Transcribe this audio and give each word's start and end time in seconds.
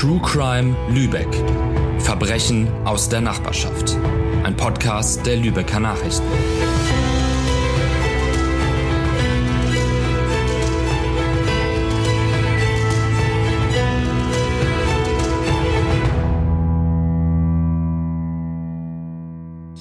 True 0.00 0.18
Crime 0.22 0.74
Lübeck. 0.88 1.28
Verbrechen 1.98 2.66
aus 2.86 3.10
der 3.10 3.20
Nachbarschaft. 3.20 3.98
Ein 4.44 4.56
Podcast 4.56 5.26
der 5.26 5.36
Lübecker 5.36 5.78
Nachrichten. 5.78 6.24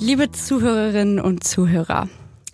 Liebe 0.01 0.29
Zuhörerinnen 0.33 1.21
und 1.21 1.45
Zuhörer, 1.45 2.09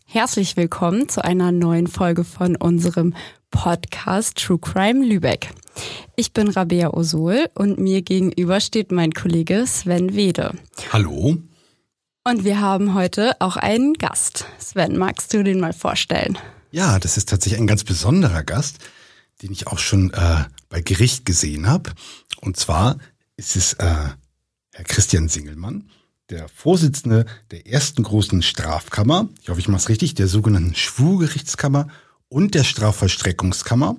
herzlich 0.06 0.56
willkommen 0.56 1.10
zu 1.10 1.26
einer 1.26 1.52
neuen 1.52 1.88
Folge 1.88 2.26
von 2.26 2.56
unserem 2.56 3.16
Podcast 3.56 4.38
True 4.38 4.60
Crime 4.60 5.06
Lübeck. 5.06 5.50
Ich 6.18 6.34
bin 6.34 6.50
Rabea 6.50 6.90
Osul 6.90 7.50
und 7.56 7.80
mir 7.80 8.02
gegenüber 8.02 8.60
steht 8.60 8.92
mein 8.92 9.14
Kollege 9.14 9.66
Sven 9.66 10.14
Wede. 10.14 10.54
Hallo. 10.92 11.38
Und 12.26 12.44
wir 12.44 12.60
haben 12.60 12.94
heute 12.94 13.40
auch 13.40 13.56
einen 13.56 13.94
Gast. 13.94 14.46
Sven, 14.60 14.98
magst 14.98 15.34
du 15.34 15.42
den 15.42 15.62
mal 15.62 15.72
vorstellen? 15.72 16.38
Ja, 16.72 17.00
das 17.00 17.16
ist 17.16 17.30
tatsächlich 17.30 17.60
ein 17.60 17.68
ganz 17.68 17.86
besonderer 17.86 18.44
Gast, 18.44 18.80
den 19.42 19.54
ich 19.54 19.68
auch 19.68 19.80
schon 19.80 20.12
äh, 20.12 20.44
bei 20.68 20.82
Gericht 20.82 21.26
gesehen 21.26 21.68
habe. 21.68 21.92
Und 22.42 22.58
zwar 22.58 22.98
ist 23.38 23.56
es 23.56 23.74
äh, 23.74 23.86
Herr 23.86 24.84
Christian 24.84 25.30
Singelmann 25.30 25.90
der 26.30 26.50
Vorsitzende 26.50 27.26
der 27.52 27.68
ersten 27.68 28.04
großen 28.04 28.42
Strafkammer, 28.42 29.30
ich 29.42 29.50
hoffe, 29.50 29.60
ich 29.60 29.68
mache 29.68 29.82
es 29.82 29.90
richtig, 29.90 30.16
der 30.16 30.28
sogenannten 30.28 30.76
Schwurgerichtskammer 30.76 31.88
und 32.36 32.54
der 32.54 32.66
Strafvollstreckungskammer. 32.66 33.96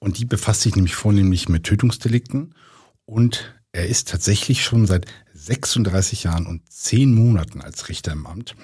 Und 0.00 0.18
die 0.18 0.24
befasst 0.24 0.62
sich 0.62 0.74
nämlich 0.74 0.96
vornehmlich 0.96 1.48
mit 1.48 1.62
Tötungsdelikten. 1.62 2.52
Und 3.04 3.54
er 3.70 3.86
ist 3.86 4.08
tatsächlich 4.08 4.64
schon 4.64 4.88
seit 4.88 5.06
36 5.34 6.24
Jahren 6.24 6.46
und 6.46 6.68
10 6.68 7.14
Monaten 7.14 7.60
als 7.60 7.88
Richter 7.88 8.10
im 8.10 8.26
Amt. 8.26 8.56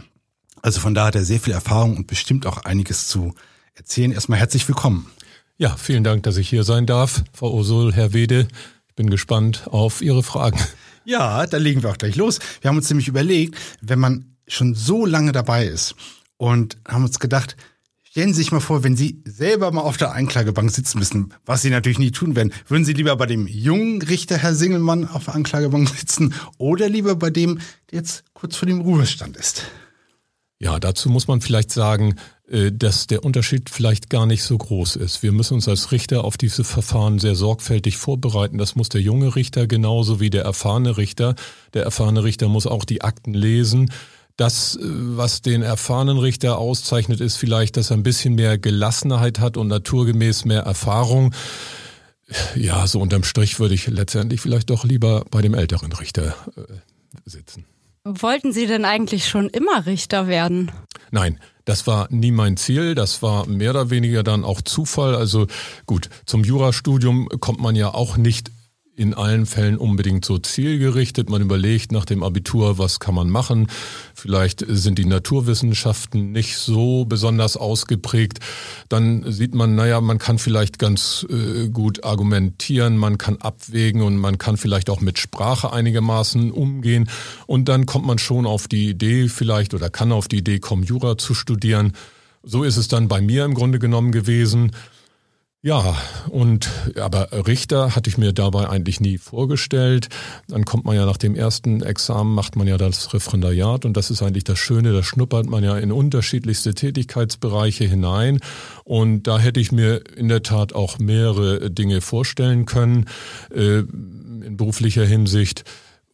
Also 0.61 0.81
von 0.81 0.93
da 0.93 1.07
hat 1.07 1.15
er 1.15 1.25
sehr 1.25 1.39
viel 1.39 1.53
Erfahrung 1.53 1.97
und 1.99 2.09
bestimmt 2.09 2.47
auch 2.47 2.65
einiges 2.65 3.07
zu 3.07 3.33
erzählen. 3.75 4.11
Erstmal 4.11 4.41
herzlich 4.41 4.67
willkommen. 4.67 5.09
Ja, 5.57 5.77
vielen 5.77 6.03
Dank, 6.03 6.25
dass 6.25 6.37
ich 6.37 6.49
hier 6.49 6.65
sein 6.65 6.87
darf, 6.87 7.23
Frau 7.33 7.55
Ursul, 7.55 7.95
Herr 7.95 8.13
Wede. 8.13 8.49
Ich 8.89 8.97
bin 8.97 9.09
gespannt 9.09 9.69
auf 9.69 10.03
Ihre 10.03 10.25
Fragen. 10.25 10.59
Ja, 11.05 11.47
da 11.47 11.59
legen 11.59 11.85
wir 11.85 11.91
auch 11.91 11.99
gleich 11.99 12.17
los. 12.17 12.41
Wir 12.61 12.69
haben 12.69 12.77
uns 12.77 12.91
nämlich 12.91 13.07
überlegt, 13.07 13.57
wenn 13.83 14.01
man 14.01 14.37
schon 14.49 14.75
so 14.75 15.07
lange 15.07 15.31
dabei 15.31 15.67
ist 15.67 15.95
und 16.39 16.77
haben 16.89 17.05
uns 17.05 17.21
gedacht, 17.21 17.57
stellen 18.11 18.35
Sie 18.35 18.43
sich 18.43 18.51
mal 18.51 18.61
vor, 18.61 18.83
wenn 18.83 18.97
Sie 18.97 19.23
selber 19.25 19.71
mal 19.71 19.83
auf 19.83 19.97
der 19.97 20.13
Anklagebank 20.13 20.71
sitzen 20.71 20.99
müssen, 20.99 21.33
was 21.47 21.63
Sie 21.63 21.71
natürlich 21.71 22.01
nie 22.01 22.11
tun 22.11 22.35
werden, 22.35 22.53
würden 22.67 22.85
Sie 22.85 22.93
lieber 22.93 23.15
bei 23.17 23.27
dem 23.27 23.47
jungen 23.47 24.03
Richter 24.03 24.37
Herr 24.37 24.55
Singelmann 24.55 25.07
auf 25.09 25.27
der 25.27 25.35
Anklagebank 25.37 25.89
sitzen 25.89 26.35
oder 26.59 26.89
lieber 26.89 27.15
bei 27.15 27.31
dem, 27.31 27.61
der 27.91 28.01
jetzt 28.01 28.25
kurz 28.35 28.57
vor 28.57 28.67
dem 28.67 28.81
Ruhestand 28.81 29.37
ist? 29.37 29.65
Ja, 30.59 30.79
dazu 30.79 31.09
muss 31.09 31.27
man 31.29 31.41
vielleicht 31.41 31.71
sagen, 31.71 32.17
äh, 32.49 32.73
dass 32.73 33.07
der 33.07 33.25
Unterschied 33.25 33.71
vielleicht 33.71 34.11
gar 34.11 34.27
nicht 34.27 34.43
so 34.43 34.59
groß 34.59 34.97
ist. 34.97 35.23
Wir 35.23 35.33
müssen 35.33 35.55
uns 35.55 35.69
als 35.69 35.93
Richter 35.93 36.25
auf 36.25 36.37
diese 36.37 36.65
Verfahren 36.65 37.19
sehr 37.19 37.37
sorgfältig 37.37 37.97
vorbereiten. 37.97 38.59
Das 38.59 38.75
muss 38.75 38.89
der 38.89 39.01
junge 39.01 39.37
Richter 39.37 39.67
genauso 39.69 40.21
wie 40.21 40.31
der 40.31 40.43
erfahrene 40.43 40.97
Richter. 40.99 41.37
Der 41.75 41.85
erfahrene 41.85 42.25
Richter 42.25 42.49
muss 42.49 42.67
auch 42.67 42.85
die 42.85 43.03
Akten 43.03 43.33
lesen. 43.33 43.91
Das, 44.41 44.77
äh, 44.77 44.81
was 44.83 45.43
den 45.43 45.61
erfahrenen 45.61 46.17
Richter 46.17 46.57
auszeichnet, 46.57 47.21
ist 47.21 47.37
vielleicht, 47.37 47.77
dass 47.77 47.91
er 47.91 47.99
ein 47.99 48.03
bisschen 48.03 48.37
mehr 48.37 48.57
Gelassenheit 48.57 49.39
hat 49.39 49.59
und 49.59 49.69
naturgemäß 49.69 50.47
mehr 50.47 50.63
Erfahrung. 50.63 51.35
Ja, 52.55 52.87
so 52.87 53.01
unterm 53.01 53.23
Strich 53.23 53.61
würde 53.61 53.75
ich 53.75 53.87
letztendlich 53.89 54.41
vielleicht 54.41 54.71
doch 54.71 54.85
lieber 54.85 55.27
bei 55.31 55.43
dem 55.43 55.53
älteren 55.53 55.93
Richter 55.93 56.35
äh, 56.57 56.63
sitzen. 57.27 57.67
Wollten 58.05 58.55
Sie 58.55 58.67
denn 58.67 58.87
eigentlich 58.87 59.29
schon 59.29 59.51
immer 59.51 59.85
Richter 59.85 60.27
werden? 60.27 60.73
Nein, 61.11 61.39
das 61.67 61.87
war 61.87 62.09
nie 62.11 62.31
mein 62.31 62.57
Ziel. 62.57 62.95
Das 62.95 63.21
war 63.21 63.47
mehr 63.47 63.73
oder 63.73 63.91
weniger 63.91 64.23
dann 64.23 64.45
auch 64.45 64.63
Zufall. 64.63 65.17
Also 65.17 65.49
gut, 65.85 66.09
zum 66.25 66.45
Jurastudium 66.45 67.29
kommt 67.41 67.61
man 67.61 67.77
ja 67.77 67.93
auch 67.93 68.17
nicht 68.17 68.51
in 69.01 69.15
allen 69.15 69.47
Fällen 69.47 69.79
unbedingt 69.79 70.27
so 70.27 70.37
zielgerichtet. 70.37 71.31
Man 71.31 71.41
überlegt 71.41 71.91
nach 71.91 72.05
dem 72.05 72.23
Abitur, 72.23 72.77
was 72.77 73.01
kann 73.01 73.15
man 73.15 73.31
machen. 73.31 73.69
Vielleicht 74.15 74.63
sind 74.69 74.99
die 74.99 75.07
Naturwissenschaften 75.07 76.33
nicht 76.33 76.59
so 76.59 77.07
besonders 77.07 77.57
ausgeprägt. 77.57 78.41
Dann 78.91 79.25
sieht 79.33 79.55
man, 79.55 79.75
naja, 79.75 80.03
man 80.03 80.19
kann 80.19 80.39
vielleicht 80.39 80.79
ganz 80.79 81.27
äh, 81.31 81.71
gut 81.71 82.05
argumentieren, 82.05 82.99
man 82.99 83.17
kann 83.17 83.39
abwägen 83.39 84.03
und 84.03 84.19
man 84.19 84.37
kann 84.37 84.59
vielleicht 84.59 84.91
auch 84.91 85.01
mit 85.01 85.19
Sprache 85.19 85.73
einigermaßen 85.73 86.51
umgehen. 86.51 87.09
Und 87.47 87.71
dann 87.71 87.87
kommt 87.87 88.05
man 88.05 88.19
schon 88.19 88.45
auf 88.45 88.69
die 88.69 88.91
Idee 88.91 89.29
vielleicht 89.29 89.73
oder 89.73 89.89
kann 89.89 90.13
auf 90.13 90.29
die 90.29 90.39
Idee 90.39 90.59
kommen, 90.59 90.83
Jura 90.83 91.17
zu 91.17 91.33
studieren. 91.33 91.95
So 92.43 92.65
ist 92.65 92.77
es 92.77 92.89
dann 92.89 93.09
bei 93.09 93.23
mir 93.23 93.47
im 93.47 93.55
Grunde 93.55 93.79
genommen 93.79 94.13
gewesen. 94.13 94.73
Ja, 95.63 95.95
und 96.31 96.71
aber 96.97 97.29
Richter 97.47 97.95
hatte 97.95 98.09
ich 98.09 98.17
mir 98.17 98.33
dabei 98.33 98.71
eigentlich 98.71 98.99
nie 98.99 99.19
vorgestellt. 99.19 100.09
Dann 100.49 100.65
kommt 100.65 100.87
man 100.87 100.97
ja 100.97 101.05
nach 101.05 101.19
dem 101.19 101.35
ersten 101.35 101.83
Examen, 101.83 102.35
macht 102.35 102.57
man 102.57 102.67
ja 102.67 102.79
das 102.79 103.13
Referendariat 103.13 103.85
und 103.85 103.95
das 103.95 104.11
ist 104.11 104.23
eigentlich 104.23 104.45
das 104.45 104.59
Schöne, 104.59 104.95
da 104.95 105.03
schnuppert 105.03 105.45
man 105.45 105.63
ja 105.63 105.77
in 105.77 105.93
unterschiedlichste 105.93 106.75
Tätigkeitsbereiche 106.75 107.85
hinein. 107.85 108.41
Und 108.85 109.25
da 109.25 109.39
hätte 109.39 109.61
ich 109.61 109.71
mir 109.71 110.03
in 110.17 110.29
der 110.29 110.43
Tat 110.43 110.73
auch 110.73 110.99
mehrere 110.99 111.71
Dinge 111.71 112.01
vorstellen 112.01 112.65
können 112.65 113.05
äh, 113.55 113.81
in 113.81 114.57
beruflicher 114.57 115.05
Hinsicht. 115.05 115.65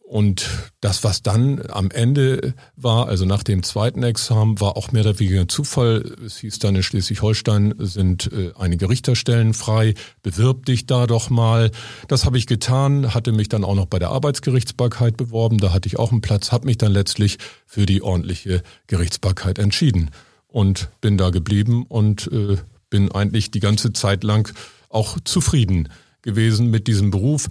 Und 0.09 0.47
das, 0.79 1.03
was 1.03 1.21
dann 1.21 1.61
am 1.69 1.91
Ende 1.91 2.53
war, 2.77 3.09
also 3.09 3.25
nach 3.25 3.43
dem 3.43 3.61
zweiten 3.61 4.03
Examen, 4.03 4.61
war 4.61 4.77
auch 4.77 4.93
mehr 4.93 5.01
oder 5.01 5.19
weniger 5.19 5.49
Zufall. 5.49 6.15
Es 6.25 6.37
hieß 6.37 6.59
dann 6.59 6.77
in 6.77 6.83
Schleswig-Holstein 6.83 7.73
sind 7.79 8.31
äh, 8.31 8.53
einige 8.57 8.89
Richterstellen 8.89 9.53
frei, 9.53 9.95
bewirb 10.23 10.65
dich 10.65 10.85
da 10.85 11.07
doch 11.07 11.29
mal. 11.29 11.71
Das 12.07 12.23
habe 12.23 12.37
ich 12.37 12.47
getan, 12.47 13.13
hatte 13.13 13.33
mich 13.33 13.49
dann 13.49 13.65
auch 13.65 13.75
noch 13.75 13.87
bei 13.87 13.99
der 13.99 14.11
Arbeitsgerichtsbarkeit 14.11 15.17
beworben, 15.17 15.57
da 15.57 15.73
hatte 15.73 15.87
ich 15.87 15.99
auch 15.99 16.13
einen 16.13 16.21
Platz, 16.21 16.53
habe 16.53 16.67
mich 16.67 16.77
dann 16.77 16.93
letztlich 16.93 17.37
für 17.65 17.85
die 17.85 18.01
ordentliche 18.01 18.63
Gerichtsbarkeit 18.87 19.59
entschieden 19.59 20.11
und 20.47 20.87
bin 21.01 21.17
da 21.17 21.31
geblieben 21.31 21.85
und 21.85 22.31
äh, 22.31 22.55
bin 22.89 23.11
eigentlich 23.11 23.51
die 23.51 23.59
ganze 23.59 23.91
Zeit 23.91 24.23
lang 24.23 24.55
auch 24.87 25.17
zufrieden 25.25 25.89
gewesen 26.21 26.69
mit 26.69 26.87
diesem 26.87 27.11
Beruf. 27.11 27.47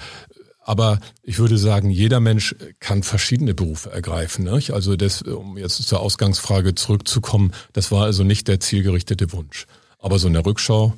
Aber 0.66 0.98
ich 1.22 1.38
würde 1.38 1.58
sagen, 1.58 1.90
jeder 1.90 2.18
Mensch 2.18 2.56
kann 2.80 3.04
verschiedene 3.04 3.54
Berufe 3.54 3.92
ergreifen. 3.92 4.46
Nicht? 4.46 4.72
Also 4.72 4.96
das, 4.96 5.22
um 5.22 5.56
jetzt 5.56 5.80
zur 5.80 6.00
Ausgangsfrage 6.00 6.74
zurückzukommen, 6.74 7.52
das 7.72 7.92
war 7.92 8.02
also 8.02 8.24
nicht 8.24 8.48
der 8.48 8.58
zielgerichtete 8.58 9.30
Wunsch. 9.32 9.66
Aber 10.00 10.18
so 10.18 10.26
in 10.26 10.32
der 10.32 10.44
Rückschau, 10.44 10.94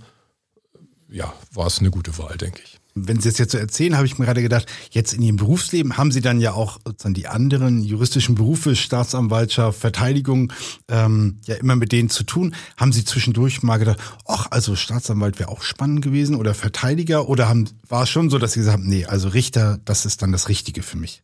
ja, 1.10 1.34
war 1.52 1.66
es 1.66 1.80
eine 1.80 1.90
gute 1.90 2.16
Wahl, 2.16 2.38
denke 2.38 2.62
ich 2.64 2.77
wenn 3.06 3.20
Sie 3.20 3.28
es 3.28 3.38
jetzt 3.38 3.52
so 3.52 3.58
erzählen, 3.58 3.96
habe 3.96 4.06
ich 4.06 4.18
mir 4.18 4.24
gerade 4.24 4.42
gedacht, 4.42 4.66
jetzt 4.90 5.12
in 5.12 5.22
Ihrem 5.22 5.36
Berufsleben 5.36 5.96
haben 5.96 6.10
Sie 6.10 6.20
dann 6.20 6.40
ja 6.40 6.52
auch 6.52 6.80
sozusagen 6.84 7.14
die 7.14 7.28
anderen 7.28 7.82
juristischen 7.82 8.34
Berufe, 8.34 8.74
Staatsanwaltschaft, 8.74 9.78
Verteidigung, 9.78 10.52
ähm, 10.88 11.38
ja 11.46 11.56
immer 11.56 11.76
mit 11.76 11.92
denen 11.92 12.08
zu 12.08 12.24
tun. 12.24 12.54
Haben 12.76 12.92
Sie 12.92 13.04
zwischendurch 13.04 13.62
mal 13.62 13.76
gedacht, 13.76 14.00
ach, 14.26 14.46
also 14.50 14.74
Staatsanwalt 14.74 15.38
wäre 15.38 15.50
auch 15.50 15.62
spannend 15.62 16.02
gewesen 16.02 16.34
oder 16.34 16.54
Verteidiger 16.54 17.28
oder 17.28 17.48
haben, 17.48 17.68
war 17.86 18.04
es 18.04 18.08
schon 18.08 18.30
so, 18.30 18.38
dass 18.38 18.54
Sie 18.54 18.60
gesagt 18.60 18.78
haben, 18.78 18.88
nee, 18.88 19.04
also 19.04 19.28
Richter, 19.28 19.78
das 19.84 20.06
ist 20.06 20.22
dann 20.22 20.32
das 20.32 20.48
Richtige 20.48 20.82
für 20.82 20.96
mich? 20.96 21.22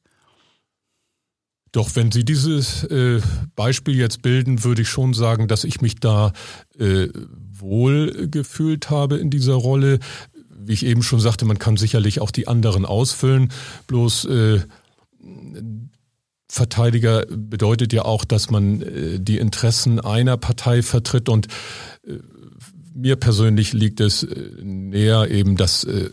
Doch, 1.75 1.97
wenn 1.97 2.13
Sie 2.13 2.25
dieses 2.25 2.85
äh, 2.85 3.21
Beispiel 3.57 3.97
jetzt 3.97 4.23
bilden, 4.23 4.63
würde 4.63 4.83
ich 4.83 4.89
schon 4.89 5.13
sagen, 5.13 5.49
dass 5.49 5.65
ich 5.65 5.81
mich 5.81 5.97
da 5.97 6.33
äh, 6.79 7.09
wohl 7.59 8.29
gefühlt 8.29 8.91
habe 8.91 9.17
in 9.17 9.29
dieser 9.29 9.55
Rolle 9.55 9.99
wie 10.67 10.73
ich 10.73 10.85
eben 10.87 11.03
schon 11.03 11.21
sagte, 11.21 11.45
man 11.45 11.59
kann 11.59 11.77
sicherlich 11.77 12.21
auch 12.21 12.31
die 12.31 12.49
anderen 12.49 12.85
ausfüllen. 12.85 13.51
Bloß 13.87 14.25
äh, 14.27 14.61
Verteidiger 16.49 17.27
bedeutet 17.27 17.93
ja 17.93 18.05
auch, 18.05 18.25
dass 18.25 18.51
man 18.51 18.83
äh, 18.83 19.19
die 19.19 19.39
Interessen 19.39 19.99
einer 20.01 20.37
Partei 20.37 20.83
vertritt 20.83 21.29
und 21.29 21.49
äh, 22.07 22.19
mir 22.95 23.17
persönlich 23.17 23.73
liegt 23.73 24.01
es 24.01 24.23
äh, 24.23 24.51
näher 24.63 25.31
eben 25.31 25.57
das 25.57 25.85
äh, 25.85 26.11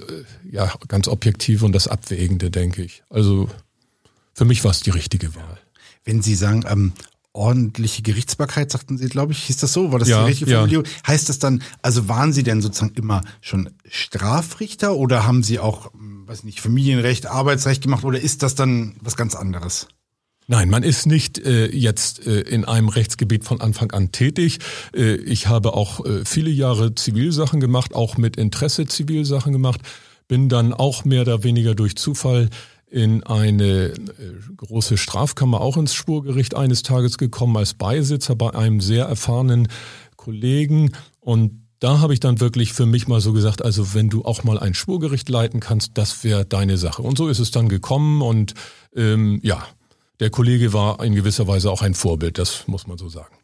ja 0.50 0.74
ganz 0.88 1.07
objektive 1.07 1.65
und 1.65 1.74
das 1.74 1.88
Abwägende, 1.88 2.50
denke 2.50 2.81
ich. 2.81 3.04
Also 3.09 3.50
für 4.33 4.45
mich 4.45 4.63
war 4.63 4.71
es 4.71 4.81
die 4.81 4.89
richtige 4.89 5.36
Wahl. 5.36 5.59
Wenn 6.04 6.24
Sie 6.24 6.33
sagen, 6.33 6.63
ähm, 6.68 6.94
ordentliche 7.33 8.01
Gerichtsbarkeit, 8.01 8.72
sagten 8.72 8.98
Sie, 8.98 9.07
glaube 9.07 9.31
ich, 9.31 9.44
hieß 9.44 9.57
das 9.57 9.74
so? 9.74 9.92
War 9.92 10.00
das 10.00 10.10
ja, 10.10 10.22
die 10.22 10.30
richtige 10.30 10.51
Formulierung? 10.51 10.86
Ja. 10.86 11.07
Heißt 11.07 11.30
das 11.30 11.39
dann, 11.39 11.63
also 11.81 12.07
waren 12.07 12.33
Sie 12.33 12.44
denn 12.44 12.62
sozusagen 12.62 12.94
immer 12.95 13.22
schon 13.39 13.69
Strafrichter 13.89 14.95
oder 14.95 15.25
haben 15.25 15.44
Sie 15.44 15.60
auch, 15.60 15.94
hm, 15.94 16.28
weiß 16.28 16.44
nicht, 16.44 16.60
Familienrecht, 16.60 17.28
Arbeitsrecht 17.28 17.81
gemacht 17.81 18.04
oder 18.04 18.19
ist 18.19 18.44
das 18.44 18.56
dann 18.56 18.95
was 19.01 19.16
ganz 19.16 19.36
anderes? 19.36 19.88
Nein, 20.48 20.69
man 20.69 20.83
ist 20.83 21.06
nicht 21.06 21.38
äh, 21.39 21.68
jetzt 21.68 22.25
äh, 22.25 22.42
in 22.42 22.66
einem 22.66 22.89
Rechtsgebiet 22.89 23.45
von 23.45 23.62
Anfang 23.62 23.92
an 23.92 24.12
tätig. 24.12 24.60
Äh, 24.94 25.16
ich 25.16 25.48
habe 25.48 25.74
auch 25.74 26.06
äh, 26.06 26.25
viele 26.25 26.50
Jahre 26.50 26.95
Zivilsachen 26.95 27.62
gemacht, 27.62 27.94
auch 27.94 28.18
mit 28.18 28.36
Interesse 28.36 28.86
Zivilsachen 28.86 29.54
gemacht 29.54 29.81
bin 30.31 30.48
dann 30.48 30.72
auch 30.74 31.04
mehr 31.04 31.24
oder 31.24 31.44
weniger 31.44 31.75
durch 31.75 31.98
Zufall 31.98 32.50
in 32.92 33.24
eine 33.24 33.86
äh, 33.86 33.94
große 34.58 34.98
Strafkammer, 34.98 35.62
auch 35.62 35.78
ins 35.78 35.94
Spurgericht 35.94 36.56
eines 36.56 36.84
Tages 36.84 37.18
gekommen 37.18 37.56
als 37.58 37.74
Beisitzer 37.74 38.36
bei 38.36 38.54
einem 38.54 38.82
sehr 38.82 39.06
erfahrenen 39.06 39.70
Kollegen. 40.18 40.92
Und 41.22 41.66
da 41.80 42.00
habe 42.00 42.14
ich 42.14 42.20
dann 42.20 42.42
wirklich 42.42 42.74
für 42.74 42.86
mich 42.86 43.08
mal 43.08 43.22
so 43.22 43.32
gesagt, 43.34 43.64
also 43.64 43.94
wenn 43.94 44.10
du 44.10 44.26
auch 44.26 44.44
mal 44.44 44.60
ein 44.60 44.74
Schwurgericht 44.74 45.30
leiten 45.30 45.62
kannst, 45.62 45.98
das 45.98 46.24
wäre 46.24 46.46
deine 46.46 46.78
Sache. 46.78 47.02
Und 47.02 47.18
so 47.18 47.30
ist 47.30 47.40
es 47.40 47.50
dann 47.50 47.70
gekommen 47.70 48.22
und 48.22 48.54
ähm, 48.96 49.40
ja, 49.42 49.66
der 50.20 50.30
Kollege 50.30 50.74
war 50.74 51.04
in 51.04 51.16
gewisser 51.16 51.48
Weise 51.48 51.72
auch 51.72 51.82
ein 51.82 51.96
Vorbild, 51.96 52.38
das 52.38 52.68
muss 52.68 52.86
man 52.88 52.98
so 52.98 53.10
sagen. 53.10 53.36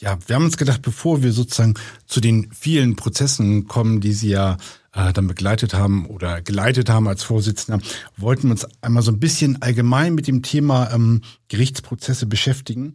Ja, 0.00 0.18
wir 0.26 0.36
haben 0.36 0.46
uns 0.46 0.56
gedacht, 0.56 0.80
bevor 0.80 1.22
wir 1.22 1.32
sozusagen 1.32 1.74
zu 2.06 2.22
den 2.22 2.50
vielen 2.52 2.96
Prozessen 2.96 3.68
kommen, 3.68 4.00
die 4.00 4.14
Sie 4.14 4.30
ja 4.30 4.56
äh, 4.94 5.12
dann 5.12 5.26
begleitet 5.26 5.74
haben 5.74 6.06
oder 6.06 6.40
geleitet 6.40 6.88
haben 6.88 7.06
als 7.06 7.22
Vorsitzender, 7.22 7.80
wollten 8.16 8.44
wir 8.44 8.52
uns 8.52 8.66
einmal 8.80 9.02
so 9.02 9.12
ein 9.12 9.20
bisschen 9.20 9.60
allgemein 9.60 10.14
mit 10.14 10.26
dem 10.26 10.42
Thema 10.42 10.90
ähm, 10.90 11.20
Gerichtsprozesse 11.48 12.24
beschäftigen. 12.24 12.94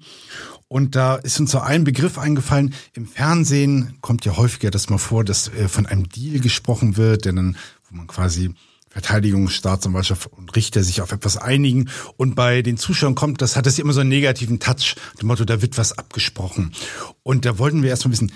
Und 0.67 0.95
da 0.95 1.15
ist 1.15 1.39
uns 1.39 1.51
so 1.51 1.59
ein 1.59 1.83
Begriff 1.83 2.17
eingefallen. 2.17 2.73
Im 2.93 3.05
Fernsehen 3.05 3.99
kommt 4.01 4.25
ja 4.25 4.35
häufiger 4.35 4.71
das 4.71 4.89
mal 4.89 4.97
vor, 4.97 5.23
dass 5.23 5.49
äh, 5.49 5.67
von 5.67 5.85
einem 5.85 6.09
Deal 6.09 6.39
gesprochen 6.39 6.97
wird, 6.97 7.25
der 7.25 7.33
dann, 7.33 7.55
wo 7.87 7.97
man 7.97 8.07
quasi 8.07 8.55
Verteidigung, 8.95 9.49
Staatsanwaltschaft 9.49 10.31
und 10.31 10.55
Richter 10.55 10.81
sich 10.81 11.01
auf 11.01 11.11
etwas 11.11 11.35
einigen. 11.35 11.89
Und 12.15 12.33
bei 12.33 12.61
den 12.61 12.77
Zuschauern 12.77 13.13
kommt, 13.13 13.41
das 13.41 13.57
hat 13.57 13.65
das 13.65 13.77
immer 13.77 13.91
so 13.91 13.99
einen 13.99 14.09
negativen 14.09 14.61
Touch, 14.61 14.95
dem 15.19 15.27
Motto, 15.27 15.43
da 15.43 15.61
wird 15.61 15.77
was 15.77 15.97
abgesprochen. 15.97 16.71
Und 17.21 17.43
da 17.43 17.59
wollten 17.59 17.83
wir 17.83 17.89
erstmal 17.89 18.13
wissen, 18.13 18.31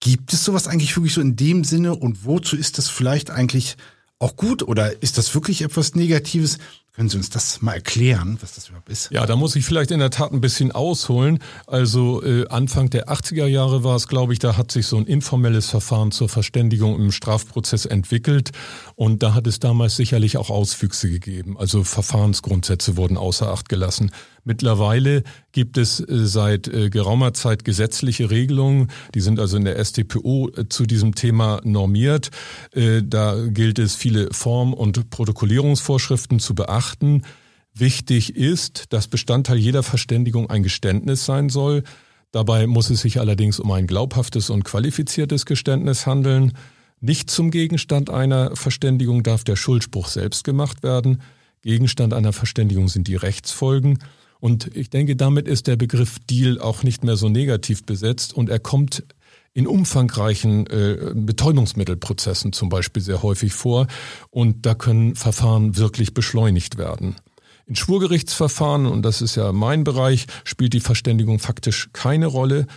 gibt 0.00 0.32
es 0.32 0.44
sowas 0.44 0.66
eigentlich 0.66 0.96
wirklich 0.96 1.14
so 1.14 1.20
in 1.20 1.36
dem 1.36 1.62
Sinne 1.62 1.94
und 1.94 2.24
wozu 2.24 2.56
ist 2.56 2.78
das 2.78 2.88
vielleicht 2.88 3.30
eigentlich 3.30 3.76
auch 4.18 4.34
gut 4.34 4.64
oder 4.64 5.00
ist 5.04 5.18
das 5.18 5.32
wirklich 5.36 5.62
etwas 5.62 5.94
Negatives? 5.94 6.58
Können 6.96 7.10
Sie 7.10 7.18
uns 7.18 7.28
das 7.28 7.60
mal 7.60 7.74
erklären, 7.74 8.38
was 8.40 8.54
das 8.54 8.68
überhaupt 8.68 8.88
ist? 8.88 9.10
Ja, 9.10 9.26
da 9.26 9.36
muss 9.36 9.54
ich 9.54 9.66
vielleicht 9.66 9.90
in 9.90 9.98
der 9.98 10.08
Tat 10.08 10.32
ein 10.32 10.40
bisschen 10.40 10.72
ausholen. 10.72 11.40
Also 11.66 12.24
äh, 12.24 12.48
Anfang 12.48 12.88
der 12.88 13.10
80er 13.10 13.44
Jahre 13.44 13.84
war 13.84 13.96
es, 13.96 14.08
glaube 14.08 14.32
ich, 14.32 14.38
da 14.38 14.56
hat 14.56 14.72
sich 14.72 14.86
so 14.86 14.96
ein 14.96 15.04
informelles 15.04 15.68
Verfahren 15.68 16.10
zur 16.10 16.30
Verständigung 16.30 16.96
im 16.96 17.12
Strafprozess 17.12 17.84
entwickelt. 17.84 18.52
Und 18.94 19.22
da 19.22 19.34
hat 19.34 19.46
es 19.46 19.60
damals 19.60 19.96
sicherlich 19.96 20.38
auch 20.38 20.48
Auswüchse 20.48 21.10
gegeben. 21.10 21.58
Also 21.58 21.84
Verfahrensgrundsätze 21.84 22.96
wurden 22.96 23.18
außer 23.18 23.52
Acht 23.52 23.68
gelassen. 23.68 24.10
Mittlerweile 24.46 25.24
gibt 25.50 25.76
es 25.76 25.98
äh, 25.98 26.04
seit 26.08 26.68
äh, 26.68 26.88
geraumer 26.88 27.34
Zeit 27.34 27.64
gesetzliche 27.64 28.30
Regelungen, 28.30 28.92
die 29.12 29.20
sind 29.20 29.40
also 29.40 29.56
in 29.56 29.64
der 29.64 29.84
StPO 29.84 30.50
äh, 30.50 30.68
zu 30.68 30.86
diesem 30.86 31.16
Thema 31.16 31.60
normiert. 31.64 32.30
Da 32.72 33.46
gilt 33.48 33.78
es, 33.80 33.96
viele 33.96 34.32
Form- 34.32 34.72
und 34.72 35.10
Protokollierungsvorschriften 35.10 36.38
zu 36.38 36.54
beachten. 36.54 37.22
Wichtig 37.74 38.36
ist, 38.36 38.92
dass 38.92 39.08
Bestandteil 39.08 39.56
jeder 39.56 39.82
Verständigung 39.82 40.48
ein 40.48 40.62
Geständnis 40.62 41.24
sein 41.24 41.48
soll. 41.48 41.82
Dabei 42.30 42.68
muss 42.68 42.90
es 42.90 43.00
sich 43.00 43.18
allerdings 43.18 43.58
um 43.58 43.72
ein 43.72 43.88
glaubhaftes 43.88 44.50
und 44.50 44.64
qualifiziertes 44.64 45.44
Geständnis 45.44 46.06
handeln. 46.06 46.52
Nicht 47.00 47.30
zum 47.30 47.50
Gegenstand 47.50 48.10
einer 48.10 48.54
Verständigung 48.54 49.24
darf 49.24 49.42
der 49.42 49.56
Schuldspruch 49.56 50.06
selbst 50.08 50.44
gemacht 50.44 50.84
werden. 50.84 51.20
Gegenstand 51.62 52.14
einer 52.14 52.32
Verständigung 52.32 52.88
sind 52.88 53.08
die 53.08 53.16
Rechtsfolgen. 53.16 53.98
Und 54.46 54.76
ich 54.76 54.90
denke, 54.90 55.16
damit 55.16 55.48
ist 55.48 55.66
der 55.66 55.74
Begriff 55.74 56.20
Deal 56.30 56.60
auch 56.60 56.84
nicht 56.84 57.02
mehr 57.02 57.16
so 57.16 57.28
negativ 57.28 57.82
besetzt 57.82 58.32
und 58.32 58.48
er 58.48 58.60
kommt 58.60 59.02
in 59.54 59.66
umfangreichen 59.66 60.68
äh, 60.68 61.14
Betäubungsmittelprozessen 61.16 62.52
zum 62.52 62.68
Beispiel 62.68 63.02
sehr 63.02 63.24
häufig 63.24 63.52
vor 63.54 63.88
und 64.30 64.64
da 64.64 64.76
können 64.76 65.16
Verfahren 65.16 65.76
wirklich 65.76 66.14
beschleunigt 66.14 66.78
werden. 66.78 67.16
In 67.66 67.74
Schwurgerichtsverfahren, 67.74 68.86
und 68.86 69.02
das 69.02 69.20
ist 69.20 69.34
ja 69.34 69.50
mein 69.50 69.82
Bereich, 69.82 70.28
spielt 70.44 70.74
die 70.74 70.80
Verständigung 70.80 71.40
faktisch 71.40 71.88
keine 71.92 72.26
Rolle. 72.26 72.68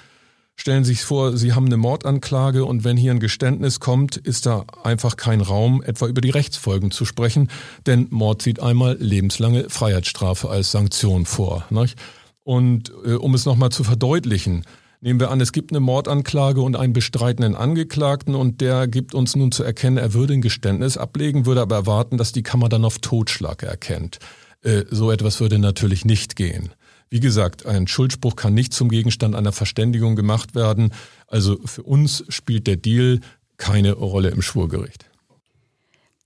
Stellen 0.60 0.84
Sie 0.84 0.92
sich 0.92 1.06
vor, 1.06 1.38
Sie 1.38 1.54
haben 1.54 1.68
eine 1.68 1.78
Mordanklage 1.78 2.66
und 2.66 2.84
wenn 2.84 2.98
hier 2.98 3.12
ein 3.12 3.22
Geständnis 3.22 3.80
kommt, 3.80 4.18
ist 4.18 4.46
da 4.46 4.66
einfach 4.84 5.16
kein 5.16 5.40
Raum, 5.40 5.82
etwa 5.82 6.06
über 6.06 6.20
die 6.20 6.32
Rechtsfolgen 6.32 6.92
zu 6.92 7.06
sprechen, 7.06 7.50
denn 7.86 8.08
Mord 8.10 8.42
sieht 8.42 8.62
einmal 8.62 8.98
lebenslange 9.00 9.70
Freiheitsstrafe 9.70 10.50
als 10.50 10.72
Sanktion 10.72 11.26
vor. 11.26 11.66
Nicht? 11.70 11.98
Und 12.44 12.92
äh, 13.06 13.14
um 13.14 13.36
es 13.36 13.46
nochmal 13.46 13.70
zu 13.70 13.86
verdeutlichen, 13.86 14.66
nehmen 15.00 15.22
wir 15.22 15.32
an, 15.32 15.40
es 15.40 15.54
gibt 15.54 15.72
eine 15.72 15.80
Mordanklage 15.80 16.60
und 16.60 16.76
einen 16.76 16.92
bestreitenden 16.92 17.56
Angeklagten 17.56 18.36
und 18.36 18.60
der 18.60 18.90
gibt 18.90 19.16
uns 19.16 19.38
nun 19.38 19.54
zu 19.54 19.64
erkennen, 19.64 19.96
er 19.96 20.14
würde 20.14 20.34
ein 20.34 20.42
Geständnis 20.42 20.98
ablegen, 20.98 21.46
würde 21.46 21.62
aber 21.62 21.78
erwarten, 21.78 22.18
dass 22.18 22.34
die 22.34 22.44
Kammer 22.44 22.68
dann 22.68 22.84
auf 22.84 23.00
Totschlag 23.00 23.64
erkennt. 23.64 24.20
Äh, 24.62 24.84
so 24.92 25.10
etwas 25.10 25.40
würde 25.40 25.58
natürlich 25.58 26.04
nicht 26.04 26.36
gehen. 26.36 26.74
Wie 27.10 27.20
gesagt, 27.20 27.66
ein 27.66 27.88
Schuldspruch 27.88 28.36
kann 28.36 28.54
nicht 28.54 28.74
zum 28.74 28.90
Gegenstand 28.90 29.36
einer 29.36 29.52
Verständigung 29.52 30.16
gemacht 30.16 30.54
werden. 30.54 30.94
Also 31.28 31.60
für 31.66 31.84
uns 31.84 32.24
spielt 32.30 32.68
der 32.68 32.76
Deal 32.76 33.20
keine 33.58 33.94
Rolle 33.94 34.30
im 34.30 34.42
Schwurgericht. 34.42 35.06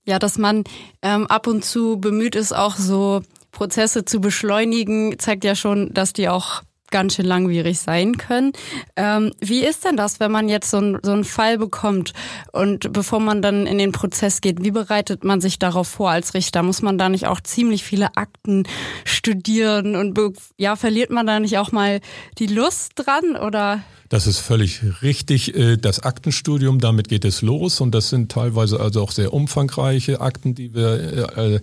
Ja, 0.04 0.18
dass 0.18 0.36
man 0.36 0.64
ähm, 1.00 1.26
ab 1.26 1.46
und 1.46 1.64
zu 1.64 1.98
bemüht 1.98 2.34
ist, 2.34 2.54
auch 2.54 2.76
so 2.76 3.22
Prozesse 3.50 4.04
zu 4.04 4.20
beschleunigen, 4.20 5.18
zeigt 5.18 5.44
ja 5.44 5.54
schon, 5.54 5.94
dass 5.94 6.12
die 6.12 6.28
auch 6.28 6.62
ganz 6.94 7.16
schön 7.16 7.26
langwierig 7.26 7.80
sein 7.80 8.18
können. 8.18 8.52
Ähm, 8.94 9.32
wie 9.40 9.64
ist 9.64 9.84
denn 9.84 9.96
das, 9.96 10.20
wenn 10.20 10.30
man 10.30 10.48
jetzt 10.48 10.70
so, 10.70 10.76
ein, 10.78 10.98
so 11.02 11.10
einen 11.10 11.24
Fall 11.24 11.58
bekommt 11.58 12.12
und 12.52 12.92
bevor 12.92 13.18
man 13.18 13.42
dann 13.42 13.66
in 13.66 13.78
den 13.78 13.90
Prozess 13.90 14.40
geht, 14.40 14.62
wie 14.62 14.70
bereitet 14.70 15.24
man 15.24 15.40
sich 15.40 15.58
darauf 15.58 15.88
vor 15.88 16.12
als 16.12 16.34
Richter? 16.34 16.62
Muss 16.62 16.82
man 16.82 16.96
da 16.96 17.08
nicht 17.08 17.26
auch 17.26 17.40
ziemlich 17.40 17.82
viele 17.82 18.16
Akten 18.16 18.62
studieren 19.04 19.96
und 19.96 20.16
ja, 20.56 20.76
verliert 20.76 21.10
man 21.10 21.26
da 21.26 21.40
nicht 21.40 21.58
auch 21.58 21.72
mal 21.72 22.00
die 22.38 22.46
Lust 22.46 22.92
dran 22.94 23.34
oder? 23.44 23.82
Das 24.08 24.28
ist 24.28 24.38
völlig 24.38 25.02
richtig. 25.02 25.56
Äh, 25.56 25.76
das 25.76 25.98
Aktenstudium, 25.98 26.78
damit 26.78 27.08
geht 27.08 27.24
es 27.24 27.42
los 27.42 27.80
und 27.80 27.92
das 27.92 28.08
sind 28.08 28.30
teilweise 28.30 28.78
also 28.78 29.02
auch 29.02 29.10
sehr 29.10 29.32
umfangreiche 29.32 30.20
Akten, 30.20 30.54
die 30.54 30.74
wir 30.74 31.36
äh, 31.36 31.60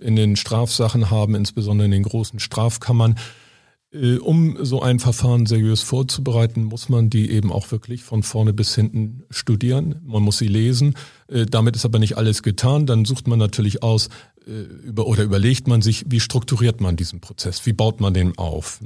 in 0.00 0.14
den 0.14 0.36
Strafsachen 0.36 1.10
haben, 1.10 1.34
insbesondere 1.34 1.86
in 1.86 1.90
den 1.90 2.04
großen 2.04 2.38
Strafkammern. 2.38 3.18
Äh, 3.92 4.16
um 4.16 4.64
so 4.64 4.82
ein 4.82 4.98
Verfahren 4.98 5.46
seriös 5.46 5.82
vorzubereiten, 5.82 6.64
muss 6.64 6.88
man 6.88 7.10
die 7.10 7.30
eben 7.30 7.52
auch 7.52 7.70
wirklich 7.70 8.04
von 8.04 8.22
vorne 8.22 8.52
bis 8.52 8.74
hinten 8.74 9.24
studieren. 9.30 10.00
Man 10.04 10.22
muss 10.22 10.38
sie 10.38 10.48
lesen. 10.48 10.94
Äh, 11.28 11.46
damit 11.46 11.76
ist 11.76 11.84
aber 11.84 11.98
nicht 11.98 12.16
alles 12.16 12.42
getan. 12.42 12.86
Dann 12.86 13.04
sucht 13.04 13.26
man 13.28 13.38
natürlich 13.38 13.82
aus 13.82 14.08
äh, 14.46 14.90
oder 15.00 15.22
überlegt 15.22 15.68
man 15.68 15.82
sich, 15.82 16.04
wie 16.08 16.20
strukturiert 16.20 16.80
man 16.80 16.96
diesen 16.96 17.20
Prozess? 17.20 17.64
Wie 17.66 17.72
baut 17.72 18.00
man 18.00 18.14
den 18.14 18.36
auf? 18.36 18.80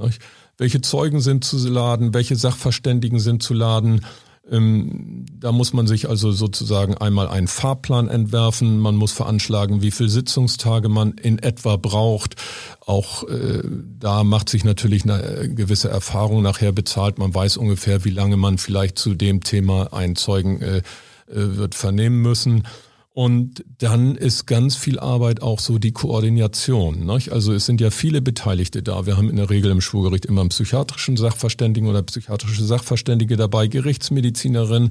Welche 0.59 0.80
Zeugen 0.80 1.21
sind 1.21 1.44
zu 1.44 1.56
laden? 1.68 2.14
Welche 2.14 2.37
Sachverständigen 2.37 3.18
sind 3.18 3.42
zu 3.42 3.54
laden? 3.54 4.04
Ähm, 4.50 5.25
da 5.38 5.52
muss 5.52 5.72
man 5.72 5.87
sich 5.87 6.08
also 6.08 6.32
sozusagen 6.32 6.96
einmal 6.96 7.28
einen 7.28 7.46
Fahrplan 7.46 8.08
entwerfen. 8.08 8.80
Man 8.80 8.96
muss 8.96 9.12
veranschlagen, 9.12 9.82
wie 9.82 9.92
viel 9.92 10.08
Sitzungstage 10.08 10.88
man 10.88 11.12
in 11.12 11.38
etwa 11.38 11.76
braucht. 11.76 12.34
Auch 12.84 13.28
äh, 13.28 13.62
da 14.00 14.25
macht 14.25 14.49
sich 14.49 14.64
natürlich 14.64 15.04
eine 15.04 15.22
äh, 15.22 15.49
gewisse 15.49 15.90
Erfahrung 15.90 16.42
nachher 16.42 16.72
bezahlt. 16.72 17.18
Man 17.18 17.32
weiß 17.32 17.56
ungefähr, 17.56 18.04
wie 18.04 18.11
lange 18.11 18.37
man 18.37 18.58
vielleicht 18.58 18.99
zu 18.99 19.14
dem 19.14 19.42
Thema 19.42 19.92
einen 19.92 20.16
Zeugen 20.16 20.61
äh, 20.61 20.78
äh 20.78 20.82
wird 21.56 21.76
vernehmen 21.76 22.20
müssen. 22.20 22.64
Und 23.14 23.62
dann 23.76 24.16
ist 24.16 24.47
ganz 24.47 24.75
viel 24.75 24.99
Arbeit 24.99 25.42
auch 25.42 25.59
so 25.59 25.78
die 25.78 25.92
Koordination. 25.92 27.04
Nicht? 27.04 27.31
Also 27.31 27.52
es 27.52 27.66
sind 27.66 27.78
ja 27.83 27.90
viele 27.90 28.23
Beteiligte 28.23 28.83
da. 28.83 29.04
Wir 29.04 29.19
haben 29.19 29.28
in 29.28 29.37
der 29.37 29.50
Regel 29.50 29.71
im 29.71 29.83
Schwurgericht 29.83 30.25
immer 30.25 30.40
einen 30.40 30.49
psychiatrischen 30.49 31.19
Sachverständigen 31.19 31.90
oder 31.90 32.02
psychiatrische 32.02 32.64
Sachverständige 32.64 33.37
dabei, 33.37 33.66
Gerichtsmedizinerin, 33.66 34.90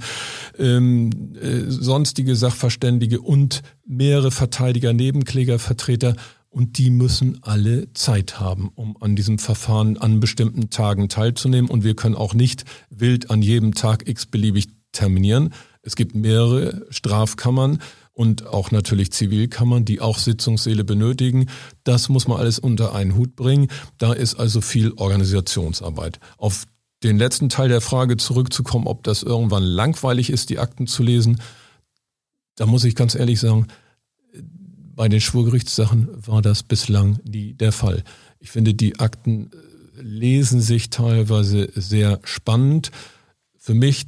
ähm, 0.59 1.33
äh, 1.41 1.61
sonstige 1.67 2.35
Sachverständige 2.35 3.21
und 3.21 3.63
mehrere 3.87 4.29
Verteidiger, 4.29 4.93
Nebenklägervertreter. 4.93 6.15
Und 6.49 6.77
die 6.77 6.91
müssen 6.91 7.39
alle 7.41 7.91
Zeit 7.93 8.39
haben, 8.39 8.69
um 8.75 8.97
an 9.01 9.15
diesem 9.15 9.39
Verfahren 9.39 9.97
an 9.97 10.19
bestimmten 10.19 10.69
Tagen 10.69 11.09
teilzunehmen. 11.09 11.71
Und 11.71 11.83
wir 11.83 11.95
können 11.95 12.15
auch 12.15 12.35
nicht 12.35 12.65
wild 12.91 13.31
an 13.31 13.41
jedem 13.41 13.73
Tag 13.73 14.07
x-beliebig 14.07 14.67
terminieren. 14.91 15.53
Es 15.81 15.95
gibt 15.95 16.13
mehrere 16.13 16.85
Strafkammern 16.91 17.79
und 18.13 18.47
auch 18.47 18.71
natürlich 18.71 19.11
Zivilkammern, 19.11 19.85
die 19.85 20.01
auch 20.01 20.17
Sitzungssäle 20.17 20.83
benötigen. 20.83 21.47
Das 21.83 22.09
muss 22.09 22.27
man 22.27 22.39
alles 22.39 22.59
unter 22.59 22.93
einen 22.93 23.15
Hut 23.15 23.35
bringen. 23.35 23.69
Da 23.97 24.13
ist 24.13 24.35
also 24.35 24.61
viel 24.61 24.93
Organisationsarbeit. 24.93 26.19
Auf 26.37 26.65
den 27.03 27.17
letzten 27.17 27.49
Teil 27.49 27.69
der 27.69 27.81
Frage 27.81 28.17
zurückzukommen, 28.17 28.87
ob 28.87 29.03
das 29.03 29.23
irgendwann 29.23 29.63
langweilig 29.63 30.29
ist, 30.29 30.49
die 30.49 30.59
Akten 30.59 30.87
zu 30.87 31.03
lesen, 31.03 31.41
da 32.55 32.65
muss 32.65 32.83
ich 32.83 32.95
ganz 32.95 33.15
ehrlich 33.15 33.39
sagen, 33.39 33.67
bei 34.93 35.09
den 35.09 35.21
Schwurgerichtssachen 35.21 36.09
war 36.27 36.41
das 36.41 36.63
bislang 36.63 37.19
nie 37.23 37.53
der 37.53 37.71
Fall. 37.71 38.03
Ich 38.39 38.51
finde, 38.51 38.73
die 38.73 38.99
Akten 38.99 39.49
lesen 39.95 40.61
sich 40.61 40.89
teilweise 40.89 41.69
sehr 41.73 42.19
spannend. 42.23 42.91
Für 43.57 43.73
mich 43.73 44.05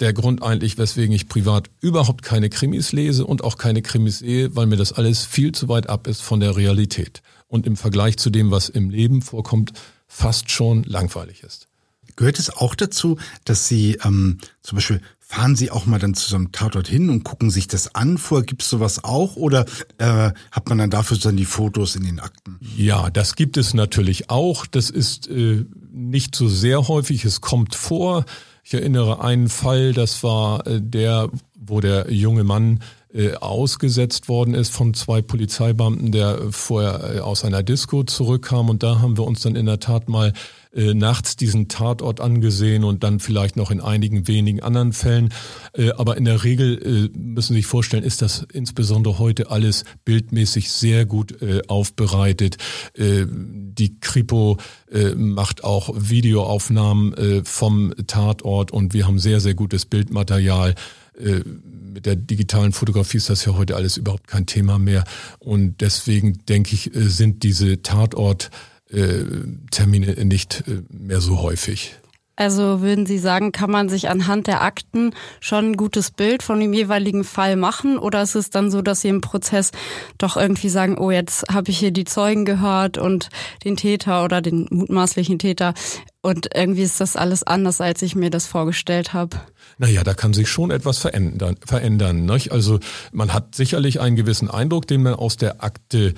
der 0.00 0.12
Grund 0.12 0.42
eigentlich, 0.42 0.78
weswegen 0.78 1.14
ich 1.14 1.28
privat 1.28 1.70
überhaupt 1.80 2.22
keine 2.22 2.48
Krimis 2.48 2.92
lese 2.92 3.26
und 3.26 3.44
auch 3.44 3.58
keine 3.58 3.82
Krimis 3.82 4.18
sehe, 4.20 4.56
weil 4.56 4.66
mir 4.66 4.76
das 4.76 4.92
alles 4.92 5.24
viel 5.24 5.52
zu 5.52 5.68
weit 5.68 5.88
ab 5.88 6.06
ist 6.06 6.22
von 6.22 6.40
der 6.40 6.56
Realität 6.56 7.22
und 7.48 7.66
im 7.66 7.76
Vergleich 7.76 8.16
zu 8.16 8.30
dem, 8.30 8.50
was 8.50 8.68
im 8.68 8.90
Leben 8.90 9.22
vorkommt, 9.22 9.72
fast 10.06 10.50
schon 10.50 10.82
langweilig 10.84 11.42
ist. 11.42 11.68
Gehört 12.16 12.38
es 12.38 12.50
auch 12.50 12.74
dazu, 12.74 13.18
dass 13.44 13.68
Sie 13.68 13.98
ähm, 14.04 14.38
zum 14.62 14.76
Beispiel 14.76 15.00
fahren 15.30 15.54
Sie 15.54 15.70
auch 15.70 15.86
mal 15.86 16.00
dann 16.00 16.14
zu 16.14 16.28
so 16.28 16.34
einem 16.34 16.50
Tatort 16.50 16.88
hin 16.88 17.08
und 17.08 17.22
gucken 17.22 17.50
sich 17.50 17.68
das 17.68 17.94
an? 17.94 18.18
Vorher 18.18 18.44
gibt 18.44 18.62
es 18.62 18.68
sowas 18.68 19.04
auch 19.04 19.36
oder 19.36 19.64
äh, 19.98 20.32
hat 20.50 20.68
man 20.68 20.78
dann 20.78 20.90
dafür 20.90 21.18
dann 21.18 21.36
die 21.36 21.44
Fotos 21.44 21.94
in 21.94 22.02
den 22.02 22.18
Akten? 22.18 22.58
Ja, 22.76 23.10
das 23.10 23.36
gibt 23.36 23.56
es 23.56 23.72
natürlich 23.72 24.28
auch. 24.28 24.66
Das 24.66 24.90
ist 24.90 25.28
äh, 25.28 25.64
nicht 25.92 26.34
so 26.34 26.48
sehr 26.48 26.88
häufig. 26.88 27.24
Es 27.24 27.40
kommt 27.40 27.76
vor. 27.76 28.24
Ich 28.64 28.74
erinnere 28.74 29.22
einen 29.22 29.48
Fall, 29.48 29.92
das 29.92 30.22
war 30.22 30.66
äh, 30.66 30.80
der, 30.80 31.30
wo 31.58 31.80
der 31.80 32.12
junge 32.12 32.44
Mann 32.44 32.80
äh, 33.12 33.34
ausgesetzt 33.34 34.28
worden 34.28 34.54
ist 34.54 34.72
von 34.72 34.94
zwei 34.94 35.20
Polizeibeamten, 35.20 36.12
der 36.12 36.38
vorher 36.50 37.16
äh, 37.16 37.20
aus 37.20 37.44
einer 37.44 37.62
Disco 37.62 38.04
zurückkam. 38.04 38.68
Und 38.68 38.82
da 38.82 39.00
haben 39.00 39.16
wir 39.16 39.26
uns 39.26 39.40
dann 39.40 39.56
in 39.56 39.66
der 39.66 39.80
Tat 39.80 40.08
mal 40.08 40.32
äh, 40.72 40.94
nachts 40.94 41.34
diesen 41.34 41.66
Tatort 41.66 42.20
angesehen 42.20 42.84
und 42.84 43.02
dann 43.02 43.18
vielleicht 43.18 43.56
noch 43.56 43.72
in 43.72 43.80
einigen 43.80 44.28
wenigen 44.28 44.62
anderen 44.62 44.92
Fällen. 44.92 45.30
Äh, 45.72 45.90
aber 45.92 46.16
in 46.16 46.24
der 46.24 46.44
Regel 46.44 47.10
äh, 47.12 47.18
müssen 47.18 47.54
Sie 47.54 47.58
sich 47.58 47.66
vorstellen, 47.66 48.04
ist 48.04 48.22
das 48.22 48.46
insbesondere 48.52 49.18
heute 49.18 49.50
alles 49.50 49.84
bildmäßig 50.04 50.70
sehr 50.70 51.06
gut 51.06 51.42
äh, 51.42 51.62
aufbereitet. 51.66 52.56
Äh, 52.94 53.26
die 53.28 53.98
Kripo 53.98 54.58
äh, 54.92 55.14
macht 55.16 55.64
auch 55.64 55.92
Videoaufnahmen 55.96 57.44
vom 57.44 57.94
Tatort 58.06 58.70
und 58.70 58.94
wir 58.94 59.06
haben 59.06 59.18
sehr, 59.18 59.40
sehr 59.40 59.54
gutes 59.54 59.86
Bildmaterial. 59.86 60.74
Mit 61.18 62.06
der 62.06 62.16
digitalen 62.16 62.72
Fotografie 62.72 63.18
ist 63.18 63.30
das 63.30 63.44
ja 63.44 63.54
heute 63.56 63.76
alles 63.76 63.96
überhaupt 63.96 64.26
kein 64.26 64.46
Thema 64.46 64.78
mehr. 64.78 65.04
Und 65.38 65.80
deswegen 65.80 66.44
denke 66.46 66.74
ich, 66.74 66.90
sind 66.92 67.42
diese 67.42 67.82
Tatort 67.82 68.50
äh, 68.92 69.24
Termine 69.70 70.24
nicht 70.24 70.64
äh, 70.66 70.82
mehr 70.88 71.20
so 71.20 71.42
häufig. 71.42 71.96
Also 72.40 72.80
würden 72.80 73.04
Sie 73.04 73.18
sagen, 73.18 73.52
kann 73.52 73.70
man 73.70 73.90
sich 73.90 74.08
anhand 74.08 74.46
der 74.46 74.62
Akten 74.62 75.12
schon 75.40 75.72
ein 75.72 75.76
gutes 75.76 76.10
Bild 76.10 76.42
von 76.42 76.58
dem 76.58 76.72
jeweiligen 76.72 77.22
Fall 77.22 77.54
machen? 77.54 77.98
Oder 77.98 78.22
ist 78.22 78.34
es 78.34 78.48
dann 78.48 78.70
so, 78.70 78.80
dass 78.80 79.02
Sie 79.02 79.08
im 79.08 79.20
Prozess 79.20 79.72
doch 80.16 80.38
irgendwie 80.38 80.70
sagen, 80.70 80.96
oh, 80.96 81.10
jetzt 81.10 81.52
habe 81.52 81.70
ich 81.70 81.78
hier 81.78 81.90
die 81.90 82.06
Zeugen 82.06 82.46
gehört 82.46 82.96
und 82.96 83.28
den 83.62 83.76
Täter 83.76 84.24
oder 84.24 84.40
den 84.40 84.66
mutmaßlichen 84.70 85.38
Täter 85.38 85.74
und 86.22 86.48
irgendwie 86.54 86.82
ist 86.82 87.00
das 87.00 87.16
alles 87.16 87.42
anders, 87.42 87.80
als 87.80 88.02
ich 88.02 88.14
mir 88.14 88.28
das 88.28 88.46
vorgestellt 88.46 89.14
habe? 89.14 89.38
Naja, 89.78 90.04
da 90.04 90.12
kann 90.12 90.34
sich 90.34 90.48
schon 90.48 90.70
etwas 90.70 90.98
verändern. 90.98 91.56
verändern 91.64 92.26
nicht? 92.26 92.52
Also 92.52 92.78
man 93.12 93.32
hat 93.32 93.54
sicherlich 93.54 94.00
einen 94.00 94.16
gewissen 94.16 94.50
Eindruck, 94.50 94.86
den 94.86 95.02
man 95.02 95.14
aus 95.14 95.38
der 95.38 95.64
Akte 95.64 96.14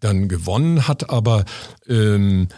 dann 0.00 0.28
gewonnen 0.28 0.88
hat, 0.88 1.10
aber 1.10 1.44
ähm, 1.88 2.48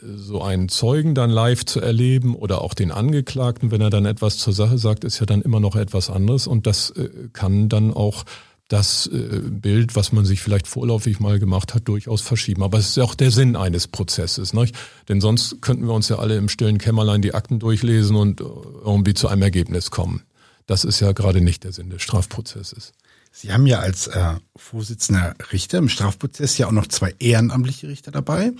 so 0.00 0.42
einen 0.42 0.68
Zeugen 0.68 1.14
dann 1.14 1.30
live 1.30 1.64
zu 1.64 1.80
erleben 1.80 2.34
oder 2.34 2.62
auch 2.62 2.74
den 2.74 2.92
Angeklagten, 2.92 3.70
wenn 3.70 3.80
er 3.80 3.90
dann 3.90 4.06
etwas 4.06 4.38
zur 4.38 4.52
Sache 4.52 4.78
sagt, 4.78 5.04
ist 5.04 5.18
ja 5.20 5.26
dann 5.26 5.42
immer 5.42 5.60
noch 5.60 5.76
etwas 5.76 6.10
anderes 6.10 6.46
und 6.46 6.66
das 6.66 6.90
äh, 6.90 7.08
kann 7.32 7.68
dann 7.68 7.92
auch 7.92 8.24
das 8.68 9.06
äh, 9.06 9.40
Bild, 9.42 9.96
was 9.96 10.12
man 10.12 10.26
sich 10.26 10.40
vielleicht 10.40 10.66
vorläufig 10.66 11.20
mal 11.20 11.38
gemacht 11.38 11.74
hat, 11.74 11.88
durchaus 11.88 12.20
verschieben. 12.20 12.62
Aber 12.62 12.78
es 12.78 12.90
ist 12.90 12.96
ja 12.98 13.04
auch 13.04 13.14
der 13.14 13.30
Sinn 13.30 13.56
eines 13.56 13.88
Prozesses, 13.88 14.52
nicht? 14.52 14.76
Denn 15.08 15.22
sonst 15.22 15.62
könnten 15.62 15.86
wir 15.86 15.94
uns 15.94 16.10
ja 16.10 16.18
alle 16.18 16.36
im 16.36 16.50
stillen 16.50 16.76
Kämmerlein 16.76 17.22
die 17.22 17.34
Akten 17.34 17.58
durchlesen 17.58 18.14
und 18.14 18.40
äh, 18.40 18.44
irgendwie 18.44 19.14
zu 19.14 19.28
einem 19.28 19.42
Ergebnis 19.42 19.90
kommen. 19.90 20.22
Das 20.66 20.84
ist 20.84 21.00
ja 21.00 21.12
gerade 21.12 21.40
nicht 21.40 21.64
der 21.64 21.72
Sinn 21.72 21.88
des 21.88 22.02
Strafprozesses. 22.02 22.92
Sie 23.40 23.52
haben 23.52 23.66
ja 23.66 23.78
als 23.78 24.08
äh, 24.08 24.34
Vorsitzender 24.56 25.36
Richter 25.52 25.78
im 25.78 25.88
Strafprozess 25.88 26.58
ja 26.58 26.66
auch 26.66 26.72
noch 26.72 26.88
zwei 26.88 27.14
ehrenamtliche 27.20 27.86
Richter 27.86 28.10
dabei, 28.10 28.50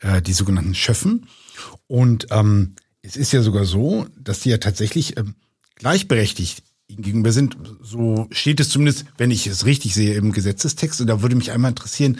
äh, 0.00 0.20
die 0.20 0.34
sogenannten 0.34 0.74
Schöffen. 0.74 1.28
Und 1.86 2.26
ähm, 2.30 2.74
es 3.00 3.16
ist 3.16 3.32
ja 3.32 3.40
sogar 3.40 3.64
so, 3.64 4.06
dass 4.20 4.40
die 4.40 4.50
ja 4.50 4.58
tatsächlich 4.58 5.16
ähm, 5.16 5.34
gleichberechtigt 5.76 6.62
gegenüber 6.88 7.32
sind. 7.32 7.56
So 7.80 8.28
steht 8.30 8.60
es 8.60 8.68
zumindest, 8.68 9.06
wenn 9.16 9.30
ich 9.30 9.46
es 9.46 9.64
richtig 9.64 9.94
sehe, 9.94 10.12
im 10.12 10.32
Gesetzestext. 10.32 11.00
Und 11.00 11.06
da 11.06 11.22
würde 11.22 11.34
mich 11.34 11.50
einmal 11.50 11.70
interessieren, 11.70 12.18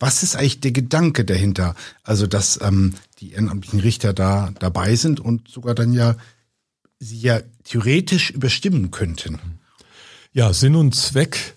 was 0.00 0.24
ist 0.24 0.34
eigentlich 0.34 0.58
der 0.58 0.72
Gedanke 0.72 1.24
dahinter? 1.24 1.76
Also, 2.02 2.26
dass 2.26 2.58
ähm, 2.62 2.94
die 3.20 3.30
ehrenamtlichen 3.30 3.78
Richter 3.78 4.12
da 4.12 4.52
dabei 4.58 4.96
sind 4.96 5.20
und 5.20 5.46
sogar 5.46 5.76
dann 5.76 5.92
ja 5.92 6.16
sie 6.98 7.20
ja 7.20 7.40
theoretisch 7.62 8.30
überstimmen 8.30 8.90
könnten. 8.90 9.38
Ja, 10.34 10.52
Sinn 10.52 10.74
und 10.74 10.96
Zweck 10.96 11.54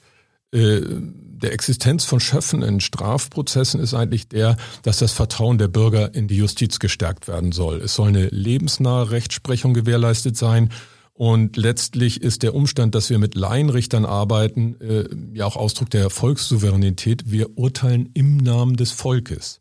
äh, 0.51 0.81
der 0.85 1.51
Existenz 1.51 2.05
von 2.05 2.19
Schöffen 2.19 2.61
in 2.61 2.79
Strafprozessen 2.79 3.79
ist 3.79 3.95
eigentlich 3.95 4.27
der, 4.27 4.55
dass 4.83 4.99
das 4.99 5.13
Vertrauen 5.13 5.57
der 5.57 5.67
Bürger 5.67 6.13
in 6.13 6.27
die 6.27 6.37
Justiz 6.37 6.77
gestärkt 6.77 7.27
werden 7.27 7.51
soll. 7.51 7.81
Es 7.81 7.95
soll 7.95 8.09
eine 8.09 8.27
lebensnahe 8.27 9.09
Rechtsprechung 9.09 9.73
gewährleistet 9.73 10.37
sein. 10.37 10.69
Und 11.13 11.57
letztlich 11.57 12.21
ist 12.21 12.43
der 12.43 12.53
Umstand, 12.53 12.93
dass 12.93 13.09
wir 13.09 13.17
mit 13.17 13.33
Laienrichtern 13.33 14.05
arbeiten, 14.05 14.79
äh, 14.79 15.05
ja 15.33 15.45
auch 15.45 15.55
Ausdruck 15.55 15.89
der 15.89 16.11
Volkssouveränität. 16.11 17.31
Wir 17.31 17.57
urteilen 17.57 18.11
im 18.13 18.37
Namen 18.37 18.75
des 18.75 18.91
Volkes. 18.91 19.59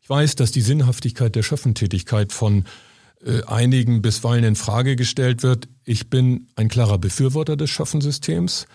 Ich 0.00 0.08
weiß, 0.08 0.36
dass 0.36 0.52
die 0.52 0.60
Sinnhaftigkeit 0.60 1.34
der 1.34 1.42
Schöffentätigkeit 1.42 2.32
von 2.32 2.66
äh, 3.24 3.42
einigen 3.46 4.00
bisweilen 4.00 4.44
in 4.44 4.54
Frage 4.54 4.94
gestellt 4.94 5.42
wird. 5.42 5.66
Ich 5.84 6.08
bin 6.08 6.48
ein 6.56 6.68
klarer 6.68 6.98
Befürworter 6.98 7.56
des 7.56 7.70
Schöffensystems. 7.70 8.66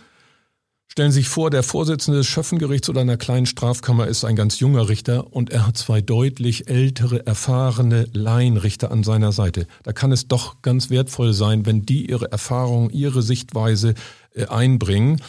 Stellen 0.92 1.12
Sie 1.12 1.20
sich 1.20 1.30
vor, 1.30 1.52
der 1.52 1.62
Vorsitzende 1.62 2.18
des 2.18 2.28
Schöffengerichts 2.28 2.90
oder 2.90 3.02
einer 3.02 3.18
kleinen 3.18 3.46
Strafkammer 3.46 4.08
ist 4.08 4.26
ein 4.26 4.36
ganz 4.36 4.60
junger 4.60 4.90
Richter 4.90 5.32
und 5.32 5.52
er 5.52 5.68
hat 5.68 5.78
zwei 5.78 6.02
deutlich 6.02 6.68
ältere, 6.68 7.26
erfahrene 7.28 8.08
Laienrichter 8.12 8.92
an 8.92 9.04
seiner 9.04 9.32
Seite. 9.32 9.68
Da 9.84 9.94
kann 9.94 10.12
es 10.12 10.28
doch 10.28 10.64
ganz 10.64 10.90
wertvoll 10.90 11.34
sein, 11.34 11.68
wenn 11.68 11.86
die 11.86 12.10
ihre 12.10 12.32
Erfahrung, 12.32 12.90
ihre 12.90 13.22
Sichtweise 13.22 13.94
äh, 14.34 14.48
einbringen. 14.48 15.22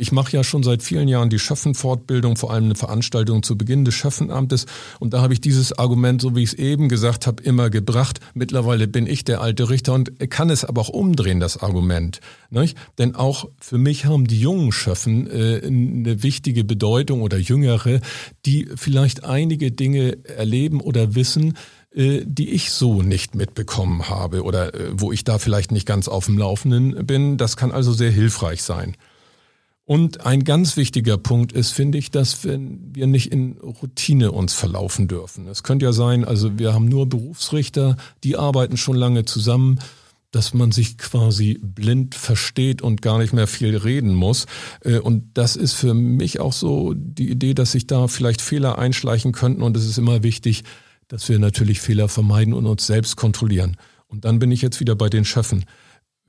Ich 0.00 0.12
mache 0.12 0.34
ja 0.34 0.42
schon 0.42 0.62
seit 0.62 0.82
vielen 0.82 1.08
Jahren 1.08 1.28
die 1.28 1.38
Schöffenfortbildung, 1.38 2.36
vor 2.36 2.50
allem 2.50 2.64
eine 2.64 2.74
Veranstaltung 2.74 3.42
zu 3.42 3.58
Beginn 3.58 3.84
des 3.84 3.92
Schöffenamtes. 3.92 4.64
Und 4.98 5.12
da 5.12 5.20
habe 5.20 5.34
ich 5.34 5.42
dieses 5.42 5.78
Argument, 5.78 6.22
so 6.22 6.34
wie 6.34 6.42
ich 6.42 6.52
es 6.52 6.54
eben 6.54 6.88
gesagt 6.88 7.26
habe, 7.26 7.42
immer 7.42 7.68
gebracht. 7.68 8.18
Mittlerweile 8.32 8.88
bin 8.88 9.06
ich 9.06 9.24
der 9.24 9.42
alte 9.42 9.68
Richter 9.68 9.92
und 9.92 10.18
kann 10.30 10.48
es 10.48 10.64
aber 10.64 10.80
auch 10.80 10.88
umdrehen, 10.88 11.38
das 11.38 11.58
Argument. 11.58 12.20
Nicht? 12.48 12.78
Denn 12.96 13.14
auch 13.14 13.50
für 13.60 13.76
mich 13.76 14.06
haben 14.06 14.26
die 14.26 14.40
jungen 14.40 14.72
Schöffen 14.72 15.26
äh, 15.26 15.60
eine 15.66 16.22
wichtige 16.22 16.64
Bedeutung 16.64 17.20
oder 17.20 17.36
jüngere, 17.36 18.00
die 18.46 18.70
vielleicht 18.76 19.24
einige 19.24 19.70
Dinge 19.70 20.24
erleben 20.24 20.80
oder 20.80 21.14
wissen, 21.14 21.58
äh, 21.94 22.22
die 22.24 22.48
ich 22.48 22.70
so 22.70 23.02
nicht 23.02 23.34
mitbekommen 23.34 24.08
habe 24.08 24.44
oder 24.44 24.72
äh, 24.72 24.92
wo 24.92 25.12
ich 25.12 25.24
da 25.24 25.38
vielleicht 25.38 25.72
nicht 25.72 25.86
ganz 25.86 26.08
auf 26.08 26.24
dem 26.24 26.38
Laufenden 26.38 27.04
bin. 27.04 27.36
Das 27.36 27.58
kann 27.58 27.70
also 27.70 27.92
sehr 27.92 28.10
hilfreich 28.10 28.62
sein. 28.62 28.96
Und 29.90 30.24
ein 30.24 30.44
ganz 30.44 30.76
wichtiger 30.76 31.18
Punkt 31.18 31.50
ist, 31.50 31.72
finde 31.72 31.98
ich, 31.98 32.12
dass 32.12 32.44
wir 32.44 32.56
nicht 32.56 33.32
in 33.32 33.58
Routine 33.58 34.30
uns 34.30 34.54
verlaufen 34.54 35.08
dürfen. 35.08 35.48
Es 35.48 35.64
könnte 35.64 35.84
ja 35.84 35.92
sein, 35.92 36.24
also 36.24 36.60
wir 36.60 36.72
haben 36.72 36.84
nur 36.84 37.08
Berufsrichter, 37.08 37.96
die 38.22 38.36
arbeiten 38.36 38.76
schon 38.76 38.94
lange 38.94 39.24
zusammen, 39.24 39.80
dass 40.30 40.54
man 40.54 40.70
sich 40.70 40.96
quasi 40.96 41.58
blind 41.60 42.14
versteht 42.14 42.82
und 42.82 43.02
gar 43.02 43.18
nicht 43.18 43.32
mehr 43.32 43.48
viel 43.48 43.76
reden 43.76 44.14
muss. 44.14 44.46
Äh, 44.84 45.00
und 45.00 45.24
das 45.34 45.56
ist 45.56 45.72
für 45.72 45.92
mich 45.92 46.38
auch 46.38 46.52
so 46.52 46.94
die 46.94 47.28
Idee, 47.28 47.54
dass 47.54 47.72
sich 47.72 47.88
da 47.88 48.06
vielleicht 48.06 48.42
Fehler 48.42 48.78
einschleichen 48.78 49.32
könnten. 49.32 49.60
Und 49.60 49.76
es 49.76 49.86
ist 49.86 49.98
immer 49.98 50.22
wichtig, 50.22 50.62
dass 51.08 51.28
wir 51.28 51.40
natürlich 51.40 51.80
Fehler 51.80 52.08
vermeiden 52.08 52.54
und 52.54 52.66
uns 52.66 52.86
selbst 52.86 53.16
kontrollieren. 53.16 53.76
Und 54.06 54.24
dann 54.24 54.38
bin 54.38 54.52
ich 54.52 54.62
jetzt 54.62 54.78
wieder 54.78 54.94
bei 54.94 55.08
den 55.08 55.24
Schöffen 55.24 55.64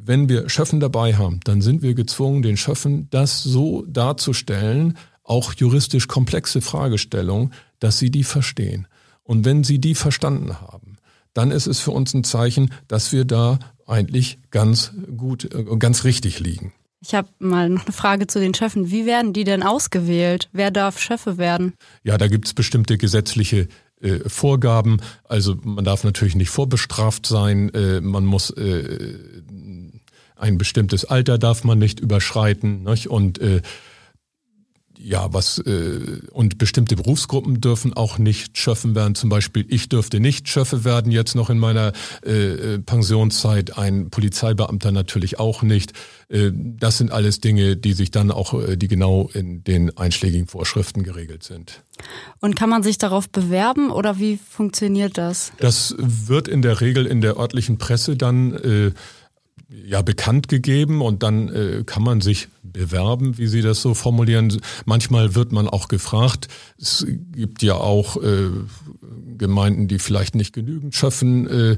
wenn 0.03 0.29
wir 0.29 0.49
Schöffen 0.49 0.79
dabei 0.79 1.15
haben, 1.15 1.39
dann 1.43 1.61
sind 1.61 1.81
wir 1.81 1.93
gezwungen, 1.93 2.41
den 2.41 2.57
Schöffen 2.57 3.07
das 3.09 3.43
so 3.43 3.85
darzustellen, 3.87 4.97
auch 5.23 5.53
juristisch 5.53 6.07
komplexe 6.07 6.61
Fragestellungen, 6.61 7.53
dass 7.79 7.99
sie 7.99 8.11
die 8.11 8.23
verstehen. 8.23 8.87
Und 9.23 9.45
wenn 9.45 9.63
sie 9.63 9.79
die 9.79 9.95
verstanden 9.95 10.59
haben, 10.59 10.97
dann 11.33 11.51
ist 11.51 11.67
es 11.67 11.79
für 11.79 11.91
uns 11.91 12.13
ein 12.13 12.23
Zeichen, 12.23 12.73
dass 12.87 13.11
wir 13.11 13.25
da 13.25 13.59
eigentlich 13.85 14.39
ganz 14.49 14.91
gut, 15.15 15.53
äh, 15.53 15.63
ganz 15.77 16.03
richtig 16.03 16.39
liegen. 16.39 16.73
Ich 17.03 17.15
habe 17.15 17.29
mal 17.39 17.69
noch 17.69 17.85
eine 17.85 17.93
Frage 17.93 18.27
zu 18.27 18.39
den 18.39 18.53
Schöffen. 18.53 18.91
Wie 18.91 19.05
werden 19.05 19.33
die 19.33 19.43
denn 19.43 19.63
ausgewählt? 19.63 20.49
Wer 20.51 20.69
darf 20.69 20.99
Schöffe 20.99 21.37
werden? 21.37 21.73
Ja, 22.03 22.17
da 22.17 22.27
gibt 22.27 22.45
es 22.45 22.53
bestimmte 22.53 22.97
gesetzliche 22.97 23.67
äh, 24.01 24.19
Vorgaben. 24.27 24.97
Also 25.23 25.55
man 25.63 25.83
darf 25.83 26.03
natürlich 26.03 26.35
nicht 26.35 26.49
vorbestraft 26.49 27.25
sein. 27.25 27.69
Äh, 27.73 28.01
man 28.01 28.25
muss 28.25 28.51
äh, 28.51 29.17
ein 30.41 30.57
bestimmtes 30.57 31.05
Alter 31.05 31.37
darf 31.37 31.63
man 31.63 31.79
nicht 31.79 31.99
überschreiten. 31.99 32.83
Nicht? 32.83 33.09
Und 33.09 33.39
äh, 33.39 33.61
ja, 35.03 35.33
was 35.33 35.57
äh, 35.59 36.19
und 36.31 36.57
bestimmte 36.57 36.95
Berufsgruppen 36.95 37.59
dürfen 37.59 37.93
auch 37.93 38.17
nicht 38.17 38.57
Schöffen 38.57 38.93
werden. 38.95 39.15
Zum 39.15 39.29
Beispiel 39.29 39.65
ich 39.67 39.89
dürfte 39.89 40.19
nicht 40.19 40.47
Schöffe 40.47 40.83
werden 40.83 41.11
jetzt 41.11 41.35
noch 41.35 41.49
in 41.49 41.57
meiner 41.57 41.91
äh, 42.23 42.77
Pensionszeit, 42.79 43.77
ein 43.77 44.09
Polizeibeamter 44.09 44.91
natürlich 44.91 45.39
auch 45.39 45.63
nicht. 45.63 45.93
Äh, 46.29 46.51
das 46.53 46.99
sind 46.99 47.11
alles 47.11 47.39
Dinge, 47.39 47.77
die 47.77 47.93
sich 47.93 48.11
dann 48.11 48.29
auch, 48.31 48.53
äh, 48.53 48.77
die 48.77 48.87
genau 48.87 49.29
in 49.33 49.63
den 49.63 49.97
einschlägigen 49.97 50.47
Vorschriften 50.47 51.03
geregelt 51.03 51.43
sind. 51.43 51.81
Und 52.39 52.55
kann 52.55 52.69
man 52.69 52.83
sich 52.83 52.97
darauf 52.97 53.29
bewerben 53.29 53.91
oder 53.91 54.19
wie 54.19 54.37
funktioniert 54.37 55.17
das? 55.17 55.51
Das 55.57 55.95
wird 55.97 56.47
in 56.47 56.61
der 56.61 56.81
Regel 56.81 57.05
in 57.07 57.21
der 57.21 57.37
örtlichen 57.37 57.77
Presse 57.77 58.15
dann 58.15 58.53
äh, 58.53 58.91
ja 59.85 60.01
bekannt 60.01 60.47
gegeben 60.47 61.01
und 61.01 61.23
dann 61.23 61.49
äh, 61.49 61.83
kann 61.85 62.03
man 62.03 62.21
sich 62.21 62.49
bewerben, 62.63 63.37
wie 63.37 63.47
Sie 63.47 63.61
das 63.61 63.81
so 63.81 63.93
formulieren. 63.93 64.61
Manchmal 64.85 65.35
wird 65.35 65.51
man 65.51 65.67
auch 65.67 65.87
gefragt. 65.87 66.47
Es 66.79 67.05
gibt 67.33 67.63
ja 67.63 67.75
auch 67.75 68.21
äh, 68.21 68.49
Gemeinden, 69.37 69.87
die 69.87 69.99
vielleicht 69.99 70.35
nicht 70.35 70.53
genügend 70.53 70.95
schöpfen 70.95 71.47
äh, 71.47 71.77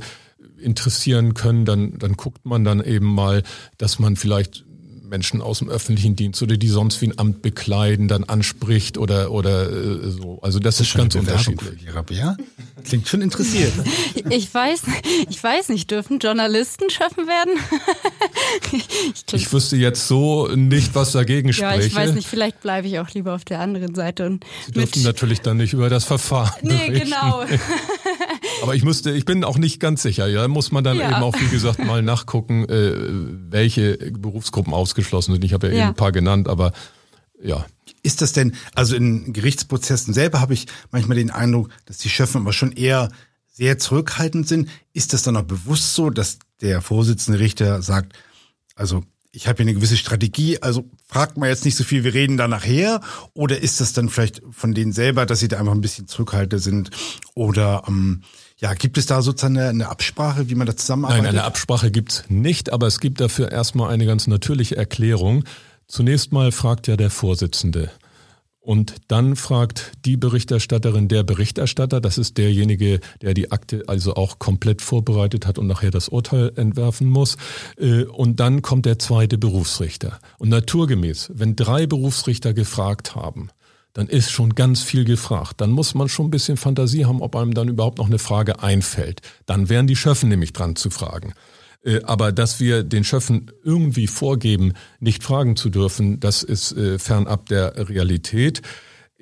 interessieren 0.59 1.33
können. 1.33 1.65
Dann, 1.65 1.97
dann 1.97 2.13
guckt 2.13 2.45
man 2.45 2.63
dann 2.63 2.83
eben 2.83 3.13
mal, 3.13 3.43
dass 3.77 3.99
man 3.99 4.15
vielleicht 4.15 4.65
Menschen 5.03 5.41
aus 5.41 5.59
dem 5.59 5.69
öffentlichen 5.69 6.15
Dienst 6.15 6.41
oder 6.41 6.57
die 6.57 6.69
sonst 6.69 6.99
wie 7.01 7.07
ein 7.07 7.19
Amt 7.19 7.43
bekleiden, 7.43 8.07
dann 8.07 8.23
anspricht 8.23 8.97
oder 8.97 9.31
oder 9.31 9.71
äh, 9.71 10.09
so. 10.09 10.39
Also 10.41 10.57
das, 10.57 10.77
das 10.77 10.87
ist, 10.87 10.93
ist 10.93 10.97
ganz 10.97 11.15
unterschiedlich. 11.15 11.83
Ja? 12.17 12.35
Klingt 12.83 13.07
schon 13.07 13.21
interessiert. 13.21 13.73
ich 14.29 14.53
weiß, 14.53 14.83
ich 15.29 15.43
weiß 15.43 15.69
nicht, 15.69 15.89
dürfen 15.91 16.19
Journalisten 16.19 16.89
schaffen 16.89 17.27
werden? 17.27 17.53
ich, 18.71 19.33
ich, 19.33 19.53
wüsste 19.53 19.77
jetzt 19.77 20.07
so 20.07 20.47
nicht, 20.47 20.93
was 20.95 21.13
dagegen 21.13 21.53
spricht. 21.53 21.71
Ja, 21.71 21.79
ich 21.79 21.95
weiß 21.95 22.13
nicht, 22.13 22.27
vielleicht 22.27 22.61
bleibe 22.61 22.87
ich 22.87 22.99
auch 22.99 23.09
lieber 23.11 23.35
auf 23.35 23.45
der 23.45 23.59
anderen 23.59 23.95
Seite. 23.95 24.25
Und 24.25 24.45
Sie 24.65 24.73
dürfen 24.73 25.03
natürlich 25.03 25.41
dann 25.41 25.57
nicht 25.57 25.73
über 25.73 25.89
das 25.89 26.03
Verfahren. 26.03 26.53
Nee, 26.61 26.87
berichten. 26.87 27.09
genau. 27.09 27.45
Aber 28.61 28.75
ich 28.75 28.83
müsste, 28.83 29.11
ich 29.11 29.25
bin 29.25 29.43
auch 29.43 29.57
nicht 29.57 29.79
ganz 29.79 30.01
sicher. 30.01 30.27
Ja, 30.27 30.47
muss 30.47 30.71
man 30.71 30.83
dann 30.83 30.97
ja. 30.97 31.07
eben 31.07 31.23
auch, 31.23 31.35
wie 31.39 31.47
gesagt, 31.47 31.79
mal 31.79 32.01
nachgucken, 32.01 32.67
äh, 32.69 32.93
welche 33.49 33.97
Berufsgruppen 33.97 34.73
ausgeschlossen 34.73 35.33
sind. 35.33 35.43
Ich 35.43 35.53
habe 35.53 35.67
ja, 35.67 35.73
ja 35.73 35.79
eben 35.79 35.87
ein 35.89 35.95
paar 35.95 36.11
genannt, 36.11 36.47
aber 36.47 36.71
ja. 37.43 37.65
Ist 38.01 38.21
das 38.21 38.33
denn, 38.33 38.55
also 38.75 38.95
in 38.95 39.33
Gerichtsprozessen 39.33 40.13
selber 40.13 40.41
habe 40.41 40.53
ich 40.53 40.67
manchmal 40.91 41.17
den 41.17 41.31
Eindruck, 41.31 41.69
dass 41.85 41.97
die 41.99 42.09
Schöffen 42.09 42.41
aber 42.41 42.53
schon 42.53 42.71
eher 42.71 43.09
sehr 43.51 43.77
zurückhaltend 43.77 44.47
sind. 44.47 44.69
Ist 44.93 45.13
das 45.13 45.23
dann 45.23 45.37
auch 45.37 45.43
bewusst 45.43 45.93
so, 45.93 46.09
dass 46.09 46.39
der 46.61 46.81
Vorsitzende 46.81 47.39
Richter 47.39 47.81
sagt, 47.81 48.13
also 48.75 49.03
ich 49.31 49.47
habe 49.47 49.57
hier 49.57 49.65
eine 49.65 49.73
gewisse 49.73 49.97
Strategie, 49.97 50.61
also 50.61 50.85
fragt 51.07 51.37
mal 51.37 51.49
jetzt 51.49 51.65
nicht 51.65 51.75
so 51.75 51.83
viel, 51.83 52.03
wir 52.03 52.13
reden 52.13 52.37
da 52.37 52.47
nachher. 52.47 53.01
Oder 53.33 53.61
ist 53.61 53.81
das 53.81 53.93
dann 53.93 54.09
vielleicht 54.09 54.41
von 54.51 54.73
denen 54.73 54.91
selber, 54.91 55.25
dass 55.25 55.39
sie 55.39 55.47
da 55.47 55.59
einfach 55.59 55.73
ein 55.73 55.81
bisschen 55.81 56.07
zurückhaltend 56.07 56.61
sind? 56.61 56.91
Oder 57.33 57.83
ähm, 57.87 58.23
ja, 58.57 58.73
gibt 58.75 58.97
es 58.97 59.07
da 59.07 59.21
sozusagen 59.21 59.57
eine, 59.57 59.69
eine 59.69 59.89
Absprache, 59.89 60.49
wie 60.49 60.55
man 60.55 60.67
da 60.67 60.75
zusammenarbeitet? 60.75 61.23
Nein, 61.23 61.33
eine 61.33 61.43
Absprache 61.45 61.89
gibt's 61.89 62.23
nicht, 62.29 62.71
aber 62.71 62.85
es 62.85 62.99
gibt 62.99 63.19
dafür 63.21 63.51
erstmal 63.51 63.91
eine 63.91 64.05
ganz 64.05 64.27
natürliche 64.27 64.77
Erklärung. 64.77 65.45
Zunächst 65.93 66.31
mal 66.31 66.51
fragt 66.51 66.87
ja 66.87 66.97
der 66.97 67.11
Vorsitzende. 67.11 67.91
Und 68.59 68.95
dann 69.09 69.35
fragt 69.35 69.91
die 70.05 70.17
Berichterstatterin 70.17 71.07
der 71.07 71.21
Berichterstatter, 71.21 72.01
das 72.01 72.17
ist 72.17 72.39
derjenige, 72.39 72.99
der 73.21 73.35
die 73.35 73.51
Akte 73.51 73.83
also 73.85 74.15
auch 74.15 74.39
komplett 74.39 74.81
vorbereitet 74.81 75.45
hat 75.45 75.59
und 75.59 75.67
nachher 75.67 75.91
das 75.91 76.09
Urteil 76.09 76.51
entwerfen 76.55 77.07
muss. 77.07 77.37
Äh, 77.77 78.05
und 78.05 78.39
dann 78.39 78.63
kommt 78.63 78.87
der 78.87 78.97
zweite 78.97 79.37
Berufsrichter. 79.37 80.17
Und 80.39 80.49
naturgemäß, 80.49 81.29
wenn 81.35 81.55
drei 81.55 81.85
Berufsrichter 81.85 82.55
gefragt 82.55 83.15
haben, 83.15 83.49
dann 83.93 84.07
ist 84.07 84.31
schon 84.31 84.55
ganz 84.55 84.81
viel 84.81 85.05
gefragt. 85.05 85.61
Dann 85.61 85.69
muss 85.69 85.93
man 85.93 86.09
schon 86.09 86.25
ein 86.25 86.31
bisschen 86.31 86.57
Fantasie 86.57 87.05
haben, 87.05 87.21
ob 87.21 87.35
einem 87.35 87.53
dann 87.53 87.67
überhaupt 87.67 87.99
noch 87.99 88.07
eine 88.07 88.17
Frage 88.17 88.63
einfällt. 88.63 89.21
Dann 89.45 89.69
wären 89.69 89.85
die 89.85 89.95
Schöffen 89.95 90.29
nämlich 90.29 90.53
dran 90.53 90.75
zu 90.75 90.89
fragen. 90.89 91.35
Äh, 91.83 92.01
aber 92.03 92.31
dass 92.31 92.59
wir 92.59 92.83
den 92.83 93.03
Schöffen 93.03 93.51
irgendwie 93.63 94.07
vorgeben, 94.07 94.73
nicht 94.99 95.23
fragen 95.23 95.55
zu 95.55 95.69
dürfen, 95.69 96.19
das 96.19 96.43
ist 96.43 96.71
äh, 96.73 96.99
fernab 96.99 97.47
der 97.47 97.89
Realität. 97.89 98.61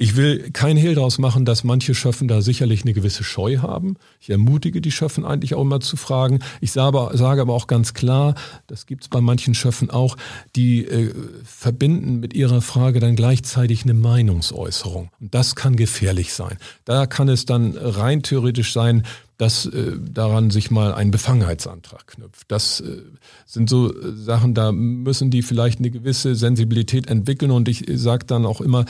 Ich 0.02 0.16
will 0.16 0.50
kein 0.52 0.78
Hehl 0.78 0.96
daraus 0.96 1.20
machen, 1.20 1.46
dass 1.46 1.64
manche 1.64 1.94
Schöffen 1.94 2.28
da 2.28 2.42
sicherlich 2.42 2.82
eine 2.82 2.94
gewisse 2.94 3.24
Scheu 3.24 3.58
haben. 3.58 3.98
Ich 4.20 4.32
ermutige 4.32 4.82
die 4.82 4.90
Schöffen 4.90 5.26
eigentlich 5.26 5.54
auch 5.54 5.62
immer 5.62 5.80
zu 5.80 5.96
fragen. 5.96 6.40
Ich 6.60 6.72
sage, 6.72 6.98
aber 6.98 7.54
auch 7.54 7.68
ganz 7.68 7.94
klar, 7.94 8.34
das 8.66 8.88
gibt 8.88 9.04
es 9.04 9.10
bei 9.10 9.22
manchen 9.22 9.54
Schöffen 9.54 9.92
auch, 9.92 10.18
die 10.56 10.86
äh, 10.86 11.14
verbinden 11.44 12.20
mit 12.20 12.34
ihrer 12.34 12.62
Frage 12.62 13.00
dann 13.00 13.16
gleichzeitig 13.16 13.84
eine 13.84 13.94
Meinungsäußerung. 13.94 15.12
Und 15.20 15.36
das 15.36 15.56
kann 15.56 15.76
gefährlich 15.76 16.34
sein. 16.34 16.58
Da 16.84 17.06
kann 17.06 17.30
es 17.30 17.46
dann 17.46 17.78
rein 17.78 18.24
theoretisch 18.24 18.74
sein, 18.74 19.04
dass 19.42 19.66
äh, 19.66 19.94
daran 20.00 20.52
sich 20.52 20.70
mal 20.70 20.94
ein 20.94 21.10
Befangenheitsantrag 21.10 22.06
knüpft. 22.06 22.52
Das 22.52 22.80
äh, 22.80 23.02
sind 23.48 23.72
so 23.72 23.92
äh, 23.92 24.14
Sachen, 24.14 24.54
da 24.54 24.72
müssen 24.72 25.32
die 25.32 25.42
vielleicht 25.42 25.80
eine 25.80 25.90
gewisse 25.90 26.36
Sensibilität 26.36 27.08
entwickeln 27.08 27.50
und 27.50 27.68
ich 27.68 27.90
äh, 27.90 27.98
sage 27.98 28.28
dann 28.28 28.46
auch 28.46 28.62
immer, 28.62 28.86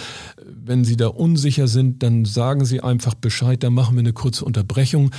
wenn 0.46 0.84
sie 0.84 0.98
da 0.98 1.08
unsicher 1.08 1.70
sind, 1.70 2.04
dann 2.04 2.26
sagen 2.26 2.66
sie 2.66 2.82
einfach 2.82 3.14
Bescheid, 3.14 3.64
dann 3.64 3.74
machen 3.74 3.96
wir 3.96 4.02
eine 4.02 4.12
kurze 4.12 4.44
Unterbrechung. 4.44 5.12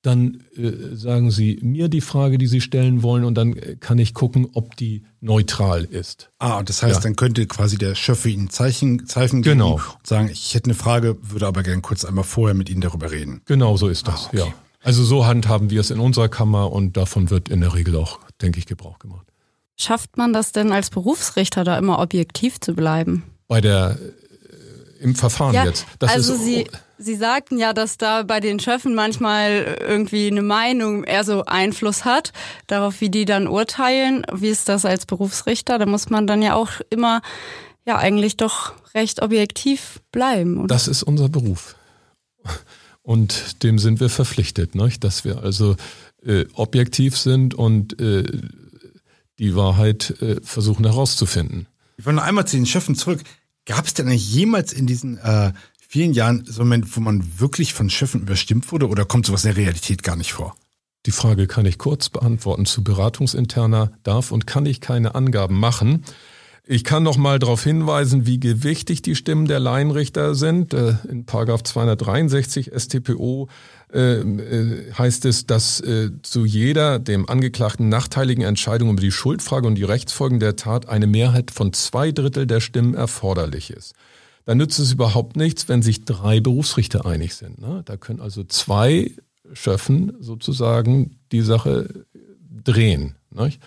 Dann 0.00 0.44
äh, 0.56 0.94
sagen 0.94 1.32
Sie 1.32 1.58
mir 1.60 1.88
die 1.88 2.00
Frage, 2.00 2.38
die 2.38 2.46
Sie 2.46 2.60
stellen 2.60 3.02
wollen, 3.02 3.24
und 3.24 3.34
dann 3.34 3.56
äh, 3.56 3.74
kann 3.74 3.98
ich 3.98 4.14
gucken, 4.14 4.46
ob 4.54 4.76
die 4.76 5.02
neutral 5.20 5.82
ist. 5.82 6.30
Ah, 6.38 6.62
das 6.62 6.84
heißt, 6.84 6.94
ja. 6.94 7.00
dann 7.00 7.16
könnte 7.16 7.46
quasi 7.46 7.78
der 7.78 7.96
Schöffe 7.96 8.30
Ihnen 8.30 8.48
Zeichen, 8.48 9.06
Zeichen 9.08 9.42
geben 9.42 9.58
genau. 9.58 9.74
und 9.74 10.06
sagen, 10.06 10.30
ich 10.32 10.54
hätte 10.54 10.66
eine 10.66 10.74
Frage, 10.74 11.18
würde 11.20 11.48
aber 11.48 11.64
gerne 11.64 11.82
kurz 11.82 12.04
einmal 12.04 12.22
vorher 12.22 12.54
mit 12.54 12.70
Ihnen 12.70 12.80
darüber 12.80 13.10
reden. 13.10 13.42
Genau 13.46 13.76
so 13.76 13.88
ist 13.88 14.06
das, 14.06 14.26
ah, 14.26 14.28
okay. 14.28 14.38
ja. 14.38 14.54
Also 14.80 15.04
so 15.04 15.26
handhaben 15.26 15.70
wir 15.70 15.80
es 15.80 15.90
in 15.90 16.00
unserer 16.00 16.28
Kammer 16.28 16.72
und 16.72 16.96
davon 16.96 17.30
wird 17.30 17.48
in 17.48 17.60
der 17.60 17.74
Regel 17.74 17.96
auch, 17.96 18.20
denke 18.40 18.58
ich, 18.58 18.66
Gebrauch 18.66 18.98
gemacht. 18.98 19.26
Schafft 19.76 20.16
man 20.16 20.32
das 20.32 20.52
denn 20.52 20.72
als 20.72 20.90
Berufsrichter 20.90 21.64
da 21.64 21.78
immer 21.78 22.00
objektiv 22.00 22.60
zu 22.60 22.74
bleiben? 22.74 23.24
Bei 23.46 23.60
der 23.60 23.98
äh, 24.00 25.02
im 25.02 25.14
Verfahren 25.14 25.54
ja, 25.54 25.64
jetzt. 25.64 25.86
Das 25.98 26.12
also 26.12 26.34
ist, 26.34 26.44
Sie, 26.44 26.66
Sie 26.98 27.14
sagten 27.14 27.58
ja, 27.58 27.72
dass 27.72 27.96
da 27.96 28.24
bei 28.24 28.40
den 28.40 28.58
Schöffen 28.58 28.94
manchmal 28.94 29.78
irgendwie 29.80 30.26
eine 30.26 30.42
Meinung 30.42 31.04
eher 31.04 31.22
so 31.22 31.44
Einfluss 31.44 32.04
hat, 32.04 32.32
darauf, 32.66 33.00
wie 33.00 33.08
die 33.08 33.24
dann 33.24 33.46
urteilen. 33.46 34.26
Wie 34.32 34.48
ist 34.48 34.68
das 34.68 34.84
als 34.84 35.06
Berufsrichter? 35.06 35.78
Da 35.78 35.86
muss 35.86 36.10
man 36.10 36.26
dann 36.26 36.42
ja 36.42 36.54
auch 36.54 36.70
immer 36.90 37.22
ja 37.86 37.96
eigentlich 37.96 38.36
doch 38.36 38.74
recht 38.94 39.22
objektiv 39.22 40.00
bleiben. 40.12 40.58
Oder? 40.58 40.66
Das 40.66 40.88
ist 40.88 41.04
unser 41.04 41.28
Beruf. 41.28 41.76
Und 43.08 43.62
dem 43.62 43.78
sind 43.78 44.00
wir 44.00 44.10
verpflichtet, 44.10 44.74
ne? 44.74 44.92
dass 45.00 45.24
wir 45.24 45.38
also 45.38 45.76
äh, 46.22 46.44
objektiv 46.52 47.16
sind 47.16 47.54
und 47.54 47.98
äh, 47.98 48.22
die 49.38 49.56
Wahrheit 49.56 50.10
äh, 50.20 50.42
versuchen 50.42 50.84
herauszufinden. 50.84 51.68
Ich 51.96 52.04
wollte 52.04 52.16
noch 52.16 52.24
einmal 52.24 52.46
zu 52.46 52.56
den 52.56 52.66
Schöffen 52.66 52.96
zurück. 52.96 53.22
Gab 53.64 53.86
es 53.86 53.94
denn 53.94 54.08
eigentlich 54.08 54.30
jemals 54.30 54.74
in 54.74 54.86
diesen 54.86 55.16
äh, 55.16 55.54
vielen 55.88 56.12
Jahren 56.12 56.44
so 56.44 56.60
einen 56.60 56.68
Moment, 56.68 56.96
wo 56.98 57.00
man 57.00 57.40
wirklich 57.40 57.72
von 57.72 57.88
Schöffen 57.88 58.20
überstimmt 58.20 58.70
wurde 58.72 58.88
oder 58.88 59.06
kommt 59.06 59.24
sowas 59.24 59.46
in 59.46 59.54
der 59.54 59.56
Realität 59.56 60.02
gar 60.02 60.16
nicht 60.16 60.34
vor? 60.34 60.54
Die 61.06 61.10
Frage 61.10 61.46
kann 61.46 61.64
ich 61.64 61.78
kurz 61.78 62.10
beantworten. 62.10 62.66
Zu 62.66 62.84
Beratungsinterner 62.84 63.90
darf 64.02 64.32
und 64.32 64.46
kann 64.46 64.66
ich 64.66 64.82
keine 64.82 65.14
Angaben 65.14 65.58
machen. 65.58 66.04
Ich 66.70 66.84
kann 66.84 67.02
noch 67.02 67.16
mal 67.16 67.38
darauf 67.38 67.64
hinweisen, 67.64 68.26
wie 68.26 68.38
gewichtig 68.38 69.00
die 69.00 69.14
Stimmen 69.14 69.46
der 69.46 69.58
Laienrichter 69.58 70.34
sind. 70.34 70.74
Äh, 70.74 70.96
in 71.08 71.24
Paragraph 71.24 71.62
263 71.62 72.72
StPO 72.76 73.48
äh, 73.90 74.18
äh, 74.18 74.92
heißt 74.92 75.24
es, 75.24 75.46
dass 75.46 75.82
zu 76.22 76.44
jeder 76.44 76.98
dem 76.98 77.26
Angeklagten 77.26 77.88
nachteiligen 77.88 78.44
Entscheidung 78.44 78.90
über 78.90 79.00
die 79.00 79.12
Schuldfrage 79.12 79.66
und 79.66 79.76
die 79.76 79.84
Rechtsfolgen 79.84 80.40
der 80.40 80.56
Tat 80.56 80.90
eine 80.90 81.06
Mehrheit 81.06 81.52
von 81.52 81.72
zwei 81.72 82.12
Drittel 82.12 82.46
der 82.46 82.60
Stimmen 82.60 82.92
erforderlich 82.92 83.70
ist. 83.70 83.94
Da 84.44 84.54
nützt 84.54 84.78
es 84.78 84.92
überhaupt 84.92 85.36
nichts, 85.36 85.70
wenn 85.70 85.80
sich 85.80 86.04
drei 86.04 86.40
Berufsrichter 86.40 87.06
einig 87.06 87.34
sind. 87.34 87.62
Ne? 87.62 87.80
Da 87.86 87.96
können 87.96 88.20
also 88.20 88.44
zwei 88.44 89.12
Schöffen 89.54 90.12
sozusagen 90.20 91.16
die 91.32 91.40
Sache 91.40 92.04
drehen. 92.62 93.14
Nicht? 93.30 93.58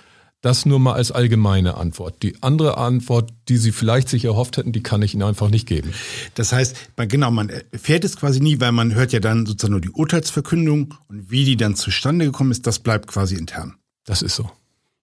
Das 0.42 0.66
nur 0.66 0.80
mal 0.80 0.94
als 0.94 1.12
allgemeine 1.12 1.78
Antwort. 1.78 2.24
Die 2.24 2.42
andere 2.42 2.78
Antwort, 2.78 3.32
die 3.48 3.58
Sie 3.58 3.72
vielleicht 3.72 4.10
sich 4.10 4.26
erhofft 4.26 4.58
hätten, 4.58 4.72
die 4.72 4.82
kann 4.82 5.04
ich 5.04 5.14
Ihnen 5.14 5.22
einfach 5.22 5.52
nicht 5.52 5.68
geben. 5.68 5.94
Das 6.34 6.52
heißt, 6.52 6.76
man, 6.98 7.08
genau, 7.08 7.30
man 7.30 7.50
erfährt 7.50 8.04
es 8.04 8.18
quasi 8.18 8.40
nie, 8.40 8.60
weil 8.60 8.72
man 8.72 8.96
hört 8.96 9.14
ja 9.14 9.20
dann 9.20 9.46
sozusagen 9.46 9.74
nur 9.74 9.82
die 9.82 9.92
Urteilsverkündung 9.92 10.96
und 11.08 11.30
wie 11.30 11.46
die 11.46 11.58
dann 11.58 11.76
zustande 11.76 12.26
gekommen 12.26 12.50
ist, 12.50 12.66
das 12.66 12.80
bleibt 12.80 13.06
quasi 13.06 13.36
intern. 13.36 13.76
Das 14.04 14.24
ist 14.24 14.36
so. 14.36 14.50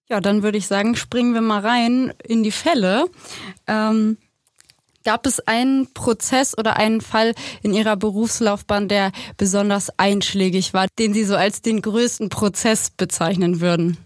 Ja, 0.09 0.21
dann 0.21 0.43
würde 0.43 0.59
ich 0.59 0.67
sagen, 0.67 0.97
springen 0.97 1.35
wir 1.35 1.41
mal 1.41 1.61
rein 1.61 2.13
in 2.27 2.43
die 2.43 2.51
Fälle. 2.51 3.07
Ähm, 3.69 4.17
gab 5.05 5.25
es 5.25 5.39
einen 5.41 5.93
Prozess 5.95 6.59
oder 6.59 6.77
einen 6.77 7.01
Fall 7.01 7.35
in 7.63 7.75
Ihrer 7.75 7.97
Berufslaufbahn, 7.97 8.89
der 8.89 9.13
besonders 9.37 9.97
einschlägig 9.99 10.75
war, 10.75 10.89
den 10.99 11.15
Sie 11.15 11.25
so 11.25 11.37
als 11.37 11.63
den 11.63 11.81
größten 11.81 12.29
Prozess 12.29 12.91
bezeichnen 12.91 13.61
würden? 13.61 13.99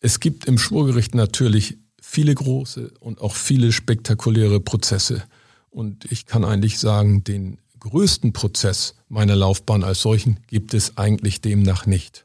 Es 0.00 0.20
gibt 0.20 0.44
im 0.44 0.58
Schwurgericht 0.58 1.14
natürlich 1.14 1.78
viele 2.00 2.34
große 2.34 2.92
und 3.00 3.20
auch 3.20 3.34
viele 3.34 3.72
spektakuläre 3.72 4.60
Prozesse. 4.60 5.24
und 5.70 6.10
ich 6.10 6.24
kann 6.24 6.44
eigentlich 6.44 6.78
sagen, 6.78 7.22
den 7.22 7.58
größten 7.80 8.32
Prozess 8.32 8.94
meiner 9.08 9.36
Laufbahn 9.36 9.84
als 9.84 10.00
solchen 10.00 10.40
gibt 10.46 10.72
es 10.72 10.96
eigentlich 10.96 11.40
demnach 11.42 11.84
nicht. 11.84 12.24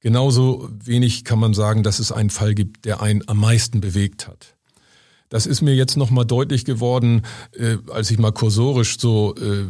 Genauso 0.00 0.68
wenig 0.84 1.24
kann 1.24 1.38
man 1.38 1.54
sagen, 1.54 1.82
dass 1.82 1.98
es 1.98 2.12
einen 2.12 2.30
Fall 2.30 2.54
gibt, 2.54 2.84
der 2.84 3.02
einen 3.02 3.26
am 3.28 3.38
meisten 3.38 3.80
bewegt 3.80 4.28
hat. 4.28 4.56
Das 5.28 5.46
ist 5.46 5.62
mir 5.62 5.74
jetzt 5.74 5.96
nochmal 5.96 6.24
deutlich 6.24 6.64
geworden, 6.64 7.22
äh, 7.52 7.78
als 7.90 8.10
ich 8.10 8.18
mal 8.18 8.32
kursorisch 8.32 8.98
so 8.98 9.34
äh, 9.36 9.64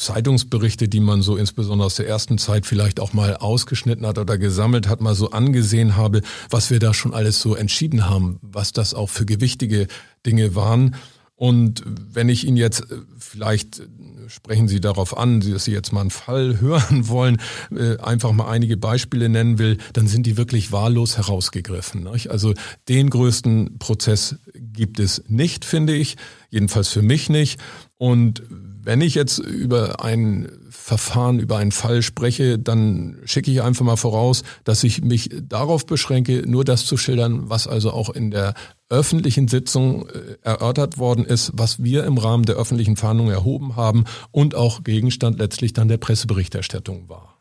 Zeitungsberichte, 0.00 0.88
die 0.88 1.00
man 1.00 1.22
so 1.22 1.36
insbesondere 1.36 1.86
aus 1.86 1.96
der 1.96 2.08
ersten 2.08 2.38
Zeit 2.38 2.66
vielleicht 2.66 3.00
auch 3.00 3.12
mal 3.12 3.36
ausgeschnitten 3.36 4.06
hat 4.06 4.18
oder 4.18 4.38
gesammelt 4.38 4.88
hat, 4.88 5.00
mal 5.00 5.14
so 5.14 5.30
angesehen 5.30 5.96
habe, 5.96 6.22
was 6.48 6.70
wir 6.70 6.78
da 6.78 6.94
schon 6.94 7.14
alles 7.14 7.40
so 7.40 7.54
entschieden 7.54 8.08
haben, 8.08 8.38
was 8.42 8.72
das 8.72 8.94
auch 8.94 9.10
für 9.10 9.26
gewichtige 9.26 9.86
Dinge 10.26 10.54
waren. 10.54 10.96
Und 11.36 11.82
wenn 11.86 12.28
ich 12.28 12.46
Ihnen 12.46 12.56
jetzt 12.56 12.82
äh, 12.90 12.96
vielleicht 13.18 13.82
sprechen 14.30 14.68
Sie 14.68 14.80
darauf 14.80 15.16
an, 15.16 15.40
dass 15.40 15.64
Sie 15.64 15.72
jetzt 15.72 15.92
mal 15.92 16.02
einen 16.02 16.10
Fall 16.10 16.60
hören 16.60 17.08
wollen, 17.08 17.38
äh, 17.74 17.96
einfach 17.98 18.32
mal 18.32 18.48
einige 18.48 18.76
Beispiele 18.76 19.28
nennen 19.28 19.58
will, 19.58 19.78
dann 19.92 20.06
sind 20.06 20.26
die 20.26 20.36
wirklich 20.36 20.72
wahllos 20.72 21.16
herausgegriffen. 21.16 22.06
Also 22.06 22.54
den 22.88 23.10
größten 23.10 23.78
Prozess 23.78 24.36
gibt 24.54 25.00
es 25.00 25.24
nicht, 25.28 25.64
finde 25.64 25.94
ich, 25.94 26.16
jedenfalls 26.50 26.88
für 26.88 27.02
mich 27.02 27.28
nicht. 27.28 27.60
Und 27.98 28.42
wenn 28.82 29.00
ich 29.00 29.14
jetzt 29.14 29.38
über 29.38 30.02
ein 30.04 30.50
Verfahren, 30.70 31.38
über 31.38 31.58
einen 31.58 31.72
Fall 31.72 32.02
spreche, 32.02 32.58
dann 32.58 33.18
schicke 33.24 33.50
ich 33.50 33.62
einfach 33.62 33.84
mal 33.84 33.96
voraus, 33.96 34.42
dass 34.64 34.82
ich 34.84 35.02
mich 35.02 35.30
darauf 35.42 35.86
beschränke, 35.86 36.42
nur 36.46 36.64
das 36.64 36.86
zu 36.86 36.96
schildern, 36.96 37.48
was 37.50 37.66
also 37.66 37.92
auch 37.92 38.10
in 38.10 38.30
der 38.30 38.54
öffentlichen 38.88 39.48
Sitzung 39.48 40.08
äh, 40.08 40.36
erörtert 40.42 40.98
worden 40.98 41.24
ist, 41.24 41.52
was 41.54 41.82
wir 41.82 42.04
im 42.04 42.18
Rahmen 42.18 42.44
der 42.44 42.56
öffentlichen 42.56 42.96
Verhandlungen 42.96 43.32
erhoben 43.32 43.76
haben 43.76 44.04
und 44.32 44.54
auch 44.54 44.82
Gegenstand 44.82 45.38
letztlich 45.38 45.72
dann 45.72 45.88
der 45.88 45.98
Presseberichterstattung 45.98 47.08
war. 47.08 47.38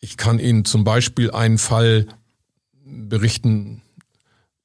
Ich 0.00 0.16
kann 0.16 0.38
Ihnen 0.38 0.64
zum 0.64 0.84
Beispiel 0.84 1.30
einen 1.32 1.58
Fall 1.58 2.06
berichten, 2.84 3.81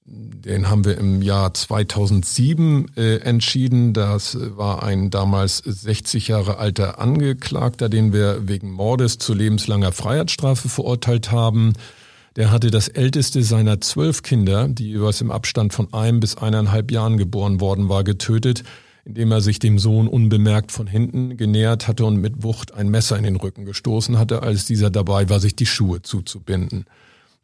den 0.10 0.70
haben 0.70 0.86
wir 0.86 0.98
im 0.98 1.22
Jahr 1.22 1.54
2007 1.54 2.92
äh, 2.96 3.18
entschieden. 3.18 3.92
Das 3.92 4.38
war 4.56 4.84
ein 4.84 5.10
damals 5.10 5.58
60 5.58 6.30
Jahre 6.30 6.58
alter 6.58 7.00
Angeklagter, 7.00 7.90
den 7.90 8.14
wir 8.14 8.48
wegen 8.48 8.72
Mordes 8.72 9.18
zu 9.18 9.34
lebenslanger 9.34 9.92
Freiheitsstrafe 9.92 10.70
verurteilt 10.70 11.32
haben. 11.34 11.74
Der 12.38 12.52
hatte 12.52 12.72
das 12.72 12.88
älteste 12.88 13.44
seiner 13.44 13.82
zwölf 13.82 14.24
Kinder, 14.24 14.70
die 14.70 14.92
jeweils 14.92 15.20
im 15.20 15.32
Abstand 15.32 15.74
von 15.74 15.94
einem 15.94 16.22
bis 16.22 16.38
eineinhalb 16.38 16.92
Jahren 16.92 17.18
geboren 17.18 17.60
worden 17.60 17.90
war, 17.90 18.06
getötet, 18.06 18.64
indem 19.04 19.32
er 19.32 19.42
sich 19.42 19.60
dem 19.60 19.78
Sohn 19.78 20.08
unbemerkt 20.08 20.72
von 20.72 20.88
hinten 20.88 21.36
genähert 21.36 21.90
hatte 21.90 22.06
und 22.06 22.18
mit 22.18 22.44
Wucht 22.44 22.74
ein 22.74 22.88
Messer 22.88 23.18
in 23.18 23.24
den 23.24 23.36
Rücken 23.36 23.66
gestoßen 23.66 24.18
hatte, 24.18 24.42
als 24.42 24.66
dieser 24.66 24.90
dabei 24.90 25.30
war, 25.30 25.42
sich 25.42 25.56
die 25.56 25.66
Schuhe 25.66 26.02
zuzubinden. 26.02 26.86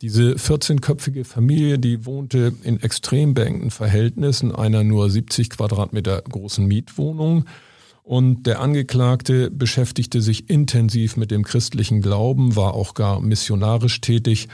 Diese 0.03 0.33
14-köpfige 0.33 1.23
Familie, 1.25 1.79
die 1.79 2.05
wohnte 2.05 2.53
in 2.61 2.79
extrem 2.79 3.33
beengten 3.33 3.71
Verhältnissen 3.71 4.53
einer 4.53 4.83
nur 4.83 5.09
70 5.09 5.49
Quadratmeter 5.49 6.21
großen 6.21 6.65
Mietwohnung. 6.65 7.45
Und 8.03 8.45
der 8.45 8.59
Angeklagte 8.59 9.49
beschäftigte 9.49 10.21
sich 10.21 10.49
intensiv 10.49 11.17
mit 11.17 11.31
dem 11.31 11.43
christlichen 11.43 12.01
Glauben, 12.01 12.55
war 12.55 12.75
auch 12.75 12.93
gar 12.93 13.21
missionarisch 13.21 14.01
tätig 14.01 14.49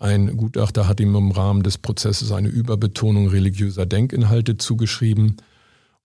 ein 0.00 0.38
Gutachter 0.38 0.88
hat 0.88 0.98
ihm 0.98 1.14
im 1.14 1.30
Rahmen 1.30 1.62
des 1.62 1.76
Prozesses 1.76 2.32
eine 2.32 2.48
Überbetonung 2.48 3.28
religiöser 3.28 3.84
Denkinhalte 3.84 4.56
zugeschrieben. 4.56 5.36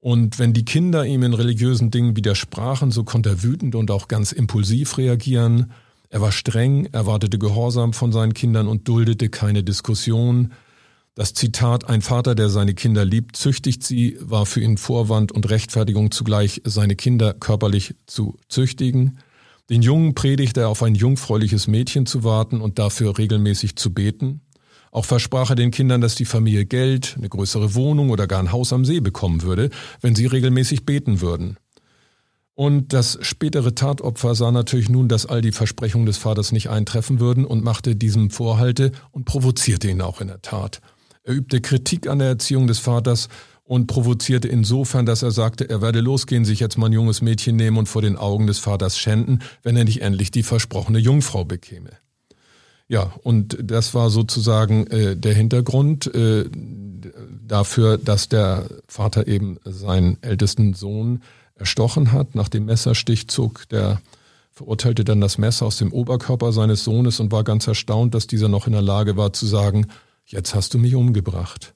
Und 0.01 0.38
wenn 0.38 0.51
die 0.51 0.65
Kinder 0.65 1.05
ihm 1.05 1.23
in 1.23 1.34
religiösen 1.34 1.91
Dingen 1.91 2.17
widersprachen, 2.17 2.91
so 2.91 3.05
konnte 3.05 3.29
er 3.29 3.43
wütend 3.43 3.73
und 3.73 3.91
auch 3.91 4.10
ganz 4.10 4.34
impulsiv 4.34 4.97
reagieren. 4.97 5.71
Er 6.15 6.21
war 6.21 6.32
streng, 6.32 6.86
erwartete 6.93 7.38
Gehorsam 7.38 7.91
von 7.91 8.13
seinen 8.13 8.34
Kindern 8.34 8.69
und 8.69 8.88
duldete 8.88 9.28
keine 9.28 9.65
Diskussion. 9.65 10.54
Das 11.13 11.34
Zitat 11.34 11.89
Ein 11.89 12.01
Vater, 12.01 12.36
der 12.36 12.47
seine 12.47 12.73
Kinder 12.73 13.04
liebt, 13.04 13.36
züchtigt 13.36 13.84
sie, 13.84 14.17
war 14.21 14.45
für 14.45 14.62
ihn 14.62 14.78
Vorwand 14.78 15.34
und 15.34 15.49
Rechtfertigung 15.49 16.12
zugleich, 16.12 16.62
seine 16.63 16.95
Kinder 16.95 17.34
körperlich 17.34 17.95
zu 18.06 18.38
züchtigen. 18.47 19.19
Den 19.69 19.82
Jungen 19.82 20.15
predigte 20.15 20.62
er 20.62 20.69
auf 20.69 20.84
ein 20.84 20.95
jungfräuliches 20.95 21.67
Mädchen 21.67 22.06
zu 22.06 22.23
warten 22.23 22.62
und 22.62 22.80
dafür 22.80 23.17
regelmäßig 23.17 23.75
zu 23.75 23.93
beten. 23.93 24.39
Auch 24.91 25.04
versprach 25.04 25.49
er 25.49 25.58
den 25.58 25.71
Kindern, 25.71 25.99
dass 25.99 26.15
die 26.15 26.23
Familie 26.23 26.65
Geld, 26.65 27.15
eine 27.17 27.28
größere 27.28 27.75
Wohnung 27.75 28.10
oder 28.10 28.25
gar 28.25 28.39
ein 28.39 28.54
Haus 28.54 28.71
am 28.71 28.86
See 28.86 29.01
bekommen 29.01 29.41
würde, 29.41 29.69
wenn 29.99 30.15
sie 30.15 30.28
regelmäßig 30.28 30.86
beten 30.86 31.19
würden. 31.19 31.58
Und 32.55 32.93
das 32.93 33.19
spätere 33.21 33.75
Tatopfer 33.75 34.33
sah 34.33 34.51
natürlich 34.51 34.89
nun, 34.89 35.09
dass 35.09 35.25
all 35.25 35.41
die 35.41 35.51
Versprechungen 35.51 36.05
des 36.05 36.17
Vaters 36.17 36.53
nicht 36.53 36.69
eintreffen 36.69 37.19
würden 37.19 37.43
und 37.43 37.63
machte 37.63 37.97
diesem 37.97 38.29
Vorhalte 38.29 38.93
und 39.11 39.25
provozierte 39.25 39.89
ihn 39.89 40.01
auch 40.01 40.21
in 40.21 40.27
der 40.27 40.41
Tat. 40.41 40.79
Er 41.23 41.33
übte 41.33 41.59
Kritik 41.59 42.07
an 42.07 42.19
der 42.19 42.29
Erziehung 42.29 42.67
des 42.67 42.79
Vaters 42.79 43.27
und 43.65 43.87
provozierte 43.87 44.47
insofern, 44.47 45.05
dass 45.05 45.21
er 45.21 45.31
sagte, 45.31 45.67
er 45.69 45.81
werde 45.81 45.99
losgehen, 45.99 46.45
sich 46.45 46.59
jetzt 46.59 46.77
mal 46.77 46.85
ein 46.85 46.93
junges 46.93 47.21
Mädchen 47.21 47.57
nehmen 47.57 47.77
und 47.77 47.89
vor 47.89 48.01
den 48.01 48.15
Augen 48.15 48.47
des 48.47 48.59
Vaters 48.59 48.97
schänden, 48.97 49.41
wenn 49.63 49.75
er 49.75 49.83
nicht 49.83 50.01
endlich 50.01 50.31
die 50.31 50.43
versprochene 50.43 50.99
Jungfrau 50.99 51.43
bekäme. 51.43 51.89
Ja, 52.87 53.11
und 53.23 53.57
das 53.61 53.95
war 53.95 54.11
sozusagen 54.11 54.85
äh, 54.87 55.17
der 55.17 55.33
Hintergrund 55.33 56.13
äh, 56.13 56.45
dafür, 57.45 57.97
dass 57.97 58.29
der 58.29 58.67
Vater 58.87 59.27
eben 59.27 59.57
seinen 59.65 60.21
ältesten 60.21 60.75
Sohn 60.75 61.23
erstochen 61.55 62.11
hat. 62.11 62.35
Nach 62.35 62.49
dem 62.49 62.65
Messerstich 62.65 63.27
zog 63.27 63.67
der 63.69 64.01
Verurteilte 64.51 65.03
dann 65.03 65.21
das 65.21 65.37
Messer 65.37 65.65
aus 65.65 65.77
dem 65.77 65.91
Oberkörper 65.91 66.53
seines 66.53 66.83
Sohnes 66.83 67.19
und 67.19 67.31
war 67.31 67.43
ganz 67.43 67.67
erstaunt, 67.67 68.13
dass 68.13 68.27
dieser 68.27 68.47
noch 68.47 68.67
in 68.67 68.73
der 68.73 68.81
Lage 68.81 69.17
war 69.17 69.33
zu 69.33 69.45
sagen, 69.45 69.87
jetzt 70.25 70.55
hast 70.55 70.73
du 70.73 70.77
mich 70.77 70.95
umgebracht 70.95 71.75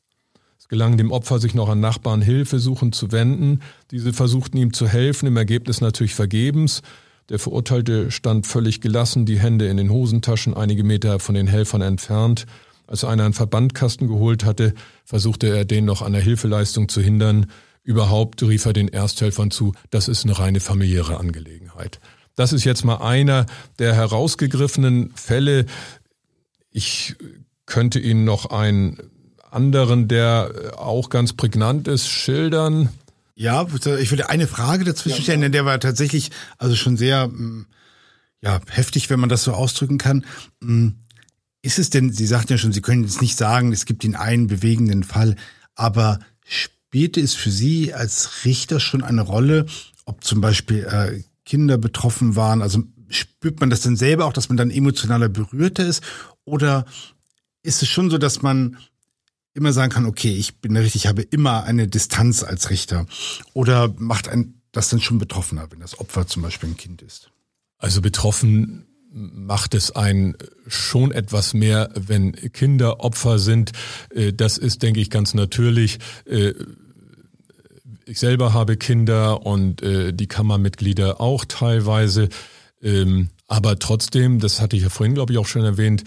gelang 0.69 0.97
dem 0.97 1.11
Opfer, 1.11 1.39
sich 1.39 1.55
noch 1.55 1.67
an 1.67 1.81
Nachbarn 1.81 2.21
Hilfe 2.21 2.59
suchen 2.59 2.93
zu 2.93 3.11
wenden. 3.11 3.61
Diese 3.91 4.13
versuchten 4.13 4.57
ihm 4.57 4.71
zu 4.71 4.87
helfen, 4.87 5.25
im 5.25 5.35
Ergebnis 5.35 5.81
natürlich 5.81 6.15
vergebens. 6.15 6.81
Der 7.29 7.39
Verurteilte 7.39 8.11
stand 8.11 8.47
völlig 8.47 8.79
gelassen, 8.79 9.25
die 9.25 9.39
Hände 9.39 9.67
in 9.67 9.77
den 9.77 9.89
Hosentaschen, 9.89 10.53
einige 10.53 10.83
Meter 10.83 11.19
von 11.19 11.35
den 11.35 11.47
Helfern 11.47 11.81
entfernt. 11.81 12.45
Als 12.87 13.03
einer 13.03 13.25
einen 13.25 13.33
Verbandkasten 13.33 14.07
geholt 14.07 14.45
hatte, 14.45 14.73
versuchte 15.05 15.47
er 15.47 15.65
den 15.65 15.85
noch 15.85 16.01
an 16.01 16.13
der 16.13 16.21
Hilfeleistung 16.21 16.87
zu 16.87 17.01
hindern. 17.01 17.47
Überhaupt 17.83 18.41
rief 18.43 18.65
er 18.65 18.73
den 18.73 18.87
Ersthelfern 18.87 19.51
zu, 19.51 19.73
das 19.89 20.07
ist 20.07 20.23
eine 20.23 20.37
reine 20.37 20.59
familiäre 20.59 21.17
Angelegenheit. 21.17 21.99
Das 22.35 22.53
ist 22.53 22.63
jetzt 22.63 22.85
mal 22.85 22.97
einer 22.97 23.45
der 23.79 23.93
herausgegriffenen 23.93 25.11
Fälle. 25.15 25.65
Ich 26.71 27.15
könnte 27.65 27.99
Ihnen 27.99 28.23
noch 28.23 28.47
ein 28.47 28.97
anderen, 29.51 30.07
der 30.07 30.51
äh, 30.53 30.69
auch 30.75 31.09
ganz 31.09 31.33
prägnant 31.33 31.87
ist, 31.87 32.07
schildern? 32.07 32.89
Ja, 33.35 33.65
ich 33.99 34.11
würde 34.11 34.29
eine 34.29 34.47
Frage 34.47 34.83
dazwischen 34.83 35.23
stellen, 35.23 35.41
denn 35.41 35.51
der 35.51 35.65
war 35.65 35.79
tatsächlich 35.79 36.31
also 36.57 36.75
schon 36.75 36.97
sehr 36.97 37.27
mm, 37.27 37.67
ja, 38.41 38.59
heftig, 38.69 39.09
wenn 39.09 39.19
man 39.19 39.29
das 39.29 39.43
so 39.43 39.53
ausdrücken 39.53 39.97
kann. 39.97 40.25
Mm, 40.59 40.89
ist 41.61 41.79
es 41.79 41.89
denn, 41.89 42.11
Sie 42.11 42.25
sagten 42.25 42.53
ja 42.53 42.57
schon, 42.57 42.73
Sie 42.73 42.81
können 42.81 43.03
jetzt 43.03 43.21
nicht 43.21 43.37
sagen, 43.37 43.71
es 43.71 43.85
gibt 43.85 44.03
den 44.03 44.15
einen 44.15 44.47
bewegenden 44.47 45.03
Fall, 45.03 45.35
aber 45.75 46.19
spielte 46.89 47.21
es 47.21 47.35
für 47.35 47.51
Sie 47.51 47.93
als 47.93 48.45
Richter 48.45 48.79
schon 48.79 49.03
eine 49.03 49.21
Rolle, 49.21 49.67
ob 50.05 50.23
zum 50.23 50.41
Beispiel 50.41 50.85
äh, 50.85 51.21
Kinder 51.45 51.77
betroffen 51.77 52.35
waren? 52.35 52.63
Also 52.63 52.81
spürt 53.09 53.59
man 53.59 53.69
das 53.69 53.81
dann 53.81 53.95
selber 53.95 54.25
auch, 54.25 54.33
dass 54.33 54.49
man 54.49 54.57
dann 54.57 54.71
emotionaler 54.71 55.29
berührter 55.29 55.85
ist? 55.85 56.03
Oder 56.45 56.85
ist 57.61 57.83
es 57.83 57.89
schon 57.89 58.09
so, 58.09 58.17
dass 58.17 58.41
man 58.41 58.77
immer 59.53 59.71
sagen 59.71 59.91
kann, 59.91 60.07
okay, 60.07 60.33
ich 60.33 60.61
bin 60.61 60.75
richtig, 60.75 61.03
ich 61.03 61.07
habe 61.07 61.21
immer 61.21 61.63
eine 61.63 61.87
Distanz 61.87 62.43
als 62.43 62.71
Richter? 62.71 63.05
Oder 63.53 63.93
macht 63.99 64.27
ein 64.27 64.55
das 64.71 64.89
dann 64.89 64.99
schon 64.99 65.19
betroffener, 65.19 65.71
wenn 65.71 65.81
das 65.81 65.99
Opfer 65.99 66.25
zum 66.25 66.41
Beispiel 66.41 66.69
ein 66.69 66.77
Kind 66.77 67.03
ist? 67.03 67.29
Also 67.77 68.01
betroffen 68.01 68.87
macht 69.11 69.73
es 69.73 69.91
einen 69.91 70.35
schon 70.67 71.11
etwas 71.11 71.53
mehr, 71.53 71.89
wenn 71.95 72.33
Kinder 72.33 72.99
Opfer 72.99 73.39
sind. 73.39 73.71
Äh, 74.13 74.33
das 74.33 74.57
ist, 74.57 74.83
denke 74.83 74.99
ich, 74.99 75.09
ganz 75.09 75.33
natürlich. 75.33 75.99
Äh, 76.25 76.53
ich 78.05 78.19
selber 78.19 78.53
habe 78.53 78.77
Kinder 78.77 79.45
und 79.45 79.81
äh, 79.81 80.13
die 80.13 80.27
Kammermitglieder 80.27 81.21
auch 81.21 81.45
teilweise. 81.45 82.29
Ähm, 82.81 83.29
aber 83.47 83.79
trotzdem, 83.79 84.39
das 84.39 84.61
hatte 84.61 84.75
ich 84.75 84.83
ja 84.83 84.89
vorhin, 84.89 85.15
glaube 85.15 85.33
ich, 85.33 85.39
auch 85.39 85.47
schon 85.47 85.63
erwähnt, 85.63 86.03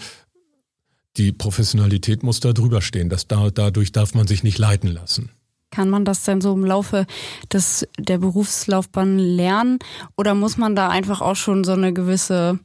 die 1.17 1.31
Professionalität 1.31 2.23
muss 2.23 2.39
da 2.39 2.53
drüber 2.53 2.81
stehen. 2.81 3.09
Das 3.09 3.27
da, 3.27 3.49
dadurch 3.51 3.91
darf 3.91 4.15
man 4.15 4.27
sich 4.27 4.43
nicht 4.43 4.57
leiten 4.57 4.89
lassen. 4.89 5.29
Kann 5.69 5.89
man 5.89 6.05
das 6.05 6.23
denn 6.23 6.41
so 6.41 6.53
im 6.53 6.65
Laufe 6.65 7.05
des, 7.51 7.87
der 7.97 8.17
Berufslaufbahn 8.19 9.17
lernen? 9.17 9.79
Oder 10.15 10.35
muss 10.35 10.57
man 10.57 10.75
da 10.75 10.89
einfach 10.89 11.21
auch 11.21 11.35
schon 11.35 11.63
so 11.63 11.71
eine 11.71 11.93
gewisse, 11.93 12.59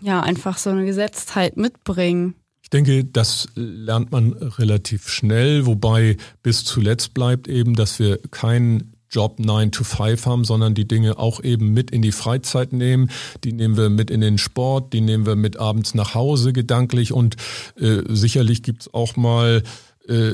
ja, 0.00 0.20
einfach 0.20 0.58
so 0.58 0.70
eine 0.70 0.84
Gesetztheit 0.84 1.56
mitbringen? 1.56 2.34
Ich 2.62 2.70
denke, 2.70 3.04
das 3.04 3.48
lernt 3.54 4.10
man 4.10 4.32
relativ 4.32 5.08
schnell, 5.08 5.66
wobei 5.66 6.16
bis 6.42 6.64
zuletzt 6.64 7.14
bleibt 7.14 7.46
eben, 7.46 7.74
dass 7.74 7.98
wir 7.98 8.18
keinen 8.30 8.94
Job 9.10 9.38
9 9.38 9.70
to 9.70 9.84
5 9.84 10.26
haben, 10.26 10.44
sondern 10.44 10.74
die 10.74 10.88
Dinge 10.88 11.18
auch 11.18 11.42
eben 11.42 11.72
mit 11.72 11.90
in 11.92 12.02
die 12.02 12.10
Freizeit 12.10 12.72
nehmen. 12.72 13.10
Die 13.44 13.52
nehmen 13.52 13.76
wir 13.76 13.88
mit 13.88 14.10
in 14.10 14.20
den 14.20 14.38
Sport, 14.38 14.92
die 14.92 15.00
nehmen 15.00 15.24
wir 15.24 15.36
mit 15.36 15.56
abends 15.56 15.94
nach 15.94 16.14
Hause 16.14 16.52
gedanklich 16.52 17.12
und 17.12 17.36
äh, 17.78 18.02
sicherlich 18.08 18.62
gibt's 18.62 18.92
auch 18.92 19.14
mal 19.16 19.62
äh, 20.08 20.32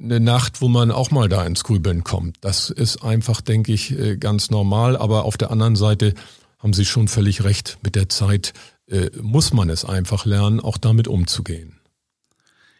eine 0.00 0.20
Nacht, 0.20 0.60
wo 0.60 0.68
man 0.68 0.90
auch 0.90 1.10
mal 1.10 1.28
da 1.28 1.44
ins 1.44 1.64
Grübeln 1.64 2.04
kommt. 2.04 2.36
Das 2.40 2.70
ist 2.70 3.02
einfach, 3.02 3.40
denke 3.40 3.72
ich, 3.72 3.98
äh, 3.98 4.16
ganz 4.16 4.50
normal. 4.50 4.96
Aber 4.96 5.24
auf 5.24 5.36
der 5.36 5.50
anderen 5.50 5.76
Seite 5.76 6.14
haben 6.58 6.72
Sie 6.72 6.84
schon 6.84 7.08
völlig 7.08 7.44
recht. 7.44 7.78
Mit 7.82 7.94
der 7.94 8.08
Zeit 8.08 8.52
äh, 8.86 9.10
muss 9.20 9.52
man 9.52 9.70
es 9.70 9.84
einfach 9.84 10.24
lernen, 10.24 10.60
auch 10.60 10.78
damit 10.78 11.08
umzugehen. 11.08 11.78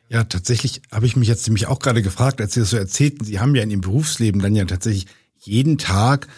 Ja, 0.09 0.25
tatsächlich 0.25 0.83
habe 0.91 1.07
ich 1.07 1.17
mich 1.17 1.29
jetzt 1.29 1.47
nämlich 1.47 1.67
auch 1.67 1.81
gerade 1.81 2.03
gefragt, 2.03 2.41
als 2.41 2.55
Sie 2.55 2.61
das 2.61 2.71
so 2.71 2.77
erzählten, 2.77 3.25
Sie 3.25 3.41
haben 3.41 3.55
ja 3.55 3.63
in 3.63 3.71
Ihrem 3.71 3.83
Berufsleben 3.83 4.41
dann 4.41 4.57
ja 4.57 4.65
tatsächlich 4.65 5.07
jeden 5.37 5.79
Tag 5.79 6.29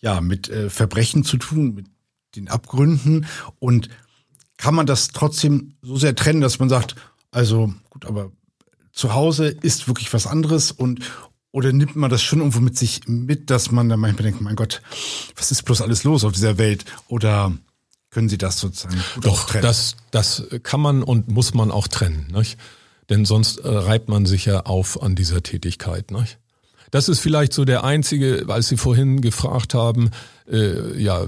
ja 0.00 0.20
mit 0.20 0.48
äh, 0.48 0.68
Verbrechen 0.68 1.24
zu 1.24 1.36
tun, 1.36 1.74
mit 1.74 1.86
den 2.34 2.48
Abgründen 2.48 3.26
und 3.58 3.88
kann 4.56 4.74
man 4.74 4.86
das 4.86 5.08
trotzdem 5.08 5.74
so 5.82 5.96
sehr 5.96 6.14
trennen, 6.14 6.40
dass 6.40 6.58
man 6.58 6.68
sagt, 6.68 6.96
also 7.30 7.72
gut, 7.88 8.04
aber 8.04 8.32
zu 8.92 9.14
Hause 9.14 9.48
ist 9.48 9.88
wirklich 9.88 10.12
was 10.12 10.26
anderes 10.26 10.72
und 10.72 11.00
oder 11.52 11.72
nimmt 11.72 11.96
man 11.96 12.10
das 12.10 12.22
schon 12.22 12.38
irgendwo 12.38 12.60
mit 12.60 12.78
sich 12.78 13.00
mit, 13.06 13.50
dass 13.50 13.70
man 13.70 13.88
dann 13.88 14.00
manchmal 14.00 14.24
denkt, 14.24 14.40
mein 14.40 14.56
Gott, 14.56 14.82
was 15.36 15.50
ist 15.50 15.64
bloß 15.64 15.82
alles 15.82 16.04
los 16.04 16.24
auf 16.24 16.32
dieser 16.32 16.58
Welt? 16.58 16.84
Oder 17.08 17.52
können 18.10 18.28
Sie 18.28 18.38
das 18.38 18.58
sozusagen 18.58 19.02
gut 19.14 19.24
Doch, 19.24 19.46
trennen? 19.46 19.62
Das, 19.62 19.96
das 20.10 20.44
kann 20.62 20.80
man 20.80 21.02
und 21.02 21.28
muss 21.28 21.54
man 21.54 21.70
auch 21.70 21.88
trennen. 21.88 22.28
Nicht? 22.32 22.58
Denn 23.08 23.24
sonst 23.24 23.58
äh, 23.58 23.68
reibt 23.68 24.08
man 24.08 24.26
sich 24.26 24.44
ja 24.44 24.60
auf 24.60 25.02
an 25.02 25.16
dieser 25.16 25.42
Tätigkeit. 25.42 26.10
Nicht? 26.12 26.38
Das 26.90 27.08
ist 27.08 27.20
vielleicht 27.20 27.52
so 27.52 27.64
der 27.64 27.84
einzige, 27.84 28.42
weil 28.46 28.62
Sie 28.62 28.76
vorhin 28.76 29.20
gefragt 29.20 29.74
haben, 29.74 30.10
äh, 30.50 31.00
ja, 31.00 31.24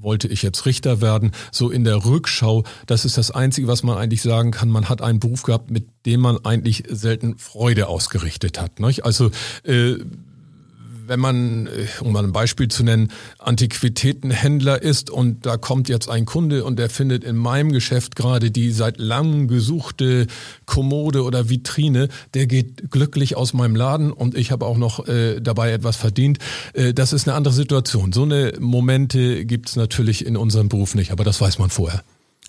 wollte 0.00 0.28
ich 0.28 0.42
jetzt 0.42 0.66
Richter 0.66 1.00
werden, 1.00 1.32
so 1.52 1.70
in 1.70 1.84
der 1.84 2.04
Rückschau, 2.04 2.64
das 2.86 3.04
ist 3.04 3.18
das 3.18 3.30
Einzige, 3.30 3.68
was 3.68 3.82
man 3.82 3.96
eigentlich 3.96 4.22
sagen 4.22 4.50
kann, 4.50 4.68
man 4.68 4.88
hat 4.88 5.02
einen 5.02 5.20
Beruf 5.20 5.42
gehabt, 5.42 5.70
mit 5.70 5.88
dem 6.06 6.20
man 6.20 6.44
eigentlich 6.44 6.84
selten 6.88 7.38
Freude 7.38 7.88
ausgerichtet 7.88 8.60
hat. 8.60 8.80
Nicht? 8.80 9.04
Also 9.04 9.30
äh, 9.64 9.96
wenn 11.08 11.20
man, 11.20 11.66
äh, 11.66 11.86
um 12.00 12.12
mal 12.12 12.24
ein 12.24 12.32
Beispiel 12.32 12.68
zu 12.68 12.84
nennen, 12.84 13.10
Antiquitätenhändler 13.38 14.80
ist 14.82 15.10
und 15.10 15.46
da 15.46 15.56
kommt 15.56 15.88
jetzt 15.88 16.08
ein 16.08 16.26
Kunde 16.26 16.64
und 16.64 16.78
der 16.78 16.90
findet 16.90 17.24
in 17.24 17.36
meinem 17.36 17.72
Geschäft 17.72 18.16
gerade 18.16 18.50
die 18.50 18.70
seit 18.70 18.98
langem 18.98 19.48
gesuchte 19.48 20.26
Kommode 20.66 21.24
oder 21.24 21.48
Vitrine, 21.48 22.08
der 22.34 22.46
geht 22.46 22.90
glücklich 22.90 23.36
aus 23.36 23.52
meinem 23.52 23.74
Laden 23.74 24.12
und 24.12 24.36
ich 24.36 24.52
habe 24.52 24.66
auch 24.66 24.76
noch 24.76 25.08
äh, 25.08 25.40
dabei 25.40 25.72
etwas 25.72 25.96
verdient. 25.96 26.38
Äh, 26.74 26.94
das 26.94 27.12
ist 27.12 27.26
eine 27.26 27.36
andere 27.36 27.54
Situation. 27.54 28.12
So 28.12 28.22
eine 28.22 28.52
Momente 28.60 29.44
gibt 29.44 29.70
es 29.70 29.76
natürlich 29.76 30.24
in 30.24 30.36
unserem 30.36 30.68
Beruf 30.68 30.94
nicht, 30.94 31.10
aber 31.10 31.24
das 31.24 31.40
weiß 31.40 31.58
man 31.58 31.70
vorher. 31.70 32.02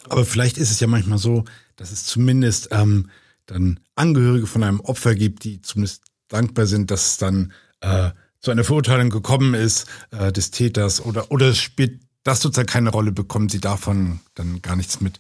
Aber 0.10 0.26
vielleicht 0.26 0.58
ist 0.58 0.72
es 0.72 0.80
ja 0.80 0.88
manchmal 0.88 1.18
so, 1.18 1.46
dass 1.76 1.92
es 1.92 2.06
zumindest 2.06 2.70
ähm, 2.72 3.10
dann 3.46 3.80
Angehörige 3.96 4.48
von 4.48 4.64
einem 4.64 4.80
Opfer 4.80 5.16
gibt, 5.16 5.44
die 5.44 5.62
zumindest 5.62 6.04
dankbar 6.28 6.66
sind, 6.66 6.92
dass 6.92 7.12
es 7.12 7.18
dann 7.18 7.54
äh, 7.82 8.12
zu 8.42 8.52
einer 8.52 8.64
Verurteilung 8.64 9.10
gekommen 9.10 9.54
ist 9.54 9.86
äh, 10.12 10.32
des 10.32 10.52
Täters 10.52 11.04
oder 11.04 11.32
oder 11.32 11.54
spielt 11.54 12.00
das 12.24 12.42
sozusagen 12.42 12.68
keine 12.68 12.90
Rolle, 12.90 13.12
bekommen 13.12 13.50
Sie 13.50 13.60
davon 13.60 14.20
dann 14.36 14.62
gar 14.62 14.76
nichts 14.76 15.02
mit? 15.02 15.20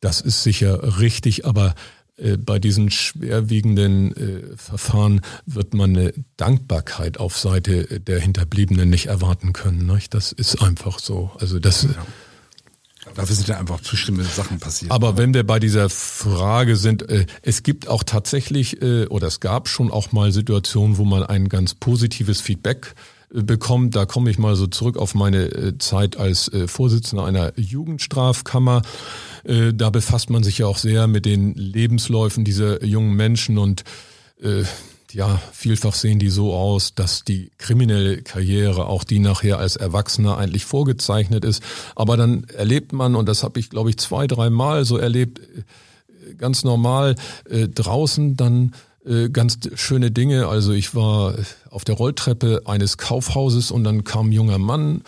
Das 0.00 0.20
ist 0.20 0.42
sicher 0.42 0.98
richtig, 0.98 1.46
aber 1.46 1.74
äh, 2.16 2.36
bei 2.36 2.58
diesen 2.58 2.90
schwerwiegenden 2.90 4.16
äh, 4.16 4.56
Verfahren 4.56 5.20
wird 5.46 5.74
man 5.74 5.96
eine 5.96 6.14
Dankbarkeit 6.36 7.18
auf 7.18 7.38
Seite 7.38 8.00
der 8.00 8.20
Hinterbliebenen 8.20 8.88
nicht 8.88 9.06
erwarten 9.06 9.52
können. 9.52 9.86
Nicht? 9.86 10.14
Das 10.14 10.32
ist 10.32 10.62
einfach 10.62 10.98
so. 10.98 11.30
Also 11.38 11.58
das 11.58 11.84
ja. 11.84 12.06
Dafür 13.14 13.36
sind 13.36 13.48
ja 13.48 13.58
einfach 13.58 13.80
zustimmende 13.80 14.26
Sachen 14.26 14.58
passiert. 14.58 14.90
Aber 14.90 15.16
wenn 15.16 15.32
wir 15.32 15.46
bei 15.46 15.58
dieser 15.58 15.88
Frage 15.88 16.76
sind, 16.76 17.08
äh, 17.08 17.26
es 17.42 17.62
gibt 17.62 17.88
auch 17.88 18.02
tatsächlich, 18.02 18.82
äh, 18.82 19.06
oder 19.06 19.28
es 19.28 19.40
gab 19.40 19.68
schon 19.68 19.90
auch 19.90 20.12
mal 20.12 20.32
Situationen, 20.32 20.98
wo 20.98 21.04
man 21.04 21.22
ein 21.22 21.48
ganz 21.48 21.74
positives 21.74 22.40
Feedback 22.40 22.94
äh, 23.32 23.42
bekommt. 23.42 23.96
Da 23.96 24.06
komme 24.06 24.30
ich 24.30 24.38
mal 24.38 24.56
so 24.56 24.66
zurück 24.66 24.96
auf 24.96 25.14
meine 25.14 25.44
äh, 25.46 25.78
Zeit 25.78 26.16
als 26.16 26.52
äh, 26.52 26.68
Vorsitzender 26.68 27.24
einer 27.24 27.58
Jugendstrafkammer. 27.58 28.82
Äh, 29.44 29.72
da 29.72 29.90
befasst 29.90 30.30
man 30.30 30.42
sich 30.42 30.58
ja 30.58 30.66
auch 30.66 30.78
sehr 30.78 31.06
mit 31.06 31.24
den 31.24 31.54
Lebensläufen 31.54 32.44
dieser 32.44 32.84
jungen 32.84 33.14
Menschen 33.14 33.58
und 33.58 33.84
ja, 35.12 35.40
vielfach 35.52 35.94
sehen 35.94 36.18
die 36.18 36.28
so 36.28 36.54
aus, 36.54 36.94
dass 36.94 37.24
die 37.24 37.50
kriminelle 37.58 38.22
Karriere, 38.22 38.86
auch 38.86 39.04
die 39.04 39.18
nachher 39.18 39.58
als 39.58 39.76
Erwachsener 39.76 40.38
eigentlich 40.38 40.64
vorgezeichnet 40.64 41.44
ist. 41.44 41.62
Aber 41.94 42.16
dann 42.16 42.44
erlebt 42.44 42.92
man, 42.92 43.14
und 43.14 43.28
das 43.28 43.42
habe 43.42 43.60
ich, 43.60 43.70
glaube 43.70 43.90
ich, 43.90 43.98
zwei, 43.98 44.26
dreimal 44.26 44.84
so 44.84 44.96
erlebt, 44.96 45.40
äh, 45.40 46.34
ganz 46.34 46.64
normal 46.64 47.16
äh, 47.48 47.68
draußen 47.68 48.36
dann 48.36 48.74
äh, 49.06 49.30
ganz 49.30 49.58
schöne 49.74 50.10
Dinge. 50.10 50.48
Also 50.48 50.72
ich 50.72 50.94
war 50.94 51.34
auf 51.70 51.84
der 51.84 51.94
Rolltreppe 51.94 52.62
eines 52.66 52.98
Kaufhauses 52.98 53.70
und 53.70 53.84
dann 53.84 54.04
kam 54.04 54.28
ein 54.28 54.32
junger 54.32 54.58
Mann 54.58 55.02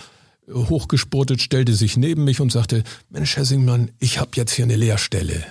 äh, 0.46 0.52
hochgesportet, 0.52 1.42
stellte 1.42 1.74
sich 1.74 1.96
neben 1.96 2.24
mich 2.24 2.40
und 2.40 2.52
sagte, 2.52 2.84
Mensch, 3.10 3.36
Herr 3.36 3.44
Singmann, 3.44 3.90
ich 3.98 4.20
habe 4.20 4.30
jetzt 4.34 4.52
hier 4.52 4.64
eine 4.64 4.76
Lehrstelle. 4.76 5.44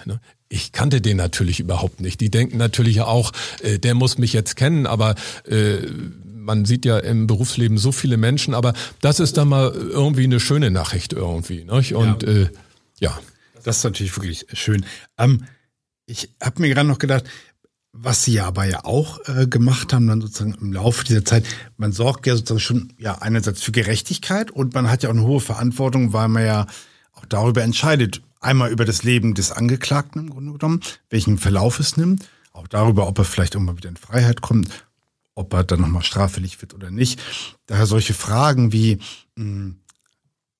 Ich 0.49 0.71
kannte 0.71 1.01
den 1.01 1.17
natürlich 1.17 1.59
überhaupt 1.59 1.99
nicht. 1.99 2.21
Die 2.21 2.31
denken 2.31 2.57
natürlich 2.57 3.01
auch, 3.01 3.31
äh, 3.61 3.79
der 3.79 3.95
muss 3.95 4.17
mich 4.17 4.33
jetzt 4.33 4.55
kennen, 4.55 4.87
aber 4.87 5.15
äh, 5.45 5.77
man 6.47 6.63
sieht 6.63 6.85
ja 6.85 6.97
im 6.97 7.27
Berufsleben 7.27 7.77
so 7.77 7.91
viele 7.91 8.15
Menschen, 8.17 8.53
aber 8.53 8.73
das 9.01 9.19
ist 9.19 9.37
dann 9.37 9.49
mal 9.49 9.71
irgendwie 9.71 10.23
eine 10.23 10.39
schöne 10.39 10.71
Nachricht 10.71 11.11
irgendwie. 11.11 11.65
Nicht? 11.65 11.93
Und 11.93 12.23
ja. 12.23 12.29
Äh, 12.29 12.49
ja. 12.99 13.19
Das 13.63 13.79
ist 13.79 13.83
natürlich 13.83 14.15
wirklich 14.15 14.45
schön. 14.53 14.85
Ähm, 15.17 15.43
ich 16.05 16.29
habe 16.41 16.61
mir 16.61 16.69
gerade 16.69 16.87
noch 16.87 16.99
gedacht, 16.99 17.25
was 17.91 18.23
sie 18.23 18.33
ja 18.33 18.45
aber 18.45 18.65
ja 18.65 18.85
auch 18.85 19.19
äh, 19.27 19.47
gemacht 19.47 19.91
haben, 19.91 20.07
dann 20.07 20.21
sozusagen 20.21 20.55
im 20.61 20.71
Laufe 20.71 21.03
dieser 21.03 21.25
Zeit, 21.25 21.45
man 21.77 21.91
sorgt 21.91 22.27
ja 22.27 22.35
sozusagen 22.35 22.59
schon 22.59 22.93
ja 22.97 23.15
einerseits 23.15 23.61
für 23.61 23.71
Gerechtigkeit 23.71 24.51
und 24.51 24.73
man 24.73 24.89
hat 24.89 25.03
ja 25.03 25.09
auch 25.09 25.13
eine 25.13 25.23
hohe 25.23 25.41
Verantwortung, 25.41 26.13
weil 26.13 26.27
man 26.27 26.45
ja 26.45 26.67
auch 27.13 27.25
darüber 27.25 27.63
entscheidet, 27.63 28.21
einmal 28.47 28.71
über 28.71 28.85
das 28.85 29.03
Leben 29.03 29.33
des 29.33 29.51
Angeklagten 29.51 30.21
im 30.21 30.29
Grunde 30.29 30.53
genommen, 30.53 30.81
welchen 31.09 31.37
Verlauf 31.37 31.79
es 31.79 31.97
nimmt, 31.97 32.27
auch 32.53 32.67
darüber, 32.67 33.07
ob 33.07 33.19
er 33.19 33.25
vielleicht 33.25 33.53
irgendwann 33.53 33.77
wieder 33.77 33.89
in 33.89 33.97
Freiheit 33.97 34.41
kommt, 34.41 34.69
ob 35.35 35.53
er 35.53 35.63
dann 35.63 35.81
nochmal 35.81 36.03
straffällig 36.03 36.59
wird 36.61 36.73
oder 36.73 36.89
nicht. 36.89 37.21
Daher 37.67 37.85
solche 37.85 38.13
Fragen 38.13 38.71
wie, 38.71 38.99
hm, 39.35 39.81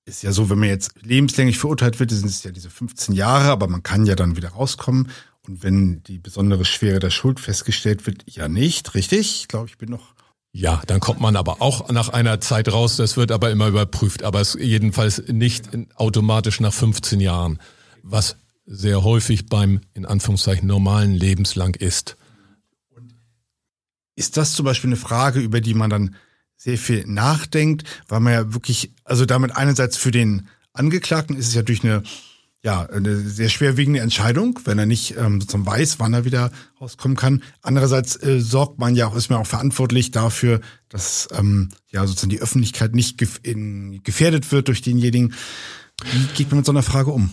ist 0.06 0.22
ja 0.22 0.32
so, 0.32 0.50
wenn 0.50 0.60
man 0.60 0.70
jetzt 0.70 0.94
lebenslänglich 1.02 1.58
verurteilt 1.58 2.00
wird, 2.00 2.12
sind 2.12 2.28
es 2.28 2.44
ja 2.44 2.52
diese 2.52 2.70
15 2.70 3.16
Jahre, 3.16 3.50
aber 3.50 3.68
man 3.68 3.84
kann 3.84 4.06
ja 4.06 4.16
dann 4.16 4.38
wieder 4.38 4.50
rauskommen. 4.50 5.10
Und 5.48 5.64
wenn 5.64 6.04
die 6.04 6.20
besondere 6.20 6.66
Schwere 6.66 7.00
der 7.00 7.10
Schuld 7.10 7.40
festgestellt 7.40 8.06
wird, 8.06 8.24
ja 8.28 8.48
nicht, 8.48 8.94
richtig? 8.96 9.42
Ich 9.42 9.48
glaube, 9.48 9.68
ich 9.68 9.78
bin 9.78 9.90
noch 9.90 10.14
ja, 10.54 10.82
dann 10.88 11.00
kommt 11.00 11.22
man 11.22 11.36
aber 11.36 11.62
auch 11.62 11.90
nach 11.90 12.10
einer 12.10 12.40
Zeit 12.42 12.72
raus, 12.74 12.96
das 12.96 13.16
wird 13.16 13.32
aber 13.32 13.52
immer 13.52 13.68
überprüft, 13.68 14.24
aber 14.24 14.42
es 14.42 14.58
jedenfalls 14.60 15.22
nicht 15.28 15.70
automatisch 15.96 16.60
nach 16.62 16.74
15 16.74 17.20
Jahren, 17.20 17.60
was 18.10 18.38
sehr 18.66 19.04
häufig 19.04 19.48
beim 19.48 19.82
in 19.94 20.06
Anführungszeichen 20.06 20.68
normalen 20.68 21.14
lebenslang 21.14 21.76
ist. 21.76 22.18
Ist 24.16 24.36
das 24.36 24.54
zum 24.54 24.66
Beispiel 24.66 24.90
eine 24.90 24.98
Frage, 24.98 25.40
über 25.40 25.62
die 25.62 25.74
man 25.74 25.90
dann 25.90 26.16
sehr 26.58 26.78
viel 26.78 27.06
nachdenkt, 27.06 27.84
weil 28.08 28.20
man 28.20 28.34
ja 28.34 28.54
wirklich, 28.54 28.92
also 29.04 29.26
damit 29.26 29.56
einerseits 29.56 29.96
für 29.96 30.12
den 30.12 30.48
Angeklagten 30.74 31.36
ist 31.36 31.48
es 31.48 31.54
ja 31.54 31.62
durch 31.62 31.84
eine 31.84 32.04
ja, 32.64 32.82
eine 32.88 33.18
sehr 33.18 33.50
schwerwiegende 33.50 34.00
Entscheidung, 34.00 34.60
wenn 34.66 34.80
er 34.80 34.86
nicht 34.86 35.16
ähm, 35.16 35.40
sozusagen 35.40 35.66
weiß, 35.66 36.00
wann 36.00 36.14
er 36.14 36.26
wieder 36.26 36.52
rauskommen 36.82 37.16
kann. 37.16 37.44
Andererseits 37.62 38.22
äh, 38.22 38.42
sorgt 38.42 38.80
man 38.80 38.96
ja 38.96 39.08
auch, 39.08 39.16
ist 39.16 39.30
man 39.30 39.40
auch 39.40 39.48
verantwortlich 39.48 40.12
dafür, 40.12 40.60
dass 40.90 41.30
ähm, 41.38 41.70
ja 41.90 42.06
sozusagen 42.06 42.32
die 42.32 42.42
Öffentlichkeit 42.42 42.96
nicht 42.96 43.18
gef 43.20 43.40
in, 43.44 44.02
gefährdet 44.04 44.52
wird 44.52 44.68
durch 44.68 44.82
denjenigen. 44.82 45.34
Wie 46.12 46.26
geht 46.36 46.50
man 46.50 46.58
mit 46.58 46.66
so 46.66 46.72
einer 46.72 46.84
Frage 46.84 47.12
um? 47.12 47.32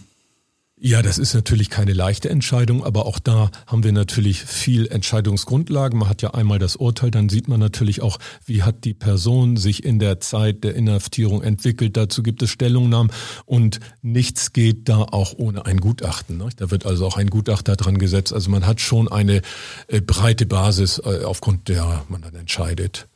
Ja, 0.76 1.02
das 1.02 1.18
ist 1.18 1.34
natürlich 1.34 1.70
keine 1.70 1.92
leichte 1.92 2.28
Entscheidung, 2.28 2.84
aber 2.84 3.06
auch 3.06 3.20
da 3.20 3.52
haben 3.66 3.84
wir 3.84 3.92
natürlich 3.92 4.42
viel 4.42 4.88
Entscheidungsgrundlagen. 4.88 5.96
Man 5.98 6.08
hat 6.08 6.20
ja 6.20 6.34
einmal 6.34 6.58
das 6.58 6.74
Urteil, 6.74 7.12
dann 7.12 7.28
sieht 7.28 7.46
man 7.46 7.60
natürlich 7.60 8.02
auch, 8.02 8.18
wie 8.44 8.64
hat 8.64 8.84
die 8.84 8.92
Person 8.92 9.56
sich 9.56 9.84
in 9.84 10.00
der 10.00 10.18
Zeit 10.18 10.64
der 10.64 10.74
Inhaftierung 10.74 11.42
entwickelt. 11.42 11.96
Dazu 11.96 12.24
gibt 12.24 12.42
es 12.42 12.50
Stellungnahmen 12.50 13.12
und 13.46 13.78
nichts 14.02 14.52
geht 14.52 14.88
da 14.88 14.98
auch 14.98 15.34
ohne 15.36 15.64
ein 15.64 15.78
Gutachten. 15.78 16.38
Ne? 16.38 16.48
Da 16.56 16.72
wird 16.72 16.86
also 16.86 17.06
auch 17.06 17.16
ein 17.16 17.30
Gutachter 17.30 17.76
dran 17.76 17.98
gesetzt. 17.98 18.32
Also 18.32 18.50
man 18.50 18.66
hat 18.66 18.80
schon 18.80 19.06
eine 19.06 19.42
äh, 19.86 20.00
breite 20.00 20.44
Basis, 20.44 20.98
äh, 20.98 21.22
aufgrund 21.24 21.68
der 21.68 22.04
man 22.08 22.22
dann 22.22 22.34
entscheidet. 22.34 23.06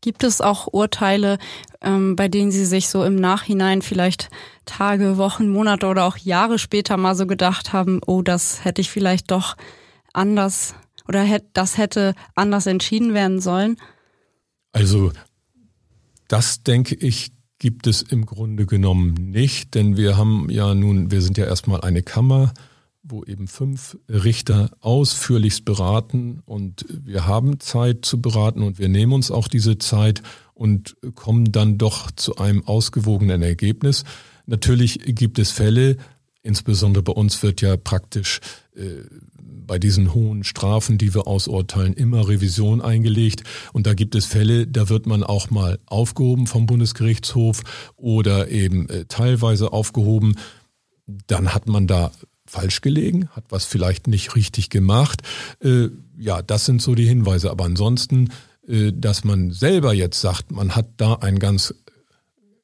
Gibt 0.00 0.24
es 0.24 0.40
auch 0.40 0.66
Urteile, 0.72 1.38
ähm, 1.80 2.16
bei 2.16 2.28
denen 2.28 2.50
Sie 2.50 2.64
sich 2.64 2.88
so 2.88 3.04
im 3.04 3.16
Nachhinein 3.16 3.82
vielleicht 3.82 4.30
Tage, 4.64 5.18
Wochen, 5.18 5.48
Monate 5.48 5.86
oder 5.86 6.04
auch 6.04 6.16
Jahre 6.16 6.58
später 6.58 6.96
mal 6.96 7.14
so 7.14 7.26
gedacht 7.26 7.72
haben, 7.72 8.00
oh, 8.06 8.22
das 8.22 8.64
hätte 8.64 8.80
ich 8.80 8.90
vielleicht 8.90 9.30
doch 9.30 9.56
anders 10.12 10.74
oder 11.06 11.22
hätte, 11.22 11.48
das 11.52 11.76
hätte 11.76 12.14
anders 12.34 12.66
entschieden 12.66 13.14
werden 13.14 13.40
sollen? 13.40 13.76
Also 14.72 15.12
das 16.28 16.62
denke 16.62 16.94
ich 16.94 17.32
gibt 17.58 17.86
es 17.86 18.02
im 18.02 18.26
Grunde 18.26 18.66
genommen 18.66 19.12
nicht, 19.14 19.74
denn 19.74 19.96
wir 19.96 20.16
haben 20.16 20.48
ja 20.50 20.74
nun, 20.74 21.10
wir 21.10 21.20
sind 21.20 21.36
ja 21.36 21.44
erstmal 21.44 21.82
eine 21.82 22.02
Kammer, 22.02 22.54
wo 23.02 23.24
eben 23.24 23.48
fünf 23.48 23.98
Richter 24.08 24.70
ausführlichst 24.80 25.64
beraten 25.64 26.40
und 26.44 26.84
wir 26.88 27.26
haben 27.26 27.58
Zeit 27.60 28.04
zu 28.04 28.20
beraten 28.20 28.62
und 28.62 28.78
wir 28.78 28.88
nehmen 28.88 29.12
uns 29.12 29.30
auch 29.30 29.48
diese 29.48 29.78
Zeit 29.78 30.22
und 30.54 30.96
kommen 31.14 31.50
dann 31.52 31.78
doch 31.78 32.10
zu 32.10 32.36
einem 32.36 32.66
ausgewogenen 32.66 33.42
Ergebnis. 33.42 34.04
Natürlich 34.46 35.00
gibt 35.04 35.38
es 35.38 35.50
Fälle, 35.50 35.96
insbesondere 36.42 37.02
bei 37.02 37.12
uns 37.12 37.42
wird 37.42 37.62
ja 37.62 37.76
praktisch 37.76 38.40
äh, 38.76 39.04
bei 39.42 39.78
diesen 39.78 40.12
hohen 40.14 40.42
Strafen, 40.42 40.98
die 40.98 41.14
wir 41.14 41.26
ausurteilen, 41.26 41.94
immer 41.94 42.28
Revision 42.28 42.80
eingelegt. 42.80 43.44
Und 43.72 43.86
da 43.86 43.94
gibt 43.94 44.14
es 44.14 44.26
Fälle, 44.26 44.66
da 44.66 44.88
wird 44.88 45.06
man 45.06 45.22
auch 45.22 45.50
mal 45.50 45.78
aufgehoben 45.86 46.46
vom 46.46 46.66
Bundesgerichtshof 46.66 47.62
oder 47.96 48.48
eben 48.48 48.88
äh, 48.88 49.04
teilweise 49.06 49.72
aufgehoben. 49.72 50.36
Dann 51.06 51.54
hat 51.54 51.68
man 51.68 51.86
da 51.86 52.10
falsch 52.50 52.80
gelegen, 52.80 53.28
hat 53.30 53.44
was 53.50 53.64
vielleicht 53.64 54.08
nicht 54.08 54.34
richtig 54.34 54.70
gemacht. 54.70 55.22
Äh, 55.62 55.88
ja, 56.18 56.42
das 56.42 56.64
sind 56.64 56.82
so 56.82 56.94
die 56.94 57.06
Hinweise. 57.06 57.50
Aber 57.50 57.64
ansonsten, 57.64 58.30
äh, 58.66 58.92
dass 58.92 59.24
man 59.24 59.52
selber 59.52 59.94
jetzt 59.94 60.20
sagt, 60.20 60.50
man 60.50 60.74
hat 60.74 60.88
da 60.96 61.14
ein 61.14 61.38
ganz 61.38 61.74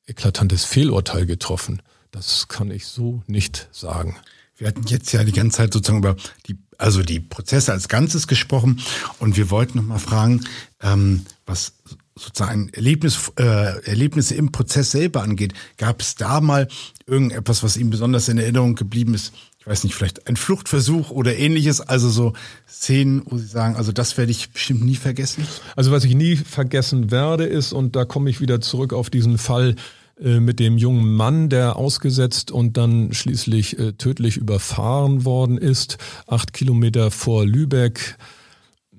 eklatantes 0.06 0.64
Fehlurteil 0.64 1.26
getroffen, 1.26 1.82
das 2.10 2.48
kann 2.48 2.70
ich 2.70 2.86
so 2.86 3.22
nicht 3.26 3.68
sagen. 3.72 4.16
Wir 4.56 4.68
hatten 4.68 4.86
jetzt 4.86 5.12
ja 5.12 5.22
die 5.22 5.32
ganze 5.32 5.58
Zeit 5.58 5.72
sozusagen 5.72 5.98
über 5.98 6.16
die, 6.46 6.56
also 6.78 7.02
die 7.02 7.20
Prozesse 7.20 7.72
als 7.72 7.88
Ganzes 7.88 8.26
gesprochen 8.26 8.80
und 9.18 9.36
wir 9.36 9.50
wollten 9.50 9.78
noch 9.78 9.84
mal 9.84 9.98
fragen, 9.98 10.44
ähm, 10.80 11.26
was 11.44 11.74
sozusagen 12.14 12.70
Erlebnis, 12.70 13.32
äh, 13.38 13.82
Erlebnisse 13.84 14.34
im 14.34 14.50
Prozess 14.50 14.90
selber 14.92 15.22
angeht. 15.22 15.52
Gab 15.76 16.00
es 16.00 16.14
da 16.14 16.40
mal 16.40 16.68
irgendetwas, 17.06 17.62
was 17.62 17.76
Ihnen 17.76 17.90
besonders 17.90 18.28
in 18.28 18.38
Erinnerung 18.38 18.74
geblieben 18.74 19.12
ist? 19.14 19.32
Ich 19.66 19.70
weiß 19.70 19.82
nicht, 19.82 19.96
vielleicht 19.96 20.28
ein 20.28 20.36
Fluchtversuch 20.36 21.10
oder 21.10 21.36
ähnliches, 21.36 21.80
also 21.80 22.08
so 22.08 22.34
Szenen, 22.68 23.22
wo 23.26 23.36
Sie 23.36 23.48
sagen, 23.48 23.74
also 23.74 23.90
das 23.90 24.16
werde 24.16 24.30
ich 24.30 24.52
bestimmt 24.52 24.84
nie 24.84 24.94
vergessen? 24.94 25.44
Also 25.74 25.90
was 25.90 26.04
ich 26.04 26.14
nie 26.14 26.36
vergessen 26.36 27.10
werde 27.10 27.46
ist, 27.46 27.72
und 27.72 27.96
da 27.96 28.04
komme 28.04 28.30
ich 28.30 28.40
wieder 28.40 28.60
zurück 28.60 28.92
auf 28.92 29.10
diesen 29.10 29.38
Fall, 29.38 29.74
äh, 30.20 30.38
mit 30.38 30.60
dem 30.60 30.78
jungen 30.78 31.12
Mann, 31.12 31.48
der 31.48 31.74
ausgesetzt 31.74 32.52
und 32.52 32.76
dann 32.76 33.12
schließlich 33.12 33.76
äh, 33.76 33.94
tödlich 33.94 34.36
überfahren 34.36 35.24
worden 35.24 35.58
ist, 35.58 35.98
acht 36.28 36.52
Kilometer 36.52 37.10
vor 37.10 37.44
Lübeck. 37.44 38.18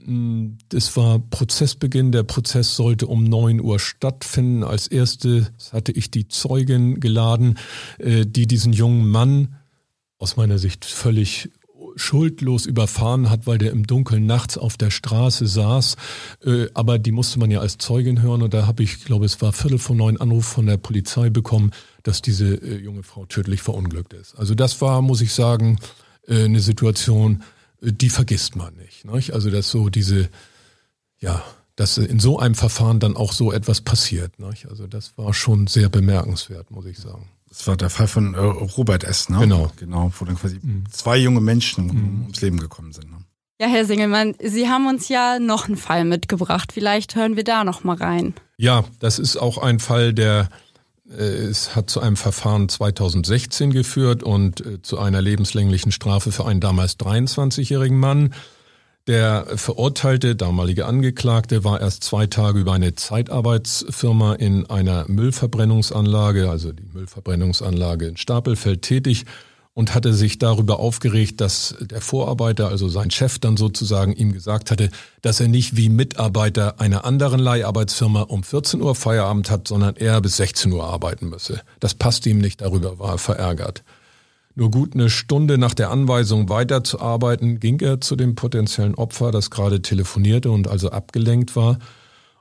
Mm, 0.06 0.58
das 0.68 0.98
war 0.98 1.20
Prozessbeginn. 1.20 2.12
Der 2.12 2.24
Prozess 2.24 2.76
sollte 2.76 3.08
um 3.08 3.24
neun 3.24 3.62
Uhr 3.62 3.80
stattfinden. 3.80 4.66
Als 4.66 4.90
erste 4.90 5.48
hatte 5.72 5.94
ich 5.94 6.12
die 6.12 6.28
Zeugin 6.28 7.00
geladen, 7.00 7.58
äh, 8.00 8.26
die 8.26 8.48
diesen 8.48 8.74
jungen 8.74 9.08
Mann 9.08 9.56
aus 10.20 10.36
meiner 10.36 10.58
Sicht 10.58 10.86
völlig 10.86 11.50
schuldlos 11.98 12.66
überfahren 12.66 13.30
hat, 13.30 13.48
weil 13.48 13.58
der 13.58 13.72
im 13.72 13.86
Dunkeln 13.86 14.26
nachts 14.26 14.58
auf 14.58 14.78
der 14.78 14.92
Straße 14.92 15.48
saß. 15.48 15.96
Äh, 16.46 16.68
aber 16.74 17.00
die 17.00 17.12
musste 17.12 17.40
man 17.40 17.52
ja 17.52 17.60
als 17.60 17.78
Zeugin 17.78 18.22
hören 18.22 18.42
und 18.42 18.54
da 18.54 18.68
habe 18.68 18.84
ich, 18.84 19.04
glaube 19.06 19.26
es 19.26 19.42
war 19.42 19.54
Viertel 19.54 19.80
vor 19.80 19.96
neun 19.96 20.18
Anruf 20.18 20.46
von 20.46 20.66
der 20.66 20.78
Polizei 20.78 21.30
bekommen, 21.30 21.72
dass 22.04 22.22
diese 22.22 22.56
äh, 22.56 22.78
junge 22.78 23.04
Frau 23.04 23.26
tödlich 23.26 23.62
verunglückt 23.62 24.14
ist. 24.14 24.36
Also 24.36 24.56
das 24.56 24.80
war, 24.82 25.02
muss 25.02 25.22
ich 25.22 25.34
sagen, 25.34 25.80
äh, 26.28 26.46
eine 26.46 26.60
Situation, 26.60 27.44
die 27.82 28.10
vergisst 28.10 28.56
man 28.56 28.76
nicht. 28.76 29.06
Also 29.34 29.50
dass 29.50 29.70
so 29.70 29.90
diese, 29.90 30.30
ja, 31.20 31.44
dass 31.76 31.98
in 31.98 32.20
so 32.20 32.40
einem 32.40 32.56
Verfahren 32.56 33.00
dann 33.00 33.16
auch 33.16 33.34
so 33.34 33.52
etwas 33.52 33.82
passiert. 33.82 34.34
Also 34.68 34.88
das 34.88 35.18
war 35.18 35.34
schon 35.34 35.68
sehr 35.68 35.90
bemerkenswert, 35.90 36.72
muss 36.72 36.86
ich 36.86 36.98
sagen. 36.98 37.30
Das 37.50 37.68
war 37.68 37.78
der 37.78 37.90
Fall 37.90 38.08
von 38.08 38.34
äh, 38.34 38.40
Robert 38.40 39.04
S. 39.04 39.30
Ne? 39.30 39.40
Genau. 39.40 39.72
Genau, 39.78 40.12
wo 40.18 40.26
dann 40.26 40.38
quasi 40.38 40.60
mhm. 40.62 40.84
zwei 40.92 41.18
junge 41.18 41.42
Menschen 41.42 41.88
mhm. 41.88 42.22
ums 42.24 42.42
Leben 42.42 42.60
gekommen 42.60 42.92
sind. 42.92 43.10
Ne? 43.10 43.18
Ja, 43.60 43.68
Herr 43.68 43.86
Singelmann, 43.86 44.36
Sie 44.40 44.70
haben 44.70 44.88
uns 44.88 45.10
ja 45.10 45.40
noch 45.40 45.68
einen 45.68 45.78
Fall 45.78 46.06
mitgebracht. 46.06 46.72
Vielleicht 46.72 47.16
hören 47.16 47.36
wir 47.36 47.44
da 47.44 47.64
noch 47.64 47.84
mal 47.84 47.98
rein. 47.98 48.36
Ja, 48.58 48.84
das 49.00 49.18
ist 49.18 49.38
auch 49.38 49.58
ein 49.58 49.80
Fall, 49.80 50.14
der 50.14 50.50
äh, 51.10 51.24
es 51.24 51.76
hat 51.76 51.90
zu 51.90 52.00
einem 52.00 52.18
Verfahren 52.18 52.70
2016 52.70 53.72
geführt 53.72 54.24
und 54.24 54.66
äh, 54.66 54.82
zu 54.82 55.00
einer 55.00 55.22
lebenslänglichen 55.22 55.92
Strafe 55.92 56.32
für 56.32 56.46
einen 56.46 56.60
damals 56.60 57.00
23-jährigen 57.00 57.98
Mann. 57.98 58.34
Der 59.08 59.46
verurteilte 59.56 60.36
damalige 60.36 60.86
Angeklagte 60.86 61.64
war 61.64 61.80
erst 61.80 62.04
zwei 62.04 62.28
Tage 62.28 62.60
über 62.60 62.74
eine 62.74 62.94
Zeitarbeitsfirma 62.94 64.34
in 64.34 64.70
einer 64.70 65.06
Müllverbrennungsanlage, 65.08 66.50
also 66.50 66.74
die 66.74 66.90
Müllverbrennungsanlage 66.94 68.06
in 68.06 68.18
Stapelfeld 68.18 68.82
tätig 68.82 69.24
und 69.74 69.96
hatte 69.96 70.14
sich 70.14 70.40
darüber 70.40 70.80
aufgeregt, 70.80 71.40
dass 71.40 71.76
der 71.80 72.02
Vorarbeiter, 72.02 72.68
also 72.68 72.90
sein 72.90 73.10
Chef 73.10 73.40
dann 73.40 73.56
sozusagen 73.56 74.12
ihm 74.12 74.34
gesagt 74.34 74.72
hatte, 74.72 74.90
dass 75.22 75.40
er 75.40 75.48
nicht 75.48 75.78
wie 75.78 75.88
Mitarbeiter 75.88 76.82
einer 76.82 77.06
anderen 77.06 77.40
Leiharbeitsfirma 77.40 78.24
um 78.24 78.44
14 78.44 78.82
Uhr 78.82 78.94
Feierabend 78.94 79.50
hat, 79.50 79.70
sondern 79.70 79.96
er 79.96 80.20
bis 80.20 80.36
16 80.36 80.70
Uhr 80.74 80.84
arbeiten 80.84 81.30
müsse. 81.30 81.62
Das 81.80 81.94
passte 81.94 82.30
ihm 82.30 82.40
nicht, 82.40 82.60
darüber 82.60 83.00
war 83.00 83.12
er 83.12 83.18
verärgert. 83.20 83.84
Nur 84.58 84.72
gut 84.72 84.96
eine 84.96 85.12
Stunde 85.12 85.60
nach 85.60 85.76
der 85.76 85.92
Anweisung 85.92 86.50
weiterzuarbeiten, 86.50 87.60
ging 87.60 87.80
er 87.80 88.02
zu 88.02 88.16
dem 88.16 88.34
potenziellen 88.34 88.96
Opfer, 88.96 89.30
das 89.30 89.52
gerade 89.52 89.84
telefonierte 89.84 90.50
und 90.50 90.68
also 90.68 90.90
abgelenkt 90.90 91.56
war, 91.56 91.78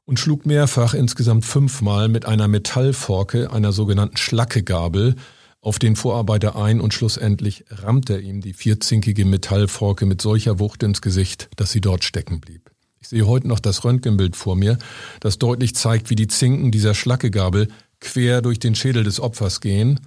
und 0.06 0.18
schlug 0.18 0.46
mehrfach 0.46 0.94
insgesamt 0.94 1.44
fünfmal 1.44 2.08
mit 2.08 2.24
einer 2.24 2.48
Metallforke, 2.48 3.52
einer 3.52 3.70
sogenannten 3.72 4.16
Schlackegabel, 4.16 5.16
auf 5.60 5.78
den 5.78 5.94
Vorarbeiter 5.94 6.56
ein 6.56 6.80
und 6.80 6.94
schlussendlich 6.94 7.66
rammte 7.68 8.14
er 8.14 8.20
ihm 8.20 8.40
die 8.40 8.54
vierzinkige 8.54 9.26
Metallforke 9.26 10.06
mit 10.06 10.22
solcher 10.22 10.58
Wucht 10.58 10.82
ins 10.84 11.02
Gesicht, 11.02 11.50
dass 11.56 11.70
sie 11.70 11.82
dort 11.82 12.02
stecken 12.02 12.40
blieb. 12.40 12.70
Ich 12.98 13.08
sehe 13.08 13.26
heute 13.26 13.46
noch 13.46 13.60
das 13.60 13.84
Röntgenbild 13.84 14.36
vor 14.36 14.56
mir, 14.56 14.78
das 15.20 15.38
deutlich 15.38 15.74
zeigt, 15.74 16.08
wie 16.08 16.16
die 16.16 16.28
Zinken 16.28 16.70
dieser 16.70 16.94
Schlackegabel 16.94 17.68
quer 18.00 18.40
durch 18.40 18.58
den 18.58 18.74
Schädel 18.74 19.04
des 19.04 19.20
Opfers 19.20 19.60
gehen 19.60 20.00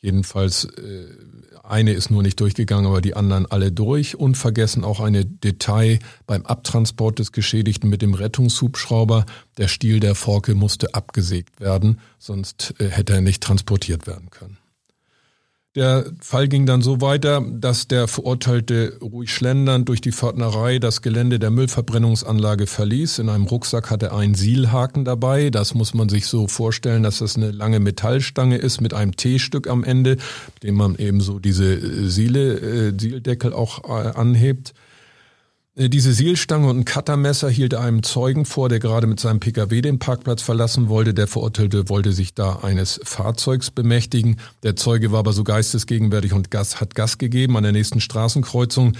Jedenfalls 0.00 0.64
äh, 0.64 1.06
eine 1.62 1.92
ist 1.92 2.10
nur 2.10 2.22
nicht 2.22 2.40
durchgegangen, 2.40 2.86
aber 2.86 3.00
die 3.00 3.14
anderen 3.14 3.46
alle 3.46 3.70
durch. 3.70 4.16
Und 4.16 4.36
vergessen 4.36 4.82
auch 4.82 5.00
eine 5.00 5.24
Detail 5.24 5.98
beim 6.26 6.44
Abtransport 6.46 7.18
des 7.18 7.32
Geschädigten 7.32 7.88
mit 7.90 8.02
dem 8.02 8.14
Rettungshubschrauber. 8.14 9.26
Der 9.56 9.68
Stiel 9.68 10.00
der 10.00 10.14
Forke 10.14 10.54
musste 10.54 10.94
abgesägt 10.94 11.60
werden, 11.60 12.00
sonst 12.18 12.74
äh, 12.78 12.88
hätte 12.88 13.14
er 13.14 13.20
nicht 13.20 13.42
transportiert 13.42 14.06
werden 14.06 14.30
können. 14.30 14.59
Der 15.76 16.04
Fall 16.20 16.48
ging 16.48 16.66
dann 16.66 16.82
so 16.82 17.00
weiter, 17.00 17.44
dass 17.48 17.86
der 17.86 18.08
Verurteilte 18.08 18.98
ruhig 19.00 19.32
schlendernd 19.32 19.88
durch 19.88 20.00
die 20.00 20.10
Pförtnerei 20.10 20.80
das 20.80 21.00
Gelände 21.00 21.38
der 21.38 21.52
Müllverbrennungsanlage 21.52 22.66
verließ. 22.66 23.20
In 23.20 23.28
einem 23.28 23.44
Rucksack 23.44 23.88
hatte 23.88 24.06
er 24.06 24.16
einen 24.16 24.34
Sielhaken 24.34 25.04
dabei. 25.04 25.50
Das 25.50 25.74
muss 25.74 25.94
man 25.94 26.08
sich 26.08 26.26
so 26.26 26.48
vorstellen, 26.48 27.04
dass 27.04 27.18
das 27.20 27.36
eine 27.36 27.52
lange 27.52 27.78
Metallstange 27.78 28.56
ist 28.56 28.80
mit 28.80 28.94
einem 28.94 29.14
T-Stück 29.14 29.68
am 29.68 29.84
Ende, 29.84 30.16
dem 30.64 30.74
man 30.74 30.96
eben 30.96 31.20
so 31.20 31.38
diese 31.38 31.74
äh, 31.74 32.08
Siele, 32.08 32.88
äh, 32.88 32.92
Sieldeckel 32.98 33.52
auch 33.52 33.84
äh, 33.84 34.08
anhebt. 34.18 34.74
Äh, 35.76 35.88
diese 35.88 36.12
Sielstange 36.12 36.68
und 36.68 36.78
ein 36.78 36.84
Cuttermesser 36.84 37.48
hielt 37.48 37.74
einem 37.74 38.02
Zeugen 38.02 38.44
vor, 38.44 38.68
der 38.68 38.78
gerade 38.78 39.06
mit 39.06 39.20
seinem 39.20 39.40
Pkw 39.40 39.80
den 39.80 39.98
Parkplatz 39.98 40.42
verlassen 40.42 40.88
wollte. 40.88 41.14
Der 41.14 41.26
Verurteilte 41.26 41.88
wollte 41.88 42.12
sich 42.12 42.34
da 42.34 42.56
eines 42.62 43.00
Fahrzeugs 43.04 43.70
bemächtigen. 43.70 44.40
Der 44.62 44.76
Zeuge 44.76 45.12
war 45.12 45.20
aber 45.20 45.32
so 45.32 45.44
geistesgegenwärtig 45.44 46.32
und 46.32 46.50
Gas, 46.50 46.80
hat 46.80 46.94
Gas 46.94 47.18
gegeben. 47.18 47.56
An 47.56 47.62
der 47.62 47.72
nächsten 47.72 48.00
Straßenkreuzung 48.00 48.96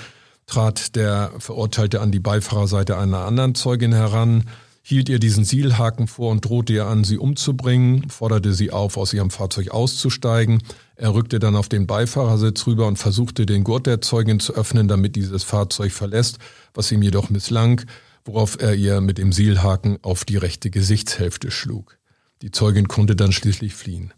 trat 0.46 0.96
der 0.96 1.32
Verurteilte 1.38 2.00
an 2.00 2.12
die 2.12 2.20
Beifahrerseite 2.20 2.96
einer 2.96 3.24
anderen 3.24 3.54
Zeugin 3.54 3.92
heran 3.92 4.44
hielt 4.82 5.08
ihr 5.08 5.18
diesen 5.18 5.44
Sielhaken 5.44 6.06
vor 6.06 6.30
und 6.30 6.44
drohte 6.44 6.72
ihr 6.72 6.86
an, 6.86 7.04
sie 7.04 7.18
umzubringen, 7.18 8.08
forderte 8.08 8.52
sie 8.52 8.70
auf, 8.70 8.96
aus 8.96 9.12
ihrem 9.12 9.30
Fahrzeug 9.30 9.70
auszusteigen. 9.70 10.62
Er 10.96 11.14
rückte 11.14 11.38
dann 11.38 11.56
auf 11.56 11.68
den 11.68 11.86
Beifahrersitz 11.86 12.66
rüber 12.66 12.86
und 12.86 12.98
versuchte, 12.98 13.46
den 13.46 13.64
Gurt 13.64 13.86
der 13.86 14.00
Zeugin 14.00 14.40
zu 14.40 14.54
öffnen, 14.54 14.88
damit 14.88 15.16
dieses 15.16 15.44
Fahrzeug 15.44 15.92
verlässt, 15.92 16.38
was 16.74 16.90
ihm 16.90 17.02
jedoch 17.02 17.30
misslang, 17.30 17.82
worauf 18.24 18.60
er 18.60 18.74
ihr 18.74 19.00
mit 19.00 19.18
dem 19.18 19.32
Sielhaken 19.32 19.98
auf 20.02 20.24
die 20.24 20.36
rechte 20.36 20.70
Gesichtshälfte 20.70 21.50
schlug. 21.50 21.98
Die 22.42 22.50
Zeugin 22.50 22.88
konnte 22.88 23.16
dann 23.16 23.32
schließlich 23.32 23.74
fliehen. 23.74 24.14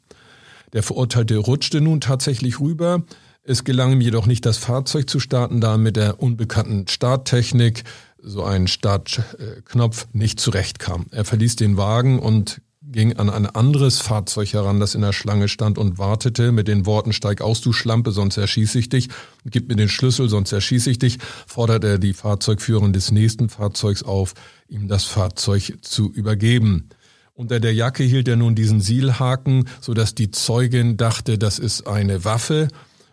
Der 0.72 0.82
Verurteilte 0.82 1.36
rutschte 1.36 1.80
nun 1.80 2.00
tatsächlich 2.00 2.60
rüber. 2.60 3.02
Es 3.44 3.64
gelang 3.64 3.92
ihm 3.92 4.00
jedoch 4.00 4.26
nicht, 4.26 4.46
das 4.46 4.56
Fahrzeug 4.56 5.10
zu 5.10 5.18
starten, 5.18 5.60
da 5.60 5.72
er 5.72 5.78
mit 5.78 5.96
der 5.96 6.22
unbekannten 6.22 6.86
Starttechnik 6.86 7.82
so 8.22 8.44
ein 8.44 8.68
Startknopf 8.68 10.06
nicht 10.12 10.40
zurechtkam. 10.40 11.06
Er 11.10 11.24
verließ 11.24 11.56
den 11.56 11.76
Wagen 11.76 12.18
und 12.18 12.60
ging 12.84 13.16
an 13.16 13.30
ein 13.30 13.46
anderes 13.46 14.00
Fahrzeug 14.00 14.52
heran, 14.52 14.80
das 14.80 14.94
in 14.94 15.02
der 15.02 15.12
Schlange 15.12 15.48
stand 15.48 15.78
und 15.78 15.98
wartete 15.98 16.52
mit 16.52 16.68
den 16.68 16.84
Worten, 16.84 17.12
steig 17.12 17.40
aus, 17.40 17.60
du 17.60 17.72
Schlampe, 17.72 18.10
sonst 18.10 18.36
erschieße 18.36 18.78
ich 18.78 18.88
dich, 18.88 19.08
gib 19.44 19.68
mir 19.68 19.76
den 19.76 19.88
Schlüssel, 19.88 20.28
sonst 20.28 20.52
erschieße 20.52 20.90
ich 20.90 20.98
dich, 20.98 21.18
fordert 21.46 21.84
er 21.84 21.98
die 21.98 22.12
Fahrzeugführerin 22.12 22.92
des 22.92 23.12
nächsten 23.12 23.48
Fahrzeugs 23.48 24.02
auf, 24.02 24.34
ihm 24.68 24.88
das 24.88 25.04
Fahrzeug 25.04 25.78
zu 25.80 26.12
übergeben. 26.12 26.88
Unter 27.34 27.60
der 27.60 27.72
Jacke 27.72 28.02
hielt 28.02 28.28
er 28.28 28.36
nun 28.36 28.54
diesen 28.54 28.80
Sielhaken, 28.80 29.68
so 29.80 29.94
dass 29.94 30.14
die 30.14 30.30
Zeugin 30.30 30.96
dachte, 30.96 31.38
das 31.38 31.58
ist 31.58 31.86
eine 31.86 32.24
Waffe 32.24 32.68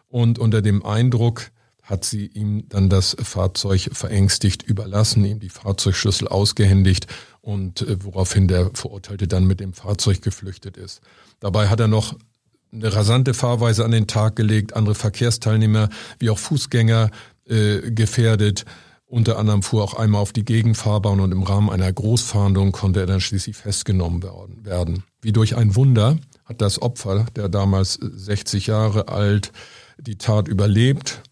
und 0.08 0.40
unter 0.40 0.62
dem 0.62 0.86
Eindruck 0.86 1.52
hat 1.90 2.06
sie 2.06 2.28
ihm 2.28 2.66
dann 2.70 2.90
das 2.90 3.18
Fahrzeug 3.22 3.90
verängstigt 3.92 4.64
überlassen, 4.64 5.26
ihm 5.26 5.40
die 5.40 5.50
Fahrzeugschlüssel 5.50 6.28
ausgehändigt 6.28 7.08
und 7.42 7.82
äh, 7.82 8.04
woraufhin 8.04 8.48
der 8.48 8.72
Verurteilte 8.74 9.28
dann 9.28 9.46
mit 9.46 9.60
dem 9.60 9.74
Fahrzeug 9.74 10.22
geflüchtet 10.22 10.78
ist. 10.78 11.02
Dabei 11.40 11.68
hat 11.68 11.80
er 11.80 11.88
noch 11.88 12.16
eine 12.72 12.94
rasante 12.94 13.34
Fahrweise 13.34 13.84
an 13.84 13.92
den 13.92 14.06
Tag 14.06 14.36
gelegt, 14.36 14.76
andere 14.76 14.94
Verkehrsteilnehmer 14.94 15.90
wie 16.20 16.30
auch 16.30 16.38
Fußgänger 16.38 17.10
äh, 17.48 17.92
gefährdet. 17.92 18.66
Unter 19.08 19.40
anderem 19.40 19.64
fuhr 19.64 19.84
auch 19.84 19.96
einmal 19.96 20.22
auf 20.22 20.34
die 20.34 20.46
Gegenfahrbahn 20.46 21.20
und 21.20 21.32
im 21.32 21.42
Rahmen 21.42 21.72
einer 21.72 21.92
Großfahndung 21.92 22.72
konnte 22.72 23.00
er 23.00 23.08
dann 23.08 23.22
schließlich 23.22 23.58
festgenommen 23.58 24.24
werden. 24.64 25.04
Wie 25.22 25.32
durch 25.32 25.58
ein 25.58 25.76
Wunder 25.76 26.20
hat 26.46 26.62
das 26.62 26.80
Opfer, 26.80 27.26
der 27.36 27.50
damals 27.50 27.96
60 27.96 28.68
Jahre 28.68 29.08
alt, 29.08 29.52
die 29.98 30.18
Tat 30.18 30.48
überlebt. 30.48 31.24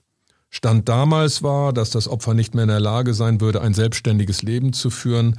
Stand 0.50 0.88
damals 0.90 1.44
war, 1.44 1.74
dass 1.74 1.90
das 1.90 2.08
Opfer 2.08 2.34
nicht 2.34 2.56
mehr 2.56 2.64
in 2.64 2.70
der 2.70 2.80
Lage 2.80 3.14
sein 3.14 3.42
würde, 3.42 3.62
ein 3.62 3.74
selbstständiges 3.74 4.42
Leben 4.42 4.74
zu 4.74 4.90
führen. 4.90 5.38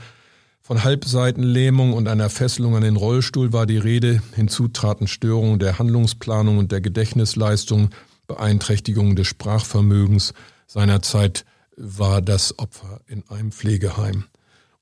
Von 0.60 0.84
Halbseitenlähmung 0.84 1.94
und 1.94 2.08
einer 2.08 2.28
Fesselung 2.28 2.76
an 2.76 2.82
den 2.82 2.96
Rollstuhl 2.96 3.52
war 3.52 3.66
die 3.66 3.78
Rede. 3.78 4.22
Hinzu 4.34 4.68
traten 4.68 5.06
Störungen 5.06 5.58
der 5.58 5.78
Handlungsplanung 5.78 6.58
und 6.58 6.72
der 6.72 6.80
Gedächtnisleistung, 6.80 7.90
Beeinträchtigungen 8.26 9.16
des 9.16 9.26
Sprachvermögens. 9.28 10.34
Seinerzeit 10.66 11.46
war 11.76 12.20
das 12.20 12.58
Opfer 12.58 13.00
in 13.06 13.24
einem 13.28 13.50
Pflegeheim. 13.50 14.24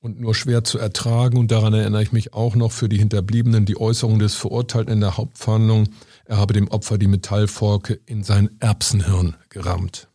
Und 0.01 0.19
nur 0.19 0.35
schwer 0.35 0.63
zu 0.63 0.77
ertragen, 0.77 1.37
und 1.37 1.51
daran 1.51 1.73
erinnere 1.73 2.03
ich 2.03 2.11
mich 2.11 2.33
auch 2.33 2.55
noch 2.55 2.71
für 2.71 2.89
die 2.89 2.99
Hinterbliebenen, 2.99 3.65
die 3.65 3.79
Äußerung 3.79 4.19
des 4.19 4.35
Verurteilten 4.35 4.93
in 4.93 4.99
der 5.01 5.17
Hauptverhandlung, 5.17 5.89
er 6.25 6.37
habe 6.37 6.53
dem 6.53 6.67
Opfer 6.67 6.97
die 6.97 7.07
Metallforke 7.07 7.99
in 8.05 8.23
sein 8.23 8.49
Erbsenhirn 8.59 9.35
gerammt. 9.49 10.07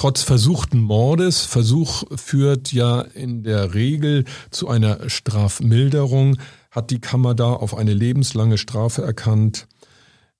Trotz 0.00 0.22
versuchten 0.22 0.80
Mordes, 0.80 1.44
Versuch 1.44 2.04
führt 2.16 2.72
ja 2.72 3.02
in 3.02 3.42
der 3.42 3.74
Regel 3.74 4.24
zu 4.50 4.66
einer 4.66 5.10
Strafmilderung, 5.10 6.38
hat 6.70 6.90
die 6.90 7.02
Kammer 7.02 7.34
da 7.34 7.52
auf 7.52 7.76
eine 7.76 7.92
lebenslange 7.92 8.56
Strafe 8.56 9.02
erkannt. 9.02 9.68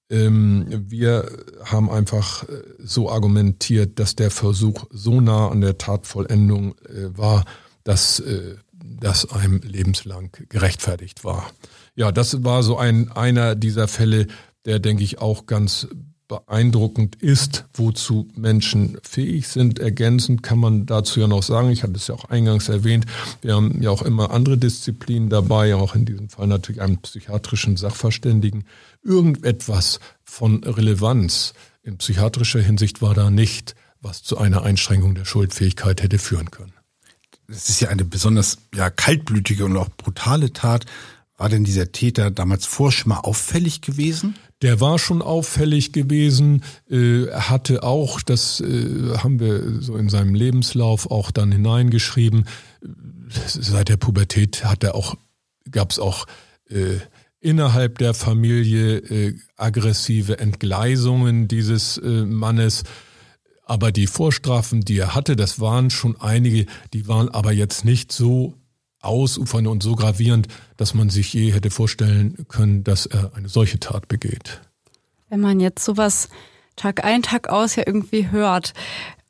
Ähm, 0.08 0.64
wir 0.88 1.30
haben 1.62 1.90
einfach 1.90 2.44
äh, 2.44 2.62
so 2.78 3.10
argumentiert, 3.10 3.98
dass 3.98 4.16
der 4.16 4.30
Versuch 4.30 4.86
so 4.88 5.20
nah 5.20 5.50
an 5.50 5.60
der 5.60 5.76
Tatvollendung 5.76 6.74
äh, 6.88 7.14
war, 7.18 7.44
dass 7.84 8.18
äh, 8.20 8.56
das 8.72 9.30
einem 9.30 9.60
lebenslang 9.62 10.30
gerechtfertigt 10.48 11.22
war. 11.22 11.50
Ja, 11.94 12.12
das 12.12 12.44
war 12.44 12.62
so 12.62 12.78
ein 12.78 13.12
einer 13.12 13.56
dieser 13.56 13.88
Fälle, 13.88 14.26
der 14.64 14.78
denke 14.78 15.04
ich 15.04 15.18
auch 15.18 15.44
ganz 15.44 15.86
beeindruckend 16.30 17.16
ist, 17.16 17.66
wozu 17.74 18.28
Menschen 18.36 18.96
fähig 19.02 19.48
sind. 19.48 19.80
Ergänzend 19.80 20.44
kann 20.44 20.60
man 20.60 20.86
dazu 20.86 21.18
ja 21.18 21.26
noch 21.26 21.42
sagen, 21.42 21.70
ich 21.70 21.82
hatte 21.82 21.94
es 21.94 22.06
ja 22.06 22.14
auch 22.14 22.26
eingangs 22.26 22.68
erwähnt, 22.68 23.04
wir 23.42 23.56
haben 23.56 23.82
ja 23.82 23.90
auch 23.90 24.02
immer 24.02 24.30
andere 24.30 24.56
Disziplinen 24.56 25.28
dabei, 25.28 25.74
auch 25.74 25.96
in 25.96 26.04
diesem 26.04 26.28
Fall 26.28 26.46
natürlich 26.46 26.80
einen 26.80 26.98
psychiatrischen 26.98 27.76
Sachverständigen. 27.76 28.64
Irgendetwas 29.02 29.98
von 30.22 30.62
Relevanz 30.62 31.52
in 31.82 31.98
psychiatrischer 31.98 32.60
Hinsicht 32.60 33.02
war 33.02 33.14
da 33.14 33.28
nicht, 33.30 33.74
was 34.00 34.22
zu 34.22 34.38
einer 34.38 34.62
Einschränkung 34.62 35.16
der 35.16 35.24
Schuldfähigkeit 35.24 36.00
hätte 36.00 36.18
führen 36.18 36.52
können. 36.52 36.74
Das 37.48 37.68
ist 37.68 37.80
ja 37.80 37.88
eine 37.88 38.04
besonders 38.04 38.58
ja, 38.72 38.88
kaltblütige 38.88 39.64
und 39.64 39.76
auch 39.76 39.88
brutale 39.96 40.52
Tat. 40.52 40.86
War 41.36 41.48
denn 41.48 41.64
dieser 41.64 41.90
Täter 41.90 42.30
damals 42.30 42.66
vor 42.66 42.92
schon 42.92 43.08
mal 43.08 43.18
auffällig 43.18 43.80
gewesen? 43.80 44.36
Der 44.62 44.80
war 44.80 44.98
schon 44.98 45.22
auffällig 45.22 45.92
gewesen. 45.92 46.62
Äh, 46.90 47.28
hatte 47.32 47.82
auch, 47.82 48.20
das 48.20 48.60
äh, 48.60 49.16
haben 49.16 49.40
wir 49.40 49.80
so 49.80 49.96
in 49.96 50.08
seinem 50.08 50.34
Lebenslauf 50.34 51.10
auch 51.10 51.30
dann 51.30 51.50
hineingeschrieben, 51.50 52.46
seit 53.46 53.88
der 53.88 53.96
Pubertät 53.96 54.64
hat 54.64 54.84
er 54.84 54.94
auch, 54.94 55.14
gab 55.70 55.90
es 55.90 55.98
auch 55.98 56.26
äh, 56.68 56.98
innerhalb 57.40 57.98
der 57.98 58.12
Familie 58.12 58.98
äh, 58.98 59.38
aggressive 59.56 60.38
Entgleisungen 60.38 61.48
dieses 61.48 61.96
äh, 61.96 62.24
Mannes. 62.24 62.84
Aber 63.64 63.92
die 63.92 64.06
Vorstrafen, 64.06 64.82
die 64.82 64.98
er 64.98 65.14
hatte, 65.14 65.36
das 65.36 65.60
waren 65.60 65.90
schon 65.90 66.20
einige, 66.20 66.66
die 66.92 67.08
waren 67.08 67.28
aber 67.28 67.52
jetzt 67.52 67.84
nicht 67.84 68.12
so 68.12 68.59
ausufernd 69.00 69.66
und 69.66 69.82
so 69.82 69.94
gravierend, 69.94 70.48
dass 70.76 70.94
man 70.94 71.10
sich 71.10 71.32
je 71.32 71.52
hätte 71.52 71.70
vorstellen 71.70 72.46
können, 72.48 72.84
dass 72.84 73.06
er 73.06 73.32
eine 73.34 73.48
solche 73.48 73.80
Tat 73.80 74.08
begeht. 74.08 74.60
Wenn 75.28 75.40
man 75.40 75.60
jetzt 75.60 75.84
sowas 75.84 76.28
Tag 76.76 77.04
ein, 77.04 77.22
Tag 77.22 77.48
aus 77.48 77.76
ja 77.76 77.84
irgendwie 77.86 78.30
hört 78.30 78.72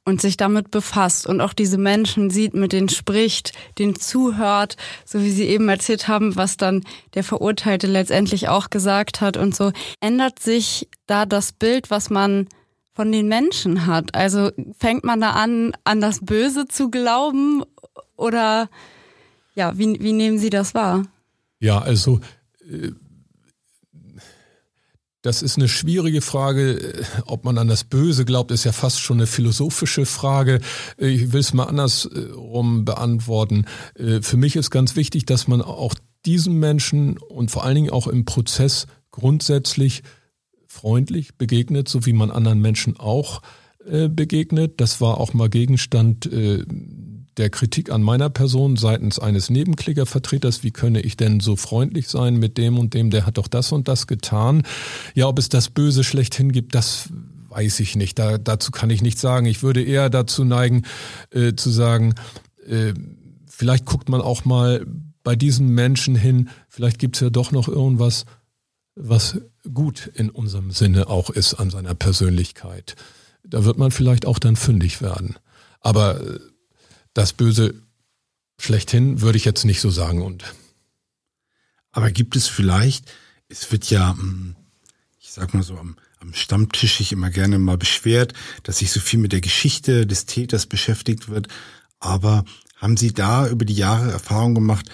und 0.05 0.21
sich 0.21 0.37
damit 0.37 0.71
befasst 0.71 1.27
und 1.27 1.41
auch 1.41 1.53
diese 1.53 1.79
Menschen 1.79 2.31
sieht, 2.31 2.55
mit 2.55 2.73
denen 2.73 2.89
spricht, 2.89 3.53
denen 3.79 3.97
zuhört, 3.97 4.77
so 5.05 5.23
wie 5.23 5.31
Sie 5.31 5.45
eben 5.45 5.69
erzählt 5.69 6.09
haben, 6.09 6.37
was 6.37 6.57
dann 6.57 6.85
der 7.15 7.25
Verurteilte 7.25 7.87
letztendlich 7.87 8.49
auch 8.49 8.71
gesagt 8.71 9.21
hat 9.21 9.37
und 9.37 9.55
so, 9.55 9.73
ändert 10.01 10.39
sich 10.39 10.89
da 11.07 11.27
das 11.27 11.53
Bild, 11.53 11.91
was 11.91 12.11
man 12.11 12.49
von 12.95 13.13
den 13.13 13.29
Menschen 13.29 13.87
hat? 13.87 14.15
Also 14.15 14.51
fängt 14.79 15.05
man 15.05 15.21
da 15.21 15.31
an, 15.31 15.73
an 15.85 16.01
das 16.01 16.21
Böse 16.25 16.67
zu 16.67 16.91
glauben 16.91 17.63
oder 18.17 18.69
ja, 19.55 19.77
wie, 19.79 20.01
wie 20.01 20.13
nehmen 20.13 20.39
Sie 20.39 20.51
das 20.51 20.75
wahr? 20.75 21.07
Ja, 21.59 21.79
also 21.81 22.21
äh, 22.71 22.93
das 25.23 25.43
ist 25.43 25.59
eine 25.59 25.69
schwierige 25.69 26.23
Frage. 26.23 27.05
Ob 27.27 27.45
man 27.45 27.59
an 27.59 27.69
das 27.69 27.85
Böse 27.85 28.25
glaubt, 28.25 28.51
ist 28.51 28.65
ja 28.65 28.73
fast 28.73 29.01
schon 29.01 29.19
eine 29.19 29.27
philosophische 29.27 30.07
Frage. 30.07 30.61
Ich 30.97 31.33
will 31.33 31.41
es 31.41 31.53
mal 31.53 31.65
andersrum 31.65 32.85
beantworten. 32.85 33.67
Äh, 33.95 34.23
für 34.23 34.37
mich 34.37 34.57
ist 34.57 34.71
ganz 34.71 34.97
wichtig, 34.97 35.27
dass 35.27 35.47
man 35.47 35.61
auch 35.61 35.95
diesen 36.25 36.59
Menschen 36.59 37.19
und 37.19 37.51
vor 37.51 37.65
allen 37.65 37.75
Dingen 37.75 37.91
auch 37.91 38.07
im 38.07 38.25
Prozess 38.25 38.87
grundsätzlich 39.11 40.03
freundlich 40.67 41.35
begegnet, 41.37 41.89
so 41.89 42.07
wie 42.07 42.13
man 42.13 42.31
anderen 42.31 42.61
Menschen 42.61 42.99
auch 42.99 43.43
äh, 43.85 44.09
begegnet. 44.09 44.81
Das 44.81 45.01
war 45.01 45.19
auch 45.19 45.35
mal 45.35 45.51
Gegenstand 45.51 46.27
der 47.37 47.51
Kritik 47.51 47.91
an 47.91 48.03
meiner 48.03 48.31
Person 48.31 48.77
seitens 48.77 49.19
eines 49.19 49.51
Nebenklickervertreters, 49.51 50.63
wie 50.63 50.71
könne 50.71 51.01
ich 51.01 51.17
denn 51.17 51.41
so 51.41 51.57
freundlich 51.57 52.09
sein 52.09 52.37
mit 52.37 52.59
dem 52.59 52.79
und 52.79 52.95
dem, 52.95 53.11
der 53.11 53.27
hat 53.27 53.39
doch 53.39 53.49
das 53.49 53.73
und 53.73 53.89
das 53.89 54.07
getan. 54.07 54.63
Ja, 55.15 55.27
ob 55.27 55.39
es 55.39 55.49
das 55.49 55.71
Böse 55.71 56.05
schlechthin 56.05 56.53
gibt, 56.53 56.75
das 56.75 57.09
weiß 57.49 57.81
ich 57.81 57.97
nicht. 57.97 58.19
Da, 58.19 58.39
dazu 58.39 58.71
kann 58.71 58.91
ich 58.91 59.03
nichts 59.03 59.21
sagen. 59.21 59.47
Ich 59.47 59.63
würde 59.63 59.83
eher 59.83 60.11
dazu 60.11 60.45
neigen, 60.45 60.83
äh, 61.31 61.55
zu 61.55 61.71
sagen, 61.71 62.15
äh, 62.67 62.95
vielleicht 63.47 63.87
guckt 63.87 64.09
man 64.09 64.21
auch 64.21 64.45
mal 64.45 64.87
bei 65.23 65.37
diesen 65.37 65.69
Menschen 65.69 66.17
hin, 66.17 66.49
vielleicht 66.69 66.99
gibt 66.99 67.17
es 67.17 67.21
ja 67.21 67.31
doch 67.31 67.53
noch 67.53 67.69
irgendwas, 67.69 68.25
was 68.95 69.39
gut 69.73 70.11
in 70.15 70.31
unserem 70.31 70.71
Sinne 70.71 71.09
auch 71.09 71.31
ist 71.31 71.55
an 71.55 71.71
seiner 71.71 71.95
Persönlichkeit. 71.95 72.97
Da 73.45 73.65
wird 73.65 73.79
man 73.79 73.91
vielleicht 73.91 74.27
auch 74.27 74.39
dann 74.39 74.57
fündig 74.57 75.03
werden. 75.03 75.37
Aber 75.81 76.21
äh, 76.21 76.39
das 77.15 77.33
Böse 77.33 77.75
schlechthin 78.59 79.21
würde 79.21 79.39
ich 79.39 79.45
jetzt 79.45 79.65
nicht 79.65 79.81
so 79.81 79.91
sagen 79.91 80.23
und. 80.23 80.55
Aber 81.93 82.11
gibt 82.13 82.37
es 82.37 82.47
vielleicht, 82.47 83.11
es 83.49 83.71
wird 83.73 83.91
ja, 83.91 84.13
hm, 84.13 84.55
ich 85.19 85.33
sag 85.33 85.55
mal 85.55 85.63
so, 85.63 85.77
am, 85.77 85.97
am 86.21 86.35
Stammtisch 86.35 86.99
sich 86.99 87.13
immer 87.13 87.31
gerne 87.31 87.59
mal 87.59 87.79
beschwert, 87.79 88.33
dass 88.63 88.79
sich 88.79 88.93
so 88.93 89.01
viel 89.01 89.19
mit 89.19 89.33
der 89.33 89.41
Geschichte 89.41 90.07
des 90.07 90.27
Täters 90.27 90.67
beschäftigt 90.67 91.29
wird. 91.29 91.49
Aber 91.99 92.45
haben 92.77 92.97
Sie 92.97 93.13
da 93.13 93.49
über 93.49 93.65
die 93.65 93.75
Jahre 93.75 94.11
Erfahrung 94.11 94.55
gemacht, 94.55 94.89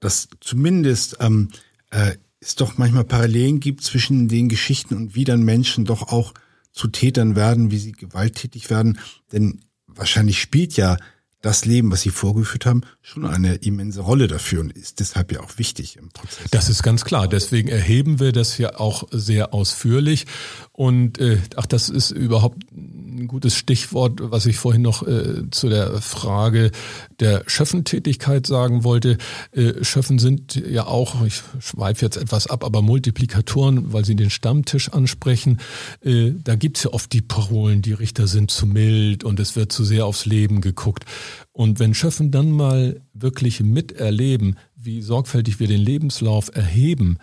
dass 0.00 0.28
zumindest 0.40 1.18
ähm, 1.20 1.50
äh, 1.90 2.16
es 2.40 2.56
doch 2.56 2.78
manchmal 2.78 3.04
Parallelen 3.04 3.60
gibt 3.60 3.84
zwischen 3.84 4.28
den 4.28 4.48
Geschichten 4.48 4.96
und 4.96 5.14
wie 5.14 5.24
dann 5.24 5.42
Menschen 5.42 5.84
doch 5.84 6.08
auch 6.08 6.34
zu 6.72 6.88
Tätern 6.88 7.36
werden, 7.36 7.70
wie 7.70 7.78
sie 7.78 7.92
gewalttätig 7.92 8.70
werden? 8.70 8.98
Denn 9.30 9.60
wahrscheinlich 9.86 10.40
spielt 10.40 10.76
ja 10.76 10.96
das 11.42 11.64
Leben, 11.64 11.90
was 11.92 12.00
Sie 12.00 12.10
vorgeführt 12.10 12.64
haben, 12.66 12.82
schon 13.04 13.26
eine 13.26 13.56
immense 13.56 14.00
Rolle 14.00 14.28
dafür 14.28 14.60
und 14.60 14.72
ist 14.72 15.00
deshalb 15.00 15.32
ja 15.32 15.40
auch 15.40 15.58
wichtig 15.58 15.96
im 15.96 16.10
Prozess. 16.10 16.46
Das 16.52 16.68
ist 16.68 16.84
ganz 16.84 17.04
klar. 17.04 17.26
Deswegen 17.26 17.68
erheben 17.68 18.20
wir 18.20 18.30
das 18.30 18.58
ja 18.58 18.78
auch 18.78 19.08
sehr 19.10 19.52
ausführlich. 19.52 20.26
Und 20.70 21.18
äh, 21.18 21.38
ach, 21.56 21.66
das 21.66 21.88
ist 21.88 22.12
überhaupt 22.12 22.58
ein 22.72 23.26
gutes 23.26 23.56
Stichwort, 23.56 24.20
was 24.22 24.46
ich 24.46 24.56
vorhin 24.56 24.82
noch 24.82 25.06
äh, 25.06 25.50
zu 25.50 25.68
der 25.68 26.00
Frage 26.00 26.70
der 27.18 27.42
Schöffentätigkeit 27.48 28.46
sagen 28.46 28.84
wollte. 28.84 29.18
Äh, 29.50 29.84
Schöffen 29.84 30.20
sind 30.20 30.54
ja 30.54 30.86
auch, 30.86 31.24
ich 31.26 31.42
schweife 31.58 32.04
jetzt 32.04 32.16
etwas 32.16 32.46
ab, 32.46 32.64
aber 32.64 32.82
Multiplikatoren, 32.82 33.92
weil 33.92 34.04
Sie 34.04 34.14
den 34.14 34.30
Stammtisch 34.30 34.90
ansprechen. 34.90 35.58
Äh, 36.04 36.32
da 36.42 36.54
gibt's 36.54 36.84
ja 36.84 36.92
oft 36.92 37.12
die 37.12 37.20
Parolen, 37.20 37.82
die 37.82 37.92
Richter 37.92 38.28
sind 38.28 38.52
zu 38.52 38.64
mild 38.66 39.24
und 39.24 39.40
es 39.40 39.56
wird 39.56 39.72
zu 39.72 39.84
sehr 39.84 40.06
aufs 40.06 40.24
Leben 40.24 40.60
geguckt. 40.60 41.04
Und 41.52 41.78
wenn 41.78 41.94
Schöffen 41.94 42.30
dann 42.30 42.50
mal 42.50 43.02
wirklich 43.12 43.60
miterleben, 43.60 44.56
wie 44.74 45.02
sorgfältig 45.02 45.60
wir 45.60 45.68
den 45.68 45.80
Lebenslauf 45.80 46.54
erheben 46.54 47.18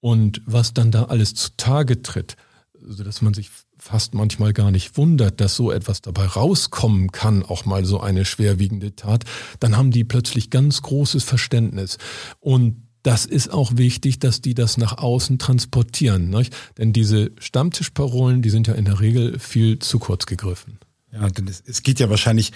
und 0.00 0.40
was 0.46 0.72
dann 0.72 0.90
da 0.90 1.04
alles 1.04 1.34
zutage 1.34 2.02
tritt, 2.02 2.36
so 2.80 3.02
dass 3.02 3.22
man 3.22 3.34
sich 3.34 3.50
fast 3.78 4.14
manchmal 4.14 4.52
gar 4.52 4.70
nicht 4.70 4.96
wundert, 4.96 5.40
dass 5.40 5.56
so 5.56 5.72
etwas 5.72 6.00
dabei 6.00 6.26
rauskommen 6.26 7.10
kann, 7.10 7.42
auch 7.42 7.64
mal 7.64 7.84
so 7.84 8.00
eine 8.00 8.24
schwerwiegende 8.24 8.94
Tat, 8.94 9.24
dann 9.58 9.76
haben 9.76 9.90
die 9.90 10.04
plötzlich 10.04 10.50
ganz 10.50 10.82
großes 10.82 11.24
Verständnis. 11.24 11.98
Und 12.38 12.86
das 13.02 13.26
ist 13.26 13.52
auch 13.52 13.76
wichtig, 13.76 14.20
dass 14.20 14.40
die 14.40 14.54
das 14.54 14.76
nach 14.76 14.98
außen 14.98 15.40
transportieren. 15.40 16.30
Nicht? 16.30 16.54
Denn 16.78 16.92
diese 16.92 17.32
Stammtischparolen, 17.38 18.42
die 18.42 18.50
sind 18.50 18.68
ja 18.68 18.74
in 18.74 18.84
der 18.84 19.00
Regel 19.00 19.40
viel 19.40 19.80
zu 19.80 19.98
kurz 19.98 20.26
gegriffen. 20.26 20.78
Ja, 21.12 21.28
denn 21.28 21.48
es, 21.48 21.62
es 21.66 21.82
geht 21.82 21.98
ja 21.98 22.08
wahrscheinlich 22.08 22.52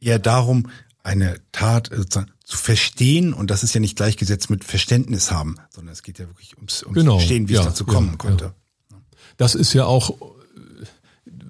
eher 0.00 0.18
darum, 0.18 0.68
eine 1.02 1.36
Tat 1.52 1.90
sozusagen 1.94 2.32
zu 2.44 2.56
verstehen 2.56 3.32
und 3.32 3.50
das 3.50 3.62
ist 3.62 3.74
ja 3.74 3.80
nicht 3.80 3.96
gleichgesetzt 3.96 4.50
mit 4.50 4.64
Verständnis 4.64 5.30
haben, 5.30 5.56
sondern 5.70 5.92
es 5.92 6.02
geht 6.02 6.18
ja 6.18 6.26
wirklich 6.26 6.56
ums, 6.56 6.82
ums 6.82 6.98
genau, 6.98 7.18
Verstehen, 7.18 7.48
wie 7.48 7.54
ja, 7.54 7.60
es 7.60 7.66
dazu 7.66 7.84
kommen 7.84 8.10
ja, 8.10 8.16
konnte. 8.16 8.44
Ja. 8.90 8.98
Das 9.36 9.54
ist 9.54 9.72
ja 9.72 9.86
auch 9.86 10.16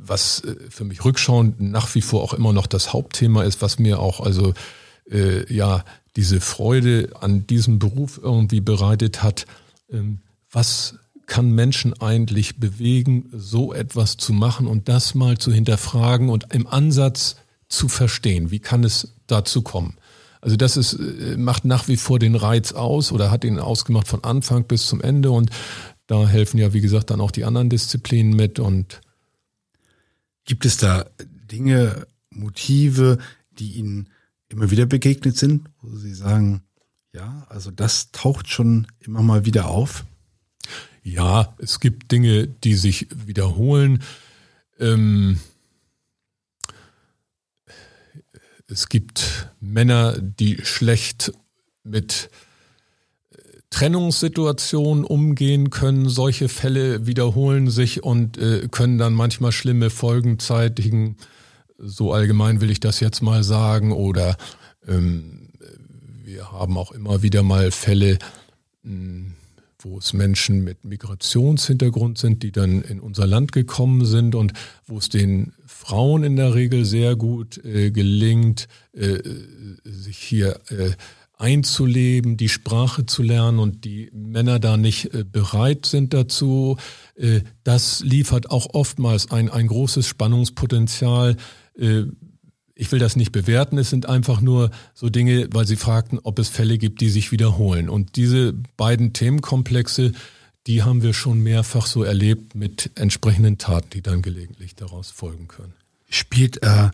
was 0.06 0.40
äh, 0.44 0.56
für 0.70 0.84
mich 0.84 1.04
rückschauend 1.04 1.60
nach 1.60 1.94
wie 1.94 2.00
vor 2.00 2.22
auch 2.22 2.34
immer 2.34 2.52
noch 2.52 2.66
das 2.66 2.92
Hauptthema 2.92 3.42
ist, 3.44 3.62
was 3.62 3.78
mir 3.78 3.98
auch 3.98 4.20
also 4.20 4.54
äh, 5.10 5.52
ja 5.52 5.84
diese 6.16 6.40
Freude 6.40 7.10
an 7.20 7.46
diesem 7.46 7.78
Beruf 7.78 8.20
irgendwie 8.22 8.60
bereitet 8.60 9.22
hat. 9.22 9.46
Ähm, 9.90 10.20
was 10.50 10.96
kann 11.26 11.50
Menschen 11.52 12.00
eigentlich 12.00 12.60
bewegen, 12.60 13.30
so 13.32 13.72
etwas 13.72 14.16
zu 14.16 14.32
machen 14.32 14.66
und 14.66 14.88
das 14.88 15.14
mal 15.14 15.38
zu 15.38 15.52
hinterfragen 15.52 16.28
und 16.28 16.52
im 16.52 16.66
Ansatz 16.66 17.36
zu 17.76 17.88
verstehen? 17.88 18.50
Wie 18.50 18.60
kann 18.60 18.84
es 18.84 19.14
dazu 19.26 19.62
kommen? 19.62 19.96
Also 20.40 20.56
das 20.56 20.76
ist, 20.76 20.94
äh, 20.94 21.36
macht 21.36 21.64
nach 21.64 21.88
wie 21.88 21.96
vor 21.96 22.18
den 22.18 22.34
Reiz 22.34 22.72
aus 22.72 23.12
oder 23.12 23.30
hat 23.30 23.44
ihn 23.44 23.58
ausgemacht 23.58 24.08
von 24.08 24.24
Anfang 24.24 24.64
bis 24.64 24.86
zum 24.86 25.00
Ende 25.00 25.30
und 25.30 25.50
da 26.06 26.26
helfen 26.28 26.58
ja, 26.58 26.74
wie 26.74 26.82
gesagt, 26.82 27.10
dann 27.10 27.20
auch 27.20 27.30
die 27.30 27.44
anderen 27.44 27.70
Disziplinen 27.70 28.36
mit 28.36 28.58
und 28.58 29.00
Gibt 30.44 30.66
es 30.66 30.76
da 30.76 31.06
Dinge, 31.50 32.06
Motive, 32.30 33.18
die 33.58 33.72
Ihnen 33.72 34.10
immer 34.48 34.70
wieder 34.70 34.86
begegnet 34.86 35.36
sind, 35.38 35.68
wo 35.80 35.96
Sie 35.96 36.14
sagen, 36.14 36.62
ja, 37.12 37.46
also 37.48 37.70
das 37.70 38.10
taucht 38.12 38.48
schon 38.48 38.86
immer 39.00 39.22
mal 39.22 39.46
wieder 39.46 39.68
auf? 39.68 40.04
Ja, 41.02 41.54
es 41.58 41.80
gibt 41.80 42.12
Dinge, 42.12 42.46
die 42.46 42.74
sich 42.74 43.08
wiederholen. 43.14 44.02
Ähm, 44.78 45.38
es 48.66 48.88
gibt 48.88 49.50
Männer, 49.60 50.18
die 50.18 50.58
schlecht 50.64 51.32
mit 51.82 52.30
Trennungssituationen 53.70 55.04
umgehen 55.04 55.70
können. 55.70 56.08
Solche 56.08 56.48
Fälle 56.48 57.06
wiederholen 57.06 57.70
sich 57.70 58.04
und 58.04 58.38
äh, 58.38 58.68
können 58.70 58.98
dann 58.98 59.14
manchmal 59.14 59.52
schlimme 59.52 59.90
Folgen 59.90 60.38
zeitigen. 60.38 61.16
So 61.76 62.12
allgemein 62.12 62.60
will 62.60 62.70
ich 62.70 62.80
das 62.80 63.00
jetzt 63.00 63.20
mal 63.20 63.42
sagen. 63.42 63.92
Oder 63.92 64.36
ähm, 64.86 65.50
wir 66.22 66.52
haben 66.52 66.78
auch 66.78 66.92
immer 66.92 67.22
wieder 67.22 67.42
mal 67.42 67.72
Fälle, 67.72 68.18
mh, 68.82 68.92
hm, 68.92 69.34
wo 69.84 69.98
es 69.98 70.12
Menschen 70.12 70.64
mit 70.64 70.84
Migrationshintergrund 70.84 72.18
sind, 72.18 72.42
die 72.42 72.52
dann 72.52 72.82
in 72.82 73.00
unser 73.00 73.26
Land 73.26 73.52
gekommen 73.52 74.04
sind 74.04 74.34
und 74.34 74.52
wo 74.86 74.98
es 74.98 75.08
den 75.08 75.52
Frauen 75.66 76.24
in 76.24 76.36
der 76.36 76.54
Regel 76.54 76.84
sehr 76.84 77.16
gut 77.16 77.62
äh, 77.64 77.90
gelingt, 77.90 78.66
äh, 78.92 79.18
sich 79.84 80.18
hier 80.18 80.60
äh, 80.70 80.92
einzuleben, 81.36 82.36
die 82.36 82.48
Sprache 82.48 83.06
zu 83.06 83.22
lernen 83.22 83.58
und 83.58 83.84
die 83.84 84.10
Männer 84.12 84.58
da 84.58 84.76
nicht 84.76 85.12
äh, 85.12 85.24
bereit 85.24 85.84
sind 85.86 86.14
dazu, 86.14 86.76
äh, 87.16 87.40
das 87.64 88.00
liefert 88.00 88.50
auch 88.50 88.68
oftmals 88.72 89.30
ein, 89.30 89.50
ein 89.50 89.66
großes 89.66 90.06
Spannungspotenzial. 90.06 91.36
Äh, 92.74 92.80
ich 92.80 92.92
will 92.92 92.98
das 92.98 93.16
nicht 93.16 93.32
bewerten, 93.32 93.78
es 93.78 93.90
sind 93.90 94.06
einfach 94.06 94.40
nur 94.40 94.70
so 94.94 95.08
Dinge, 95.08 95.48
weil 95.52 95.66
Sie 95.66 95.76
fragten, 95.76 96.18
ob 96.22 96.38
es 96.38 96.48
Fälle 96.48 96.78
gibt, 96.78 97.00
die 97.00 97.10
sich 97.10 97.32
wiederholen. 97.32 97.88
Und 97.88 98.16
diese 98.16 98.52
beiden 98.76 99.12
Themenkomplexe, 99.12 100.12
die 100.66 100.82
haben 100.82 101.02
wir 101.02 101.12
schon 101.12 101.40
mehrfach 101.40 101.86
so 101.86 102.02
erlebt 102.02 102.54
mit 102.54 102.90
entsprechenden 102.94 103.58
Taten, 103.58 103.90
die 103.90 104.02
dann 104.02 104.22
gelegentlich 104.22 104.74
daraus 104.74 105.10
folgen 105.10 105.48
können. 105.48 105.74
Spielt 106.08 106.62
äh, 106.62 106.90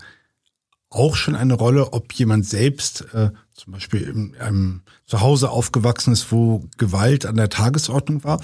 auch 0.91 1.15
schon 1.15 1.37
eine 1.37 1.55
Rolle, 1.55 1.93
ob 1.93 2.13
jemand 2.13 2.47
selbst 2.47 3.07
äh, 3.15 3.31
zum 3.55 3.73
Beispiel 3.73 4.03
in 4.03 4.37
einem 4.37 4.83
Zuhause 5.07 5.51
aufgewachsen 5.51 6.13
ist, 6.13 6.33
wo 6.33 6.65
Gewalt 6.79 7.27
an 7.27 7.37
der 7.37 7.49
Tagesordnung 7.49 8.25
war. 8.25 8.41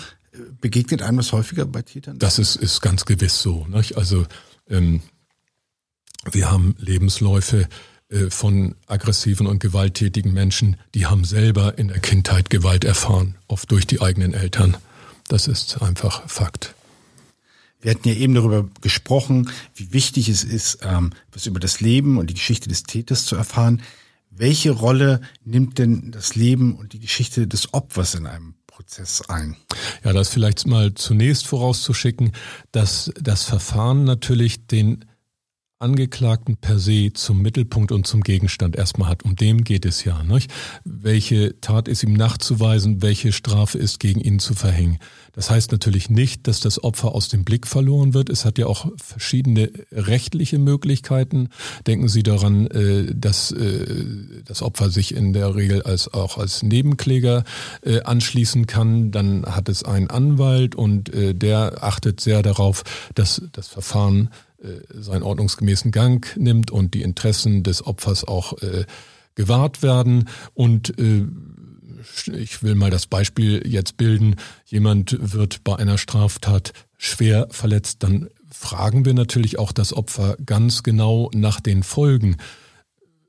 Begegnet 0.61 1.03
einem 1.03 1.17
das 1.17 1.33
häufiger 1.33 1.65
bei 1.65 1.83
Tätern? 1.83 2.19
Das 2.19 2.39
ist, 2.39 2.57
ist 2.57 2.83
ganz 2.83 3.05
gewiss 3.05 3.41
so. 3.41 3.67
Nicht? 3.67 3.97
Also 3.97 4.27
ähm, 4.69 5.01
wir 6.31 6.51
haben 6.51 6.75
Lebensläufe 6.79 7.69
äh, 8.09 8.31
von 8.31 8.77
aggressiven 8.87 9.47
und 9.47 9.59
gewalttätigen 9.59 10.33
Menschen, 10.33 10.77
die 10.95 11.07
haben 11.07 11.25
selber 11.25 11.79
in 11.79 11.89
der 11.89 12.01
Kindheit 12.01 12.51
Gewalt 12.51 12.85
erfahren, 12.85 13.37
oft 13.49 13.71
durch 13.71 13.87
die 13.87 14.01
eigenen 14.01 14.33
Eltern. 14.33 14.77
Das 15.29 15.49
ist 15.49 15.83
einfach 15.83 16.29
Fakt. 16.29 16.75
Wir 17.81 17.91
hatten 17.91 18.09
ja 18.09 18.15
eben 18.15 18.35
darüber 18.35 18.69
gesprochen, 18.81 19.51
wie 19.75 19.93
wichtig 19.93 20.29
es 20.29 20.45
ist, 20.45 20.79
ähm, 20.83 21.13
was 21.33 21.47
über 21.47 21.61
das 21.61 21.81
Leben 21.81 22.19
und 22.19 22.31
die 22.31 22.35
Geschichte 22.35 22.69
des 22.69 22.85
Täters 22.85 23.27
zu 23.27 23.37
erfahren. 23.37 23.83
Welche 24.31 24.71
Rolle 24.71 25.21
nimmt 25.45 25.79
denn 25.79 26.11
das 26.11 26.35
Leben 26.35 26.77
und 26.77 26.93
die 26.93 27.01
Geschichte 27.01 27.47
des 27.47 27.75
Opfers 27.75 28.15
in 28.15 28.27
einem 28.27 28.55
Prozess 28.67 29.23
ein? 29.29 29.57
Ja, 30.05 30.13
das 30.13 30.29
vielleicht 30.29 30.67
mal 30.67 30.95
zunächst 30.95 31.47
vorauszuschicken, 31.47 32.33
dass 32.73 33.13
das 33.21 33.45
Verfahren 33.45 34.05
natürlich 34.05 34.67
den 34.67 35.05
Angeklagten 35.79 36.57
per 36.57 36.79
se 36.79 37.13
zum 37.13 37.43
Mittelpunkt 37.43 37.93
und 37.93 38.07
zum 38.07 38.23
Gegenstand 38.23 38.77
erstmal 38.77 39.11
hat. 39.11 39.25
Um 39.25 39.37
dem 39.37 39.63
geht 39.63 39.85
es 39.85 40.05
ja. 40.05 40.23
Nicht? 40.23 40.51
Welche 40.85 41.61
Tat 41.61 41.87
ist 41.87 42.03
ihm 42.03 42.15
nachzuweisen, 42.15 43.03
welche 43.03 43.31
Strafe 43.31 43.77
ist 43.77 44.01
gegen 44.01 44.21
ihn 44.21 44.39
zu 44.39 44.55
verhängen. 44.55 44.99
Das 45.35 45.51
heißt 45.51 45.73
natürlich 45.73 46.09
nicht, 46.09 46.49
dass 46.49 46.61
das 46.61 46.83
Opfer 46.83 47.15
aus 47.15 47.29
dem 47.29 47.45
Blick 47.45 47.67
verloren 47.67 48.15
wird. 48.15 48.31
Es 48.31 48.47
hat 48.47 48.57
ja 48.57 48.67
auch 48.67 48.91
verschiedene 48.97 49.71
rechtliche 49.93 50.59
Möglichkeiten. 50.59 51.51
Denken 51.87 52.09
Sie 52.09 52.23
daran, 52.23 52.69
äh, 52.69 53.15
dass 53.15 53.53
äh, 53.53 53.85
das 54.47 54.63
Opfer 54.63 54.89
sich 54.89 55.15
in 55.15 55.35
der 55.35 55.55
Regel 55.55 55.83
als 55.83 56.11
auch 56.13 56.39
als 56.39 56.63
Nebenkläger 56.63 57.45
äh, 57.83 58.01
anschließen 58.01 58.67
kann. 58.67 59.11
Dann 59.11 59.45
hat 59.45 59.69
es 59.69 59.83
einen 59.85 60.09
Anwalt 60.09 60.75
und 60.75 61.11
der 61.15 61.83
achtet 61.83 62.21
sehr 62.21 62.43
darauf, 62.43 62.83
dass 63.15 63.43
das 63.53 63.69
Verfahren 63.69 64.31
seinen 64.93 65.23
ordnungsgemäßen 65.23 65.93
Gang 65.93 66.35
nimmt 66.37 66.71
und 66.71 66.95
die 66.95 67.03
Interessen 67.03 67.63
des 67.63 67.87
Opfers 67.87 68.25
auch 68.25 68.61
äh, 68.63 68.85
gewahrt 69.35 69.83
werden. 69.83 70.29
Und 70.55 70.99
äh, 70.99 71.27
ich 72.33 72.63
will 72.63 72.75
mal 72.75 72.91
das 72.91 73.07
Beispiel 73.07 73.63
jetzt 73.67 73.97
bilden, 73.97 74.37
jemand 74.65 75.17
wird 75.21 75.65
bei 75.65 75.77
einer 75.77 75.99
Straftat 75.99 76.73
schwer 76.99 77.49
verletzt, 77.51 78.03
dann 78.03 78.29
fragen 78.51 79.05
wir 79.05 79.15
natürlich 79.15 79.59
auch 79.59 79.73
das 79.73 79.93
Opfer 79.93 80.37
ganz 80.45 80.83
genau 80.83 81.31
nach 81.35 81.61
den 81.61 81.83
Folgen. 81.83 82.37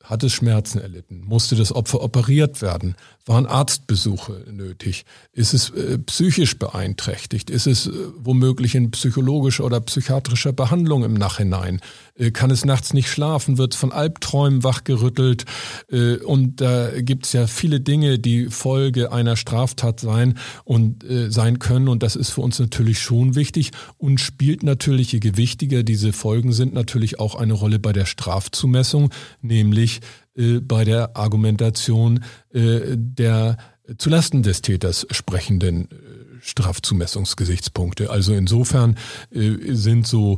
Hat 0.03 0.23
es 0.23 0.32
Schmerzen 0.32 0.80
erlitten? 0.80 1.21
Musste 1.25 1.55
das 1.55 1.73
Opfer 1.73 2.01
operiert 2.01 2.61
werden? 2.61 2.95
Waren 3.28 3.45
Arztbesuche 3.45 4.45
nötig? 4.49 5.05
Ist 5.34 5.53
es 5.53 5.69
äh, 5.71 5.97
psychisch 5.97 6.57
beeinträchtigt? 6.57 7.49
Ist 7.49 7.67
es 7.67 7.88
äh, 7.88 7.91
womöglich 8.17 8.73
in 8.73 8.89
psychologischer 8.91 9.65
oder 9.65 9.82
psychiatrischer 9.82 10.53
Behandlung 10.53 11.03
im 11.03 11.13
Nachhinein? 11.13 11.82
Äh, 12.15 12.32
kann 12.32 12.51
es 12.51 12.63
nachts 12.63 12.93
nicht 12.93 13.09
schlafen? 13.09 13.57
Wird 13.57 13.75
von 13.75 13.91
Albträumen 13.91 14.63
wachgerüttelt? 14.63 15.43
Äh, 15.91 16.17
und 16.19 16.61
da 16.61 17.01
gibt's 17.01 17.34
ja 17.34 17.47
viele 17.47 17.82
Dinge, 17.82 18.17
die 18.17 18.47
Folge 18.47 19.11
einer 19.11 19.36
Straftat 19.36 19.99
sein 19.99 20.38
und 20.63 21.03
äh, 21.03 21.30
sein 21.30 21.59
können. 21.59 21.89
Und 21.89 22.03
das 22.03 22.15
ist 22.15 22.30
für 22.30 22.41
uns 22.41 22.59
natürlich 22.59 23.01
schon 23.01 23.36
wichtig 23.36 23.71
und 23.97 24.21
spielt 24.21 24.63
natürlich, 24.63 25.11
je 25.11 25.19
gewichtiger 25.19 25.84
diese 25.84 26.13
Folgen 26.13 26.53
sind, 26.53 26.73
natürlich 26.73 27.19
auch 27.19 27.36
eine 27.36 27.53
Rolle 27.53 27.80
bei 27.80 27.91
der 27.91 28.05
Strafzumessung, 28.05 29.11
nämlich 29.41 29.99
äh, 30.38 30.60
bei 30.60 30.84
der 30.86 31.16
Argumentation 31.18 32.24
äh, 32.54 32.82
der 32.96 33.58
zulasten 33.98 34.44
des 34.44 34.62
Täters 34.62 35.08
sprechenden 35.12 35.90
äh, 35.92 35.96
Strafzumessungsgesichtspunkte. 36.42 38.12
Also 38.12 38.34
insofern 38.34 38.96
sind 39.32 40.06
so 40.06 40.38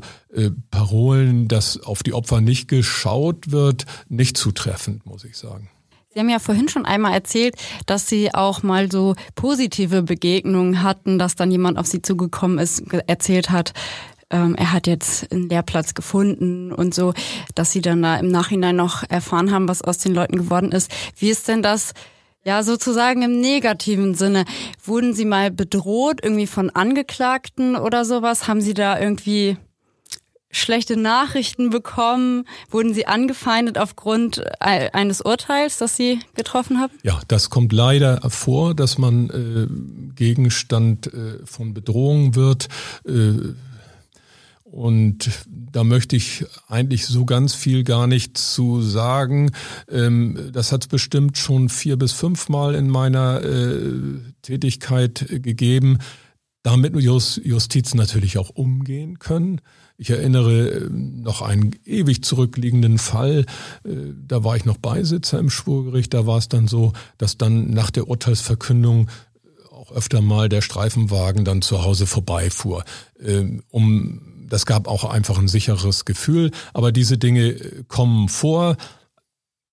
Parolen, 0.72 1.50
dass 1.50 1.84
auf 1.84 2.04
die 2.04 2.14
Opfer 2.14 2.40
nicht 2.40 2.68
geschaut 2.70 3.52
wird, 3.52 3.86
nicht 4.08 4.38
zutreffend, 4.38 5.06
muss 5.06 5.26
ich 5.26 5.36
sagen. 5.36 5.70
Sie 6.12 6.20
haben 6.20 6.30
ja 6.30 6.40
vorhin 6.40 6.68
schon 6.68 6.86
einmal 6.86 7.14
erzählt, 7.14 7.56
dass 7.86 8.10
Sie 8.10 8.34
auch 8.34 8.64
mal 8.64 8.92
so 8.92 9.14
positive 9.36 10.02
Begegnungen 10.02 10.82
hatten, 10.82 11.20
dass 11.20 11.36
dann 11.36 11.52
jemand 11.52 11.78
auf 11.78 11.86
Sie 11.86 12.02
zugekommen 12.02 12.58
ist, 12.58 12.82
erzählt 13.06 13.52
hat, 13.52 13.74
ähm, 14.30 14.56
er 14.56 14.74
hat 14.74 14.88
jetzt 14.88 15.32
einen 15.32 15.50
Lehrplatz 15.50 15.94
gefunden 15.94 16.72
und 16.72 16.94
so, 16.94 17.14
dass 17.56 17.72
Sie 17.72 17.82
dann 17.82 18.02
da 18.02 18.18
im 18.18 18.30
Nachhinein 18.30 18.76
noch 18.76 19.04
erfahren 19.10 19.52
haben, 19.52 19.68
was 19.68 19.82
aus 19.82 19.98
den 19.98 20.14
Leuten 20.14 20.38
geworden 20.38 20.72
ist. 20.72 20.92
Wie 21.18 21.30
ist 21.30 21.48
denn 21.48 21.62
das? 21.62 21.94
Ja, 22.46 22.64
sozusagen 22.64 23.22
im 23.22 23.42
negativen 23.42 24.16
Sinne. 24.16 24.46
Wurden 24.84 25.14
Sie 25.14 25.26
mal 25.26 25.52
bedroht, 25.52 26.20
irgendwie 26.24 26.48
von 26.48 26.70
Angeklagten 26.70 27.76
oder 27.76 28.06
sowas? 28.06 28.48
Haben 28.48 28.62
Sie 28.62 28.74
da 28.74 29.00
irgendwie 29.00 29.58
schlechte 30.52 30.98
Nachrichten 30.98 31.70
bekommen? 31.70 32.46
Wurden 32.70 32.94
Sie 32.94 33.06
angefeindet 33.06 33.78
aufgrund 33.78 34.44
eines 34.62 35.22
Urteils, 35.22 35.78
das 35.78 35.96
Sie 35.96 36.20
getroffen 36.36 36.80
haben? 36.80 36.94
Ja, 37.04 37.20
das 37.28 37.50
kommt 37.50 37.74
leider 37.74 38.22
vor, 38.30 38.74
dass 38.74 38.98
man 38.98 39.30
äh, 39.30 40.16
Gegenstand 40.16 41.14
äh, 41.14 41.46
von 41.46 41.74
Bedrohungen 41.74 42.36
wird. 42.36 42.70
Äh, 43.06 43.54
und 44.72 45.30
da 45.46 45.84
möchte 45.84 46.16
ich 46.16 46.46
eigentlich 46.68 47.06
so 47.08 47.26
ganz 47.26 47.56
viel 47.56 47.84
gar 47.84 48.06
nicht 48.08 48.38
zu 48.38 48.82
sagen. 48.82 49.52
Ähm, 49.90 50.50
das 50.54 50.72
hat 50.72 50.84
es 50.84 50.88
bestimmt 50.88 51.38
schon 51.38 51.70
vier 51.70 51.98
bis 51.98 52.12
fünfmal 52.12 52.76
in 52.76 52.88
meiner 52.88 53.44
äh, 53.44 54.20
Tätigkeit 54.42 55.26
gegeben, 55.28 55.98
damit 56.62 56.96
Justiz 56.96 57.96
natürlich 57.96 58.38
auch 58.38 58.50
umgehen 58.50 59.18
können. 59.18 59.62
Ich 59.98 60.12
erinnere 60.12 60.70
äh, 60.70 60.90
noch 60.90 61.42
einen 61.42 61.76
ewig 61.86 62.24
zurückliegenden 62.24 63.00
Fall. 63.00 63.46
Äh, 63.84 64.14
da 64.28 64.44
war 64.44 64.56
ich 64.56 64.66
noch 64.66 64.78
Beisitzer 64.78 65.40
im 65.40 65.50
Schwurgericht. 65.50 66.14
Da 66.14 66.28
war 66.28 66.38
es 66.38 66.48
dann 66.48 66.68
so, 66.68 66.94
dass 67.18 67.38
dann 67.38 67.72
nach 67.72 67.90
der 67.90 68.08
Urteilsverkündung 68.08 69.10
auch 69.72 69.92
öfter 69.92 70.22
mal 70.22 70.48
der 70.48 70.62
Streifenwagen 70.62 71.44
dann 71.44 71.62
zu 71.62 71.84
Hause 71.84 72.06
vorbeifuhr, 72.06 72.84
ähm, 73.20 73.64
um 73.70 74.39
das 74.50 74.66
gab 74.66 74.88
auch 74.88 75.06
einfach 75.06 75.38
ein 75.38 75.48
sicheres 75.48 76.06
Gefühl. 76.06 76.52
Aber 76.74 76.92
diese 76.92 77.18
Dinge 77.18 77.56
kommen 77.88 78.30
vor. 78.30 78.78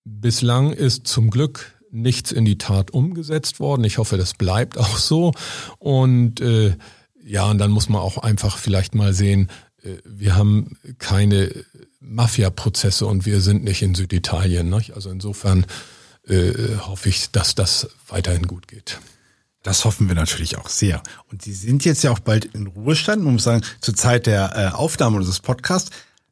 Bislang 0.03 0.71
ist 0.71 1.07
zum 1.07 1.29
Glück 1.29 1.73
nichts 1.91 2.31
in 2.31 2.45
die 2.45 2.57
Tat 2.57 2.91
umgesetzt 2.91 3.59
worden. 3.59 3.83
Ich 3.83 3.97
hoffe, 3.97 4.17
das 4.17 4.33
bleibt 4.33 4.77
auch 4.77 4.97
so. 4.97 5.33
Und 5.79 6.41
äh, 6.41 6.75
ja, 7.23 7.49
und 7.49 7.57
dann 7.57 7.71
muss 7.71 7.89
man 7.89 8.01
auch 8.01 8.17
einfach 8.17 8.57
vielleicht 8.57 8.95
mal 8.95 9.13
sehen, 9.13 9.49
äh, 9.83 9.97
wir 10.05 10.35
haben 10.35 10.77
keine 10.97 11.51
Mafia-Prozesse 11.99 13.05
und 13.05 13.25
wir 13.25 13.41
sind 13.41 13.63
nicht 13.63 13.81
in 13.81 13.95
Süditalien. 13.95 14.69
Nicht? 14.69 14.93
Also 14.93 15.09
insofern 15.09 15.65
äh, 16.27 16.53
hoffe 16.79 17.09
ich, 17.09 17.31
dass 17.31 17.55
das 17.55 17.89
weiterhin 18.07 18.47
gut 18.47 18.67
geht. 18.67 18.99
Das 19.67 19.83
hoffen 19.83 20.07
wir 20.07 20.15
natürlich 20.15 20.57
auch 20.57 20.69
sehr. 20.69 21.03
Und 21.29 21.41
Sie 21.41 21.51
sind 21.51 21.83
jetzt 21.83 22.01
ja 22.01 22.11
auch 22.11 22.19
bald 22.19 22.45
in 22.45 22.67
Ruhestand. 22.67 23.21
Man 23.21 23.33
muss 23.33 23.43
sagen, 23.43 23.65
zur 23.81 23.97
Zeit 23.97 24.25
der 24.25 24.55
äh, 24.55 24.73
Aufnahme 24.73 25.17
unseres 25.17 25.41
Podcasts 25.41 25.91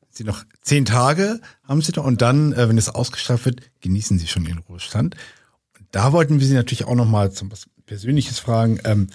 Sie 0.10 0.24
noch 0.24 0.46
zehn 0.62 0.86
Tage 0.86 1.42
haben 1.66 1.82
Sie 1.82 1.92
noch 1.98 2.06
und 2.06 2.22
dann, 2.22 2.54
äh, 2.54 2.70
wenn 2.70 2.78
es 2.78 2.88
ausgestrahlt 2.88 3.44
wird, 3.44 3.62
genießen 3.82 4.18
Sie 4.20 4.28
schon 4.28 4.46
Ihren 4.46 4.60
Ruhestand. 4.60 5.18
Und 5.78 5.86
da 5.92 6.14
wollten 6.14 6.40
wir 6.40 6.48
Sie 6.48 6.54
natürlich 6.54 6.86
auch 6.86 6.96
noch 6.96 7.10
mal 7.10 7.34
zum 7.34 7.52
was 7.52 7.66
Persönliches 7.86 8.40
fragen. 8.40 8.80
Ähm, 8.86 9.10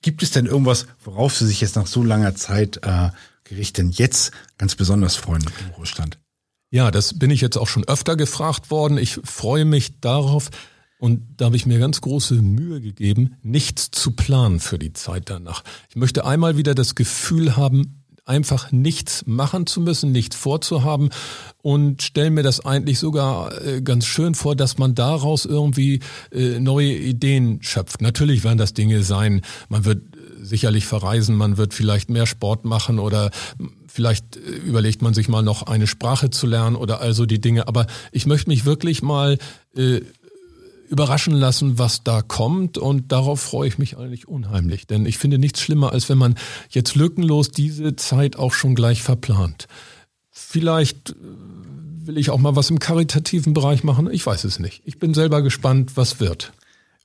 gibt 0.00 0.22
es 0.22 0.30
denn 0.30 0.46
irgendwas, 0.46 0.86
worauf 1.04 1.36
Sie 1.36 1.46
sich 1.46 1.60
jetzt 1.60 1.76
nach 1.76 1.86
so 1.86 2.02
langer 2.02 2.34
Zeit 2.34 2.80
äh, 2.82 3.10
Gericht 3.44 3.78
jetzt 3.78 4.32
ganz 4.56 4.74
besonders 4.74 5.16
freuen 5.16 5.42
im 5.42 5.74
Ruhestand? 5.74 6.18
Ja, 6.70 6.90
das 6.90 7.18
bin 7.18 7.30
ich 7.30 7.42
jetzt 7.42 7.58
auch 7.58 7.68
schon 7.68 7.86
öfter 7.86 8.16
gefragt 8.16 8.70
worden. 8.70 8.96
Ich 8.96 9.20
freue 9.22 9.66
mich 9.66 10.00
darauf, 10.00 10.50
und 10.98 11.22
da 11.36 11.46
habe 11.46 11.56
ich 11.56 11.66
mir 11.66 11.78
ganz 11.78 12.00
große 12.00 12.34
Mühe 12.34 12.80
gegeben, 12.80 13.36
nichts 13.42 13.90
zu 13.90 14.12
planen 14.12 14.60
für 14.60 14.78
die 14.78 14.92
Zeit 14.92 15.28
danach. 15.30 15.62
Ich 15.90 15.96
möchte 15.96 16.24
einmal 16.24 16.56
wieder 16.56 16.74
das 16.74 16.94
Gefühl 16.94 17.56
haben, 17.56 18.02
einfach 18.26 18.72
nichts 18.72 19.24
machen 19.26 19.66
zu 19.66 19.80
müssen, 19.80 20.10
nichts 20.10 20.34
vorzuhaben 20.34 21.10
und 21.62 22.02
stelle 22.02 22.30
mir 22.30 22.42
das 22.42 22.64
eigentlich 22.64 22.98
sogar 22.98 23.64
äh, 23.64 23.80
ganz 23.80 24.04
schön 24.04 24.34
vor, 24.34 24.56
dass 24.56 24.78
man 24.78 24.94
daraus 24.96 25.44
irgendwie 25.44 26.00
äh, 26.32 26.58
neue 26.58 26.92
Ideen 26.92 27.62
schöpft. 27.62 28.02
Natürlich 28.02 28.42
werden 28.42 28.58
das 28.58 28.74
Dinge 28.74 29.04
sein, 29.04 29.42
man 29.68 29.84
wird 29.84 30.16
äh, 30.16 30.44
sicherlich 30.44 30.86
verreisen, 30.86 31.36
man 31.36 31.56
wird 31.56 31.72
vielleicht 31.72 32.10
mehr 32.10 32.26
Sport 32.26 32.64
machen 32.64 32.98
oder 32.98 33.30
vielleicht 33.86 34.36
überlegt 34.36 35.02
man 35.02 35.14
sich 35.14 35.28
mal 35.28 35.42
noch 35.42 35.62
eine 35.62 35.86
Sprache 35.86 36.28
zu 36.28 36.46
lernen 36.46 36.76
oder 36.76 37.00
also 37.00 37.26
die 37.26 37.40
Dinge. 37.40 37.68
Aber 37.68 37.86
ich 38.12 38.26
möchte 38.26 38.50
mich 38.50 38.64
wirklich 38.64 39.02
mal 39.02 39.38
überraschen 40.88 41.34
lassen, 41.34 41.78
was 41.78 42.02
da 42.04 42.22
kommt 42.22 42.78
und 42.78 43.12
darauf 43.12 43.40
freue 43.40 43.68
ich 43.68 43.78
mich 43.78 43.96
eigentlich 43.96 44.28
unheimlich, 44.28 44.86
denn 44.86 45.06
ich 45.06 45.18
finde 45.18 45.38
nichts 45.38 45.60
schlimmer, 45.60 45.92
als 45.92 46.08
wenn 46.08 46.18
man 46.18 46.36
jetzt 46.70 46.94
lückenlos 46.94 47.50
diese 47.50 47.96
Zeit 47.96 48.36
auch 48.36 48.52
schon 48.52 48.74
gleich 48.74 49.02
verplant. 49.02 49.66
Vielleicht 50.30 51.10
äh, 51.10 51.14
will 52.06 52.18
ich 52.18 52.30
auch 52.30 52.38
mal 52.38 52.56
was 52.56 52.70
im 52.70 52.78
karitativen 52.78 53.54
Bereich 53.54 53.84
machen, 53.84 54.10
ich 54.10 54.24
weiß 54.24 54.44
es 54.44 54.58
nicht. 54.58 54.82
Ich 54.84 54.98
bin 54.98 55.14
selber 55.14 55.42
gespannt, 55.42 55.96
was 55.96 56.20
wird. 56.20 56.52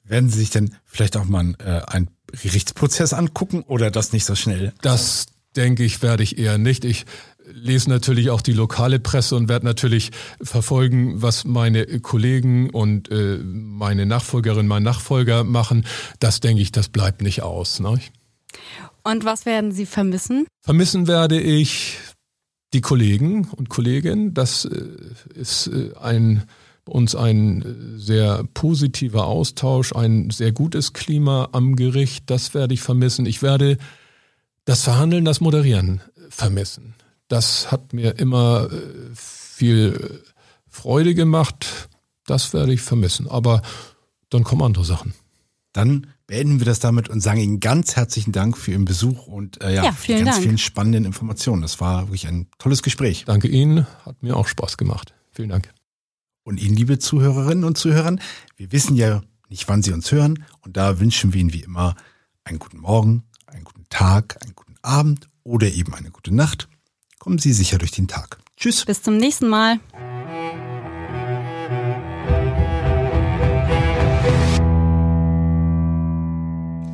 Werden 0.03 0.29
Sie 0.29 0.39
sich 0.39 0.49
denn 0.49 0.75
vielleicht 0.85 1.17
auch 1.17 1.25
mal 1.25 1.55
äh, 1.59 1.81
einen 1.87 2.09
Gerichtsprozess 2.27 3.13
angucken 3.13 3.63
oder 3.67 3.91
das 3.91 4.13
nicht 4.13 4.25
so 4.25 4.35
schnell? 4.35 4.73
Das 4.81 5.27
denke 5.55 5.83
ich, 5.83 6.01
werde 6.01 6.23
ich 6.23 6.37
eher 6.37 6.57
nicht. 6.57 6.85
Ich 6.85 7.05
lese 7.53 7.89
natürlich 7.89 8.29
auch 8.29 8.41
die 8.41 8.53
lokale 8.53 8.99
Presse 8.99 9.35
und 9.35 9.49
werde 9.49 9.65
natürlich 9.65 10.11
verfolgen, 10.41 11.21
was 11.21 11.45
meine 11.45 11.85
Kollegen 11.99 12.69
und 12.69 13.09
äh, 13.11 13.37
meine 13.43 14.05
Nachfolgerin, 14.05 14.67
mein 14.67 14.83
Nachfolger 14.83 15.43
machen. 15.43 15.85
Das 16.19 16.39
denke 16.39 16.61
ich, 16.61 16.71
das 16.71 16.89
bleibt 16.89 17.21
nicht 17.21 17.41
aus. 17.41 17.79
Ne? 17.79 17.99
Und 19.03 19.25
was 19.25 19.45
werden 19.45 19.71
Sie 19.71 19.85
vermissen? 19.85 20.47
Vermissen 20.61 21.07
werde 21.07 21.39
ich 21.39 21.97
die 22.73 22.81
Kollegen 22.81 23.47
und 23.55 23.69
Kolleginnen. 23.69 24.33
Das 24.33 24.65
äh, 24.65 24.85
ist 25.35 25.67
äh, 25.67 25.91
ein 25.99 26.43
uns 26.85 27.15
ein 27.15 27.61
äh, 27.61 27.99
sehr 27.99 28.43
positiver 28.53 29.25
Austausch, 29.25 29.93
ein 29.93 30.29
sehr 30.29 30.51
gutes 30.51 30.93
Klima 30.93 31.49
am 31.51 31.75
Gericht. 31.75 32.29
Das 32.29 32.53
werde 32.53 32.73
ich 32.73 32.81
vermissen. 32.81 33.25
Ich 33.25 33.41
werde 33.41 33.77
das 34.65 34.83
Verhandeln, 34.83 35.25
das 35.25 35.41
Moderieren 35.41 36.01
vermissen. 36.29 36.95
Das 37.31 37.71
hat 37.71 37.93
mir 37.93 38.19
immer 38.19 38.69
äh, 38.69 38.77
viel 39.13 40.21
Freude 40.67 41.15
gemacht. 41.15 41.87
Das 42.25 42.53
werde 42.53 42.73
ich 42.73 42.81
vermissen. 42.81 43.29
Aber 43.29 43.61
dann 44.29 44.43
kommen 44.43 44.63
andere 44.63 44.83
Sachen. 44.83 45.13
Dann 45.71 46.07
beenden 46.27 46.59
wir 46.59 46.65
das 46.65 46.81
damit 46.81 47.07
und 47.07 47.21
sagen 47.21 47.39
Ihnen 47.39 47.61
ganz 47.61 47.95
herzlichen 47.95 48.33
Dank 48.33 48.57
für 48.57 48.71
Ihren 48.71 48.83
Besuch 48.83 49.27
und 49.27 49.61
äh, 49.61 49.73
ja, 49.73 49.85
ja 49.85 49.91
für 49.93 50.07
die 50.07 50.23
ganz 50.23 50.35
Dank. 50.35 50.43
vielen 50.43 50.57
spannenden 50.57 51.05
Informationen. 51.05 51.61
Das 51.61 51.79
war 51.79 52.07
wirklich 52.07 52.27
ein 52.27 52.47
tolles 52.57 52.83
Gespräch. 52.83 53.23
Danke 53.25 53.47
Ihnen, 53.47 53.87
hat 54.05 54.21
mir 54.21 54.35
auch 54.35 54.49
Spaß 54.49 54.75
gemacht. 54.75 55.13
Vielen 55.31 55.49
Dank. 55.49 55.73
Und 56.43 56.59
Ihnen, 56.59 56.75
liebe 56.75 56.99
Zuhörerinnen 56.99 57.63
und 57.63 57.77
Zuhörer, 57.77 58.17
wir 58.57 58.71
wissen 58.73 58.97
ja 58.97 59.21
nicht, 59.47 59.69
wann 59.69 59.83
Sie 59.83 59.93
uns 59.93 60.11
hören 60.11 60.43
und 60.65 60.75
da 60.75 60.99
wünschen 60.99 61.33
wir 61.33 61.39
Ihnen 61.39 61.53
wie 61.53 61.63
immer 61.63 61.95
einen 62.43 62.59
guten 62.59 62.79
Morgen, 62.79 63.23
einen 63.45 63.63
guten 63.63 63.85
Tag, 63.89 64.37
einen 64.43 64.53
guten 64.53 64.75
Abend 64.81 65.29
oder 65.43 65.71
eben 65.71 65.93
eine 65.93 66.11
gute 66.11 66.35
Nacht. 66.35 66.67
Kommen 67.21 67.37
Sie 67.37 67.53
sicher 67.53 67.77
durch 67.77 67.91
den 67.91 68.07
Tag. 68.07 68.39
Tschüss. 68.57 68.83
Bis 68.83 69.03
zum 69.03 69.17
nächsten 69.17 69.47
Mal. 69.47 69.79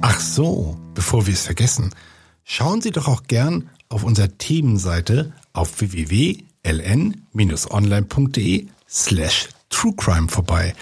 Ach 0.02 0.20
so, 0.20 0.78
bevor 0.94 1.28
wir 1.28 1.34
es 1.34 1.46
vergessen, 1.46 1.96
schauen 2.44 2.82
Sie 2.82 2.92
doch 2.92 3.08
auch 3.08 3.24
gern 3.24 3.70
auf 3.88 4.04
unserer 4.04 4.38
Themenseite 4.38 5.32
auf 5.54 5.80
www.ln-online.de 5.80 8.68
slash 8.90 9.48
truecrime 9.70 10.28
vorbei. 10.28 10.76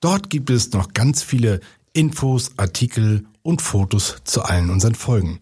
Dort 0.00 0.30
gibt 0.30 0.48
es 0.48 0.72
noch 0.72 0.94
ganz 0.94 1.22
viele 1.22 1.60
Infos, 1.92 2.52
Artikel 2.56 3.26
und 3.42 3.60
Fotos 3.60 4.16
zu 4.24 4.44
allen 4.44 4.70
unseren 4.70 4.94
Folgen. 4.94 5.40